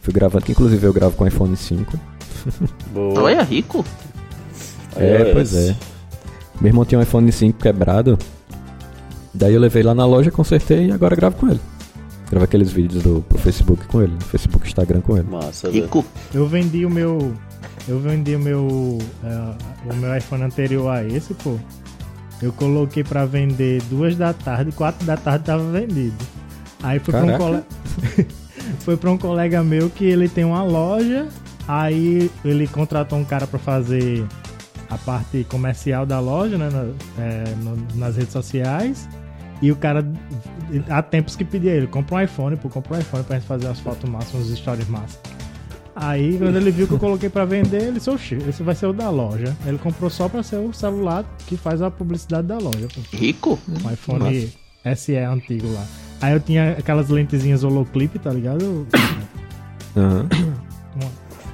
[0.00, 1.98] Fui gravando, que inclusive eu gravo com iPhone 5.
[2.92, 3.22] Boa.
[3.22, 3.84] olha, rico.
[4.96, 5.32] É, iOS.
[5.32, 5.76] pois é.
[6.60, 8.18] Meu irmão tinha um iPhone 5 quebrado.
[9.32, 11.60] Daí eu levei lá na loja, consertei e agora gravo com ele.
[12.30, 15.28] Gravo aqueles vídeos do, pro Facebook com ele, no Facebook e Instagram com ele.
[15.28, 15.70] Massa.
[15.70, 16.04] Rico.
[16.32, 17.34] Eu vendi o meu.
[17.86, 18.98] Eu vendi o meu.
[19.22, 21.56] é, o meu iPhone anterior a esse, pô.
[22.42, 26.16] Eu coloquei pra vender duas da tarde, quatro da tarde tava vendido.
[26.82, 27.44] Aí foi pra um, Caraca.
[27.44, 28.26] cole...
[28.80, 31.28] foi pra um colega meu que ele tem uma loja.
[31.68, 34.26] Aí ele contratou um cara pra fazer
[34.90, 36.68] a parte comercial da loja, né?
[36.70, 39.08] na- é, no- nas redes sociais.
[39.62, 40.06] E o cara
[40.88, 43.68] há tempos que pedia ele, compra um iPhone, pô, compra um iPhone pra gente fazer
[43.68, 45.18] as fotos massas, uns stories massas.
[45.96, 48.86] Aí, quando ele viu que eu coloquei pra vender, ele disse, oxi, esse vai ser
[48.86, 49.56] o da loja.
[49.64, 52.88] Ele comprou só pra ser o celular que faz a publicidade da loja.
[52.92, 53.16] Pô.
[53.16, 53.58] Rico?
[53.68, 54.52] Um iPhone
[54.96, 55.86] SE antigo lá.
[56.20, 58.86] Aí eu tinha aquelas lentezinhas holoclip, tá ligado?
[59.96, 60.28] Aham.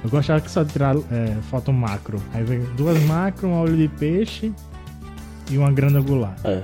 [0.03, 2.19] Eu gostava que só de tirar é, foto macro.
[2.33, 4.51] Aí vem duas macro, um olho de peixe
[5.51, 6.35] e uma grana angular.
[6.43, 6.63] É.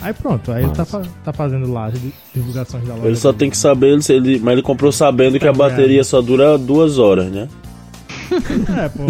[0.00, 0.84] Aí pronto, aí ele tá,
[1.24, 3.06] tá fazendo lá as di- divulgações da loja.
[3.08, 6.22] Ele só tem que saber, se ele, mas ele comprou sabendo que a bateria só
[6.22, 7.48] dura duas horas, né?
[8.30, 9.04] É, pô,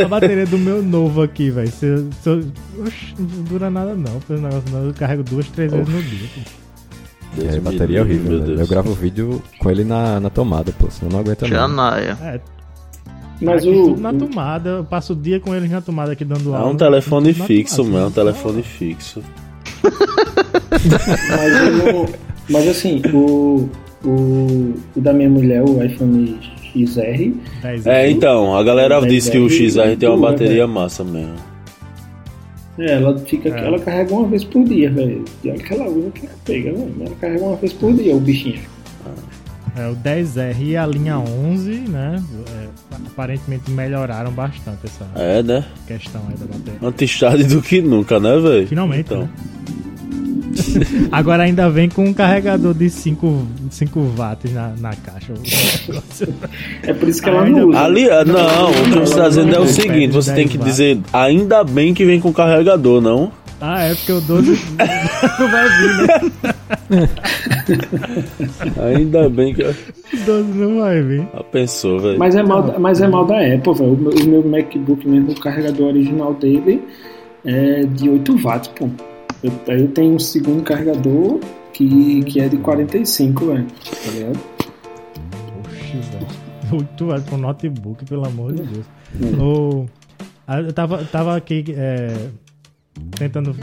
[0.00, 1.70] a, a bateria do meu novo aqui, velho.
[1.70, 2.44] Se, se eu-
[2.84, 4.16] oxe, não dura nada não.
[4.16, 6.28] esse negócio não, eu carrego duas, três vezes no dia.
[6.34, 7.42] pô.
[7.42, 8.40] É, a bateria é horrível, meu.
[8.40, 8.60] Deus.
[8.60, 11.54] Eu gravo vídeo com ele na, na tomada, pô, senão não aguenta não.
[11.54, 12.16] Janaia.
[12.22, 12.40] É,
[13.42, 14.70] Mas aqui o, tudo na tomada.
[14.70, 16.70] Eu passo o dia com eles na tomada aqui dando É aula.
[16.72, 17.98] um telefone fixo, mano.
[17.98, 19.22] É um telefone fixo.
[21.30, 22.06] Mas, eu
[22.48, 23.68] mas assim, o,
[24.04, 26.38] o, o da minha mulher, o iPhone
[26.74, 27.32] XR,
[27.62, 31.34] 10 É, então, a galera disse que o XR tem uma dura, bateria massa mesmo.
[32.78, 33.66] é, ela fica É.
[33.66, 35.24] ela carrega uma vez por dia, velho.
[35.44, 36.88] E olha que ela usa que ela pega, né?
[37.00, 38.60] Ela carrega uma vez por dia, o bichinho.
[39.76, 42.22] É, o 10R e a linha 11, né?
[42.52, 42.66] é,
[43.06, 45.64] aparentemente melhoraram bastante essa É, né?
[45.86, 46.78] questão aí da bateria.
[46.82, 48.66] Antes tarde do que nunca, né, velho?
[48.66, 49.22] Finalmente, Então.
[49.22, 49.28] né?
[51.12, 55.32] Agora ainda vem com um carregador de 5, 5 watts na, na caixa.
[56.82, 57.80] É por isso que ela Ainda- não usa.
[57.80, 60.98] Ali, ah, não, o que você está dizendo é o seguinte: você tem que dizer,
[61.12, 63.30] ainda bem que vem com carregador, não?
[63.60, 64.50] Ah, é porque o 12
[65.38, 67.08] não vai vir, né?
[68.96, 69.62] Ainda bem que.
[69.62, 69.74] O
[70.26, 71.28] 12 não vai vir.
[71.34, 72.18] Ah, pensou, velho.
[72.18, 73.92] Mas é mal, da- mas é mal da Apple, velho.
[73.92, 76.82] O meu, MacBook mesmo, o carregador original dele
[77.44, 78.88] é de 8 watts, pô.
[79.42, 81.38] Eu, aí eu tenho um segundo carregador
[81.72, 83.66] que, que é de 45, velho.
[83.66, 84.38] Tá ligado?
[85.66, 86.26] Oxi, velho.
[86.72, 88.86] 8 watts pro notebook, pelo amor de Deus.
[89.40, 89.86] O-
[90.46, 92.12] ah, eu tava, tava aqui é,
[93.16, 93.56] tentando,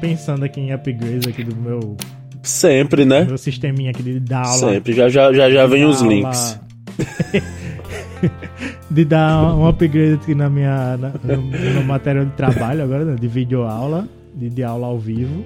[0.00, 1.96] pensando aqui em upgrades aqui do meu,
[2.42, 3.24] Sempre, né?
[3.24, 4.72] meu sisteminha aqui de dar aula.
[4.72, 4.92] Sempre.
[4.92, 6.60] Já já, já, já vem os links.
[8.90, 13.16] de dar um upgrade aqui na minha na, no, no material de trabalho agora, né,
[13.18, 15.44] de vídeo aula, de, de aula ao vivo.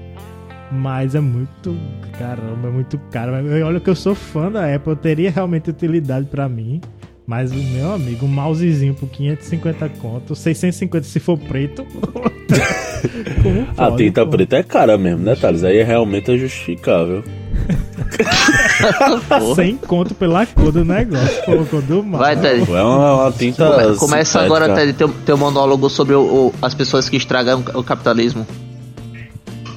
[0.70, 1.74] Mas é muito,
[2.18, 3.32] caramba, é muito caro.
[3.64, 6.80] Olha que eu sou fã da Apple, teria realmente utilidade pra mim.
[7.28, 11.84] Mas o meu amigo, um mousezinho por 550 conto, 650 se for preto.
[13.42, 14.30] Como A pode, tinta pô?
[14.30, 15.62] preta é cara mesmo, né, Thales?
[15.62, 17.22] Aí realmente é justificável.
[19.54, 21.42] 100 conto pela cor do negócio.
[21.44, 22.18] Colocou do mal.
[22.20, 22.62] Vai, Ted.
[22.62, 23.66] É uma, uma tinta.
[23.68, 24.64] Come- começa sintética.
[24.64, 28.46] agora, Ted, teu, teu monólogo sobre o- o- as pessoas que estragam o capitalismo.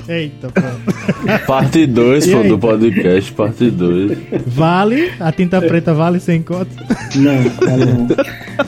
[0.08, 1.42] Eita, pronto.
[1.48, 2.48] Parte 2 E aí?
[2.48, 4.18] do podcast, parte 2.
[4.48, 5.12] Vale?
[5.20, 6.70] A tinta preta vale 100 conto?
[7.16, 8.08] Não, vale não.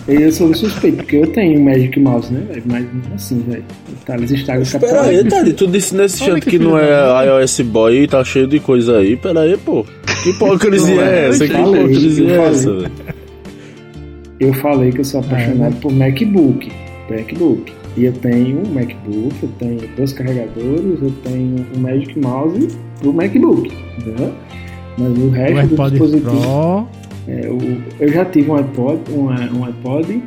[0.07, 2.64] Eu sou suspeito, porque eu tenho um Magic Mouse, né, velho?
[2.65, 2.85] Mas
[3.15, 3.64] assim, velho.
[3.89, 5.23] O Thales estraga o Pera aí.
[5.23, 8.47] Thales, tu disse nesse Olha chat que que não é iOS Boy e tá cheio
[8.47, 9.15] de coisa aí.
[9.15, 9.85] Pera aí, pô.
[10.23, 11.47] Que hipocrisia é eu essa?
[11.47, 12.91] Que hipocrisia é essa, velho?
[14.39, 16.72] Eu falei que eu sou apaixonado por MacBook.
[17.10, 17.72] MacBook.
[17.95, 22.67] E eu tenho um MacBook, eu tenho dois carregadores, eu tenho um Magic Mouse
[23.01, 23.71] do MacBook.
[23.99, 24.33] Entendeu?
[24.97, 26.31] Mas o O resto do AirPod dispositivo.
[26.31, 26.87] Pro.
[27.27, 29.25] É, o- eu já tive um iPod, um,
[29.59, 30.21] um iPod.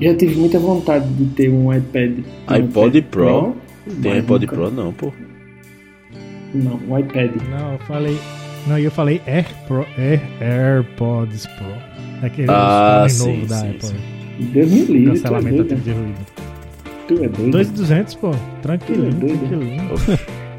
[0.00, 2.18] Já tive muita vontade de ter um iPad.
[2.48, 3.56] um iPod iPad Pro?
[4.02, 5.12] Tem mas iPod nunca- Pro não, pô.
[6.54, 7.30] Não, um iPad.
[7.50, 8.16] Não, eu falei.
[8.66, 12.26] Não, eu falei Air Pro, Air, AirPods Pro.
[12.26, 13.88] Aquele Ah, sim, novo da sim, Apple.
[13.88, 13.94] sim.
[14.52, 16.18] Deus me livre, Cancelamento de ruído.
[17.16, 17.50] Tu é doido.
[17.50, 18.30] 2,200, pô.
[18.62, 19.38] Tranquilinho, Doido.
[19.48, 19.90] tranquilinho.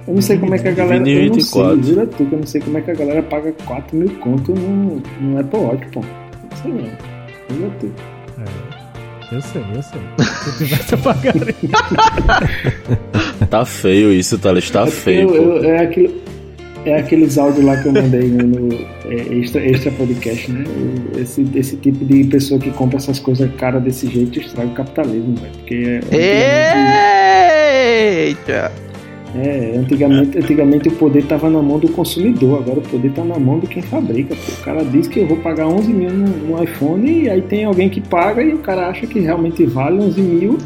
[0.07, 0.95] Eu não sei como é que a galera.
[0.95, 1.83] Eu não 2024.
[1.83, 4.09] sei, jura tu que eu não sei como é que a galera paga 4 mil
[4.19, 6.01] conto no, no Apple Watch, pô.
[6.01, 7.57] Não sei não.
[7.57, 7.91] Jura tu.
[8.39, 10.01] É, eu sei, eu sei.
[10.25, 11.55] Se eu tivesse, eu pagaria.
[13.49, 14.69] Tá feio isso, Thales.
[14.69, 15.65] Tá feio, Eu- eu- pô.
[15.65, 16.20] é, aquele,
[16.85, 18.73] é aqueles áudios lá que eu mandei no, no,
[19.05, 20.63] é, extra, extra podcast, né?
[21.19, 25.35] Esse, esse tipo de pessoa que compra essas coisas cara desse jeito estraga o capitalismo,
[25.35, 25.53] velho.
[25.53, 27.51] Porque é,
[28.27, 28.71] Eita!
[29.35, 33.39] É, antigamente, antigamente o poder tava na mão do consumidor, agora o poder tá na
[33.39, 34.33] mão de quem fabrica.
[34.33, 37.65] O cara diz que eu vou pagar 11 mil no, no iPhone e aí tem
[37.65, 40.57] alguém que paga e o cara acha que realmente vale 11 mil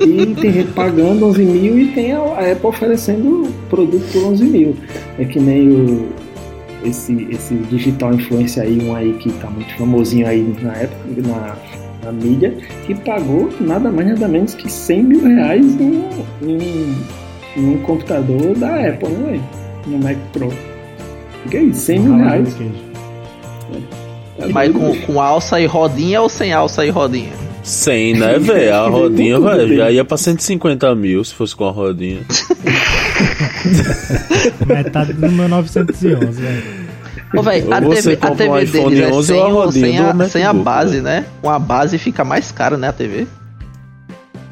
[0.00, 4.44] e tem gente pagando 11 mil e tem a, a Apple oferecendo produto por 11
[4.44, 4.76] mil.
[5.18, 6.08] É que nem o,
[6.84, 11.56] esse, esse digital influencer aí, um aí que tá muito famosinho aí na época, na,
[12.04, 12.54] na mídia,
[12.86, 16.02] que pagou nada mais nada menos que 100 mil reais em,
[16.42, 16.94] em,
[17.56, 19.42] em um computador da Apple, né, velho?
[19.86, 20.52] No Mac Pro.
[21.50, 21.80] Que é isso?
[21.80, 22.48] 100 mil reais.
[22.48, 22.88] de queijo.
[24.52, 27.32] Mas com, com alça e rodinha ou sem alça e rodinha?
[27.62, 28.74] 100, né, velho?
[28.74, 32.20] A rodinha, velho, já ia pra 150 mil se fosse com a rodinha.
[34.66, 36.88] Metade do meu 911, velho.
[37.36, 40.54] Ô, velho, a TV, a TV deles é 11 sem, ou a sem, a, sem
[40.54, 41.26] base, né?
[41.42, 43.26] Com a base fica mais caro, né, a TV?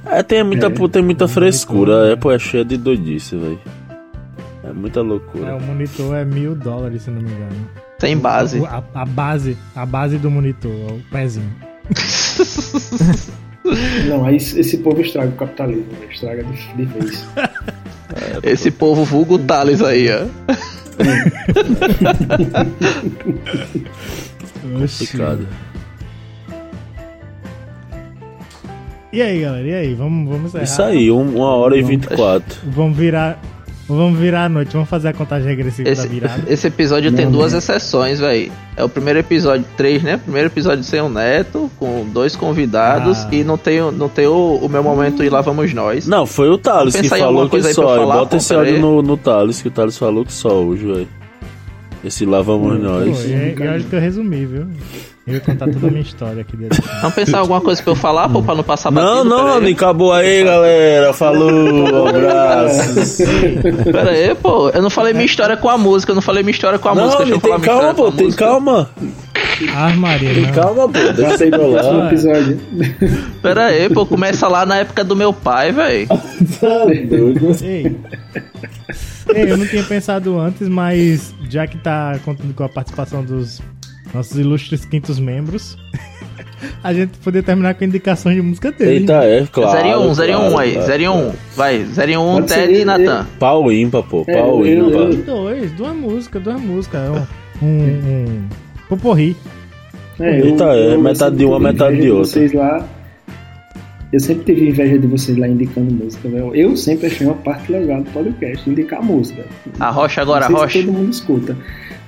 [0.06, 2.10] É, tem muita, tem muita frescura.
[2.10, 3.58] A Apple é cheia de doidice, velho.
[4.64, 5.56] É muita É, loucura.
[5.56, 7.68] o monitor é mil dólares, se não me engano.
[7.98, 8.64] Sem base.
[8.66, 11.50] A, a base, a base do monitor, o pezinho.
[14.08, 16.06] Não, aí esse povo estraga o capitalismo, né?
[16.10, 17.26] estraga de, de vez.
[18.44, 20.24] Esse povo vulgo Thales aí, ó.
[24.82, 25.06] Oxi.
[25.06, 25.46] Complicado.
[29.12, 29.66] E aí, galera?
[29.66, 29.94] E aí?
[29.94, 30.64] Vamos, vamos encerrar?
[30.64, 32.58] Isso aí, um- uma hora e 24.
[32.64, 33.40] Vamos virar.
[33.88, 34.72] Vamos virar a noite.
[34.72, 36.42] Vamos fazer a contagem regressiva Esse, da virada.
[36.52, 38.50] esse episódio tem Não, duas exceções, velho.
[38.76, 40.16] É o primeiro episódio, três, né?
[40.16, 43.28] Primeiro episódio sem o Neto, com dois convidados, Ah.
[43.30, 46.04] e não tem, o- não tem o, o meu momento e lá vamos nós.
[46.08, 47.94] Não, foi o Thales que falou que só.
[47.96, 48.80] falar, Bota esse áudio aí.
[48.80, 51.08] no, no Thales, que o Thales falou que só hoje, velho.
[52.06, 53.24] Esse lá vamos Pô, nós.
[53.24, 54.66] e, e olha que eu resumi, viu?
[55.26, 56.80] Eu ia contar toda a minha história aqui dentro.
[57.00, 59.52] Vamos pensar alguma coisa pra eu falar, pô, pra não passar Não, batido, não, aí.
[59.54, 61.12] Rony, acabou aí, galera.
[61.12, 63.18] Falou, abraços.
[63.90, 64.68] Pera aí, pô.
[64.70, 66.94] Eu não falei minha história com a música, eu não falei minha história com a
[66.94, 67.24] música.
[67.24, 68.44] Não, Deixa eu falar tem minha calma, história com pô, a tem música.
[68.44, 68.90] calma.
[69.74, 70.52] Ah, Maria, não.
[70.52, 70.92] calma, pô.
[70.92, 71.82] Deixa Já eu sei rolar.
[71.82, 72.60] próximo episódio.
[73.42, 74.04] Pera aí, pô.
[74.06, 76.08] Começa lá na época do meu pai, velho.
[77.62, 77.96] Ei.
[79.34, 83.60] Ei, eu não tinha pensado antes, mas já que tá contando com a participação dos
[84.14, 85.76] nossos ilustres quintos membros,
[86.82, 89.00] a gente poder terminar com indicações de música dele.
[89.00, 89.72] Eita, é, claro.
[89.72, 90.72] 0 e 1, 0 e 1 claro, aí.
[90.72, 91.12] claro, 0 e 1.
[91.12, 91.32] claro.
[91.56, 93.26] Vai, 0 e 1, Pode ser Ted e Natan.
[93.38, 94.24] Pau ímpar, pô.
[94.28, 95.22] É, Pau eu- ímpar.
[95.24, 97.00] Dois, duas músicas, duas músicas.
[97.60, 98.48] Um, um, um
[98.88, 99.36] poporri.
[100.18, 102.24] É, Eita, é, eu metade de uma, metade de outra.
[102.24, 102.86] Vocês lá,
[104.12, 106.54] eu sempre tive inveja de vocês lá indicando música, velho.
[106.54, 109.44] Eu sempre achei uma parte legal do podcast, indicar música.
[109.78, 110.78] A rocha agora, a rocha.
[110.80, 111.54] todo mundo escuta,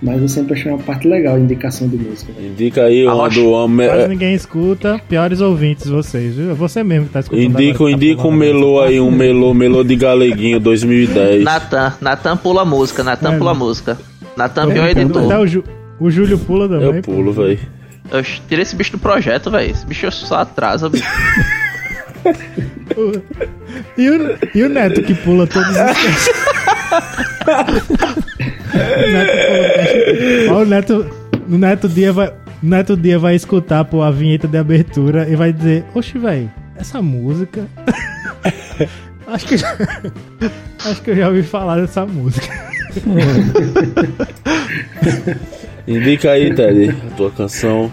[0.01, 2.33] mas eu sempre achei uma parte legal a indicação de música.
[2.33, 2.49] velho.
[2.49, 3.87] Indica aí A uma do homem.
[3.89, 4.99] Quase ninguém escuta.
[5.07, 6.51] Piores ouvintes vocês, viu?
[6.53, 7.45] É Você mesmo que tá escutando.
[7.45, 11.45] Indica, agora, tá indica um pulando melô aí, um melô, melô de galeguinho 2010.
[11.45, 13.59] Natan, Natan pula a música, Natan É, pula a né?
[13.61, 13.99] música.
[14.35, 14.73] Natan essa.
[14.73, 15.23] pior Até editor.
[15.41, 15.65] o, Ju-
[16.01, 16.97] o Júlio pula também.
[16.97, 17.59] Eu pulo, velho.
[18.11, 19.71] Eu tirei esse bicho do projeto, velho.
[19.71, 21.05] Esse bicho só atrasa, bicho.
[23.97, 26.29] E o, e o Neto que pula todos os casts.
[28.99, 31.11] o Neto pula o Neto.
[31.49, 32.33] O Neto Dia vai.
[32.63, 37.01] Neto Dia vai escutar pô, a vinheta de abertura e vai dizer, oxe, velho, essa
[37.01, 37.67] música.
[39.29, 39.77] acho que já,
[40.85, 42.49] Acho que eu já ouvi falar dessa música.
[45.89, 47.91] Indica aí, Ted, a tua canção.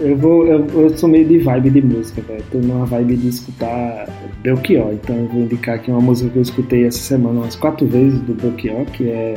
[0.00, 0.46] Eu vou.
[0.46, 2.44] Eu, eu sou meio de vibe de música, velho.
[2.50, 4.06] Tô numa vibe de escutar
[4.42, 4.92] Belchior.
[4.92, 8.20] Então eu vou indicar aqui uma música que eu escutei essa semana umas quatro vezes
[8.22, 9.34] do Belchior, que é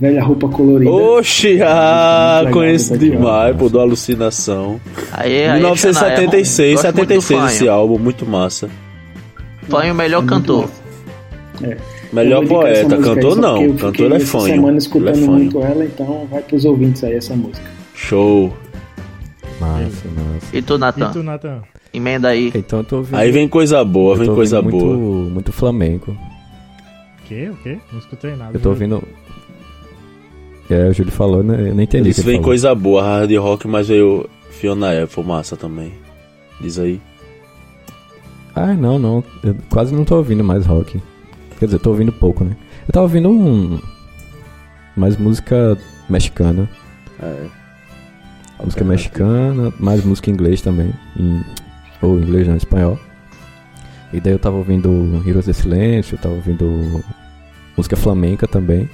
[0.00, 0.90] Velha Roupa Colorida.
[0.90, 4.80] Oxi, ah, Legal, conheço demais, pô, do Alucinação.
[5.12, 8.68] Aí, aí, 1976, Xanaia, gosto muito do 76 esse álbum, muito massa.
[9.68, 10.62] Fanho, o melhor É cantor.
[10.62, 11.76] massa.
[12.12, 14.44] Melhor poeta, cantor não, cantor é fanho.
[14.44, 17.66] semana é escutando muito ela, então vai pros ouvintes aí essa música.
[17.94, 18.52] Show.
[19.60, 20.56] Massa, massa.
[20.56, 21.12] E tu, E Natan?
[21.12, 21.62] tu, Nathan?
[21.92, 22.52] Emenda aí.
[22.54, 23.16] Então eu tô ouvindo.
[23.16, 24.96] Aí vem coisa boa, eu vem coisa boa.
[24.96, 26.10] muito, muito flamenco.
[26.10, 27.48] O quê?
[27.50, 27.78] O quê?
[27.90, 28.50] Não escutei nada.
[28.54, 29.02] Eu tô ouvindo.
[30.68, 31.70] É, o Júlio falou, né?
[31.70, 32.10] Eu nem entendi.
[32.10, 32.44] Isso vem falou.
[32.44, 35.92] coisa boa, hard rock, mas veio Fiona Apple, massa também.
[36.60, 37.00] Diz aí.
[38.54, 39.24] Ah, não, não.
[39.44, 41.00] Eu quase não tô ouvindo mais rock.
[41.58, 42.56] Quer dizer, tô ouvindo pouco, né?
[42.86, 43.80] Eu tava ouvindo um.
[44.96, 45.76] Mais música
[46.08, 46.68] mexicana.
[47.20, 47.46] É.
[48.62, 50.92] Música mexicana, mais música em inglês também.
[51.18, 51.42] Em,
[52.00, 52.98] ou inglês não, em espanhol.
[54.12, 57.02] E daí eu tava ouvindo Heroes de Silêncio, tava ouvindo
[57.76, 58.88] música flamenca também.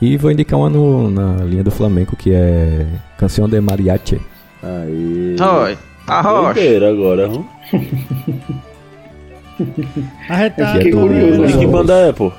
[0.00, 2.86] E, e vou indicar uma no- na linha do flamenco que é
[3.18, 4.20] Canção de Mariachi.
[4.62, 5.36] Aí.
[5.40, 5.78] Oi.
[6.06, 6.54] A rocha.
[6.54, 7.44] Doideira agora, hum?
[10.28, 10.78] Arretar.
[10.78, 12.32] Que é curioso, E que banda é, pô?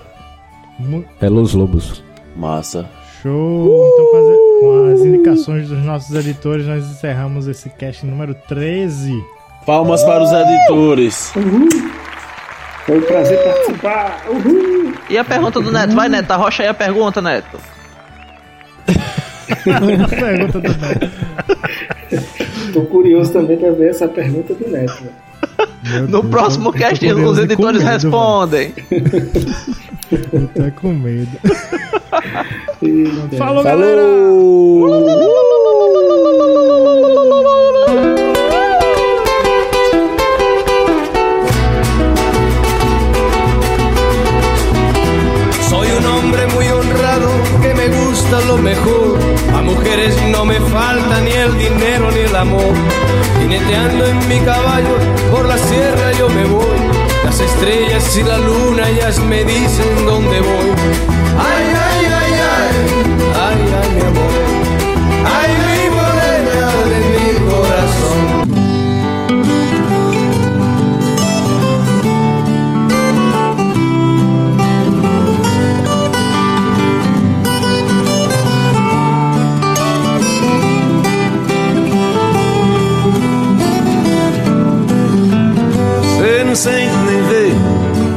[1.22, 2.04] É Los Lobos.
[2.36, 2.90] Massa.
[3.22, 3.90] Show!
[3.94, 9.12] Então, com as, com as indicações dos nossos editores, nós encerramos esse cast número 13.
[9.66, 11.34] Palmas para os editores.
[11.36, 11.70] Uhul!
[12.86, 14.22] Foi um prazer participar!
[14.30, 14.94] Uhul!
[15.10, 15.96] E a pergunta do Neto?
[15.96, 17.58] Vai, Neto, arrocha aí a pergunta, Neto.
[19.64, 21.12] Pergunta do Neto.
[22.74, 25.04] Tô curioso também pra ver essa pergunta do Neto.
[25.86, 28.74] Meu No Deus, próximo cast, os editores medo, respondem.
[30.12, 31.28] Eu tô com medo.
[33.38, 34.02] Falou, galera!
[45.70, 47.28] Soy un hombre muy honrado
[47.62, 49.20] que me gusta lo mejor.
[49.56, 52.74] A mujeres no me falta ni el dinero ni el amor.
[53.46, 54.98] Jineteando en mi caballo
[55.30, 56.80] por la sierra yo me voy.
[57.24, 60.72] Las estrellas y la luna ellas me dicen dónde voy.
[61.38, 62.76] Ay, ay, ay, ay,
[63.36, 64.25] ay, ay, mi amor.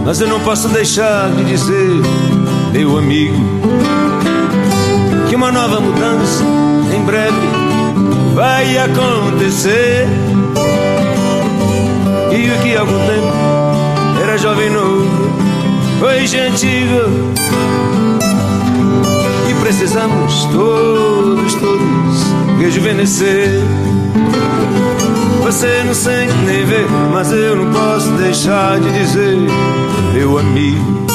[0.08, 2.00] Mas eu não posso deixar de dizer,
[2.72, 3.36] meu amigo,
[5.28, 6.42] que uma nova mudança
[6.96, 7.36] em breve
[8.34, 10.08] vai acontecer.
[12.32, 15.30] E o que há algum tempo era jovem novo,
[16.00, 17.34] hoje antigo.
[19.46, 23.60] E precisamos todos, todos rejuvenescer.
[25.48, 29.34] Você não sente nem vê, mas eu não posso deixar de dizer,
[30.12, 31.06] meu amigo,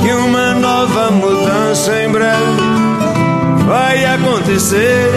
[0.00, 2.38] que uma nova mudança em breve
[3.66, 5.10] vai acontecer.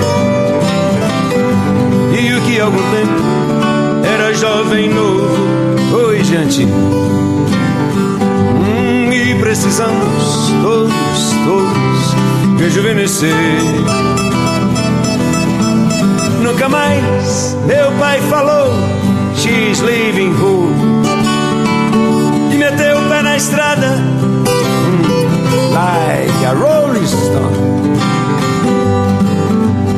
[2.20, 6.72] E o que algum tempo era jovem novo, hoje antigo.
[8.60, 14.33] Hum, e precisamos todos, todos rejuvenescer.
[16.54, 18.72] Nunca mais meu pai falou
[19.36, 21.04] She's leaving home
[22.52, 25.02] E meteu o pé na estrada hum,
[25.74, 27.98] Like a rolling stone.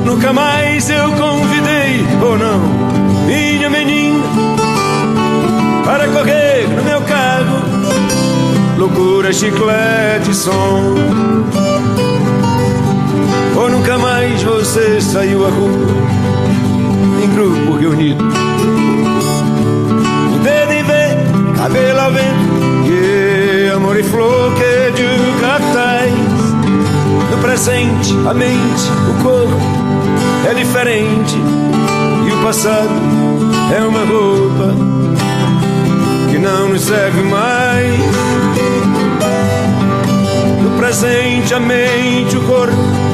[0.05, 2.59] Nunca mais eu convidei Ou oh não,
[3.27, 4.23] minha menina
[5.83, 7.65] Para correr no meu carro
[8.77, 10.95] Loucura, chiclete, som.
[13.57, 16.14] Ou nunca mais você saiu à rua
[17.35, 18.23] em grupo reunido.
[20.33, 21.17] O dedo em ver,
[21.57, 26.11] cabelo ao vento, que amor e flor que de cartaz.
[27.31, 29.59] No presente, a mente, o corpo
[30.49, 31.35] é diferente.
[32.27, 32.89] E o passado
[33.77, 34.73] é uma roupa
[36.31, 37.99] que não nos serve mais.
[40.63, 43.04] No presente, a mente, o corpo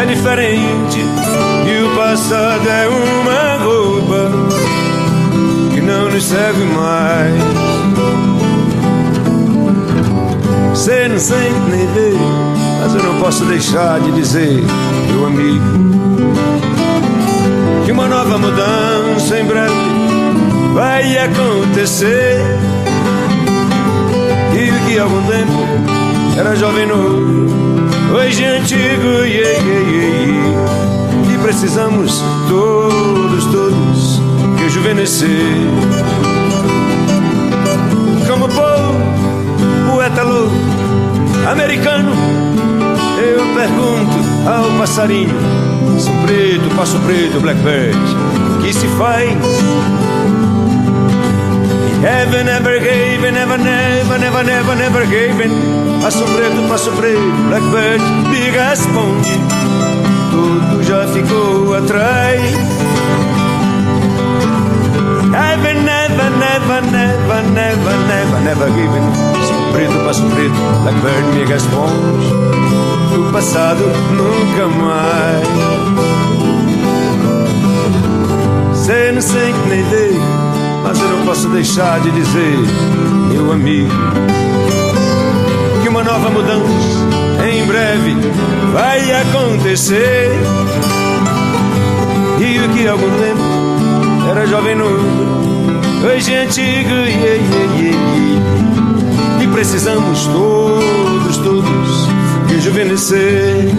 [0.00, 1.00] é diferente.
[1.66, 4.30] E o passado é uma roupa
[5.74, 7.66] que não nos serve mais.
[10.70, 12.12] Você não sente nem vê,
[12.80, 14.62] mas eu não posso deixar de dizer,
[15.10, 15.64] meu amigo,
[17.84, 19.74] que uma nova mudança em breve
[20.74, 22.40] vai acontecer.
[24.52, 25.66] E que algum tempo
[26.38, 27.65] era jovem novo,
[28.16, 34.22] hoje é antigo, yeah, yeah, e precisamos todos, todos
[34.58, 35.28] rejuvenescer.
[38.26, 40.54] Como povo, poeta louco,
[41.50, 42.12] americano,
[43.18, 44.16] eu pergunto
[44.48, 45.34] ao passarinho,
[45.92, 47.98] passo preto, passo preto, blackbird,
[48.62, 49.30] que se faz?
[52.06, 55.50] Heaven never gave, never, never, never, never, never gave.
[56.00, 59.66] Passo preto, passo preto, blackbird, me responde
[60.36, 62.40] tudo já ficou atrás.
[65.32, 69.02] I've never, never, never, never, never, never given.
[69.32, 72.26] Passo preto, passo preto, Blackbird me responde.
[73.12, 75.46] Do passado nunca mais.
[79.14, 80.10] Não sente nem vê,
[80.86, 82.56] mas eu não posso deixar de dizer,
[83.28, 83.90] meu amigo,
[85.82, 88.14] que uma nova mudança em breve
[88.72, 90.30] vai acontecer.
[92.38, 95.02] E o que há algum tempo era jovem novo,
[96.06, 99.42] hoje é antigo, yeah, yeah, yeah.
[99.42, 102.08] e precisamos todos, todos
[102.48, 103.74] rejuvenescer.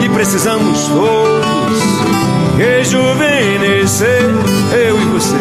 [0.00, 1.35] E precisamos todos
[2.56, 4.22] rejuvenescer,
[4.88, 5.36] eu e você.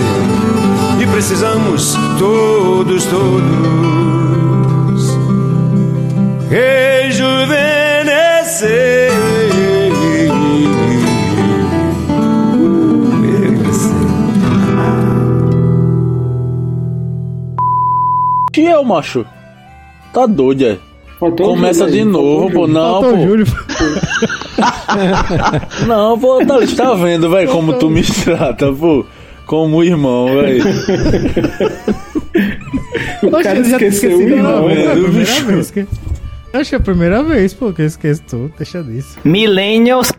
[1.02, 3.86] E precisamos todos, todos
[6.50, 7.66] rejuvenescer.
[18.58, 19.26] E eu, macho?
[20.14, 20.78] Tá doido, é?
[21.20, 22.68] O Começa de novo, o pô.
[22.68, 23.18] Não, o pô.
[23.18, 23.46] Júlio.
[25.88, 29.06] Não, pô, Thalys, tá vendo, velho, como tu me trata, pô.
[29.46, 30.64] Como irmão, velho.
[33.22, 34.68] O Poxa, cara esqueceu o esquecido irmão.
[34.68, 35.46] velho, é a primeira bicho.
[35.46, 35.88] vez que...
[36.54, 38.54] Acho que é a primeira vez, pô, que eu esqueço tudo.
[38.58, 39.18] Deixa disso.
[39.24, 40.12] Millennials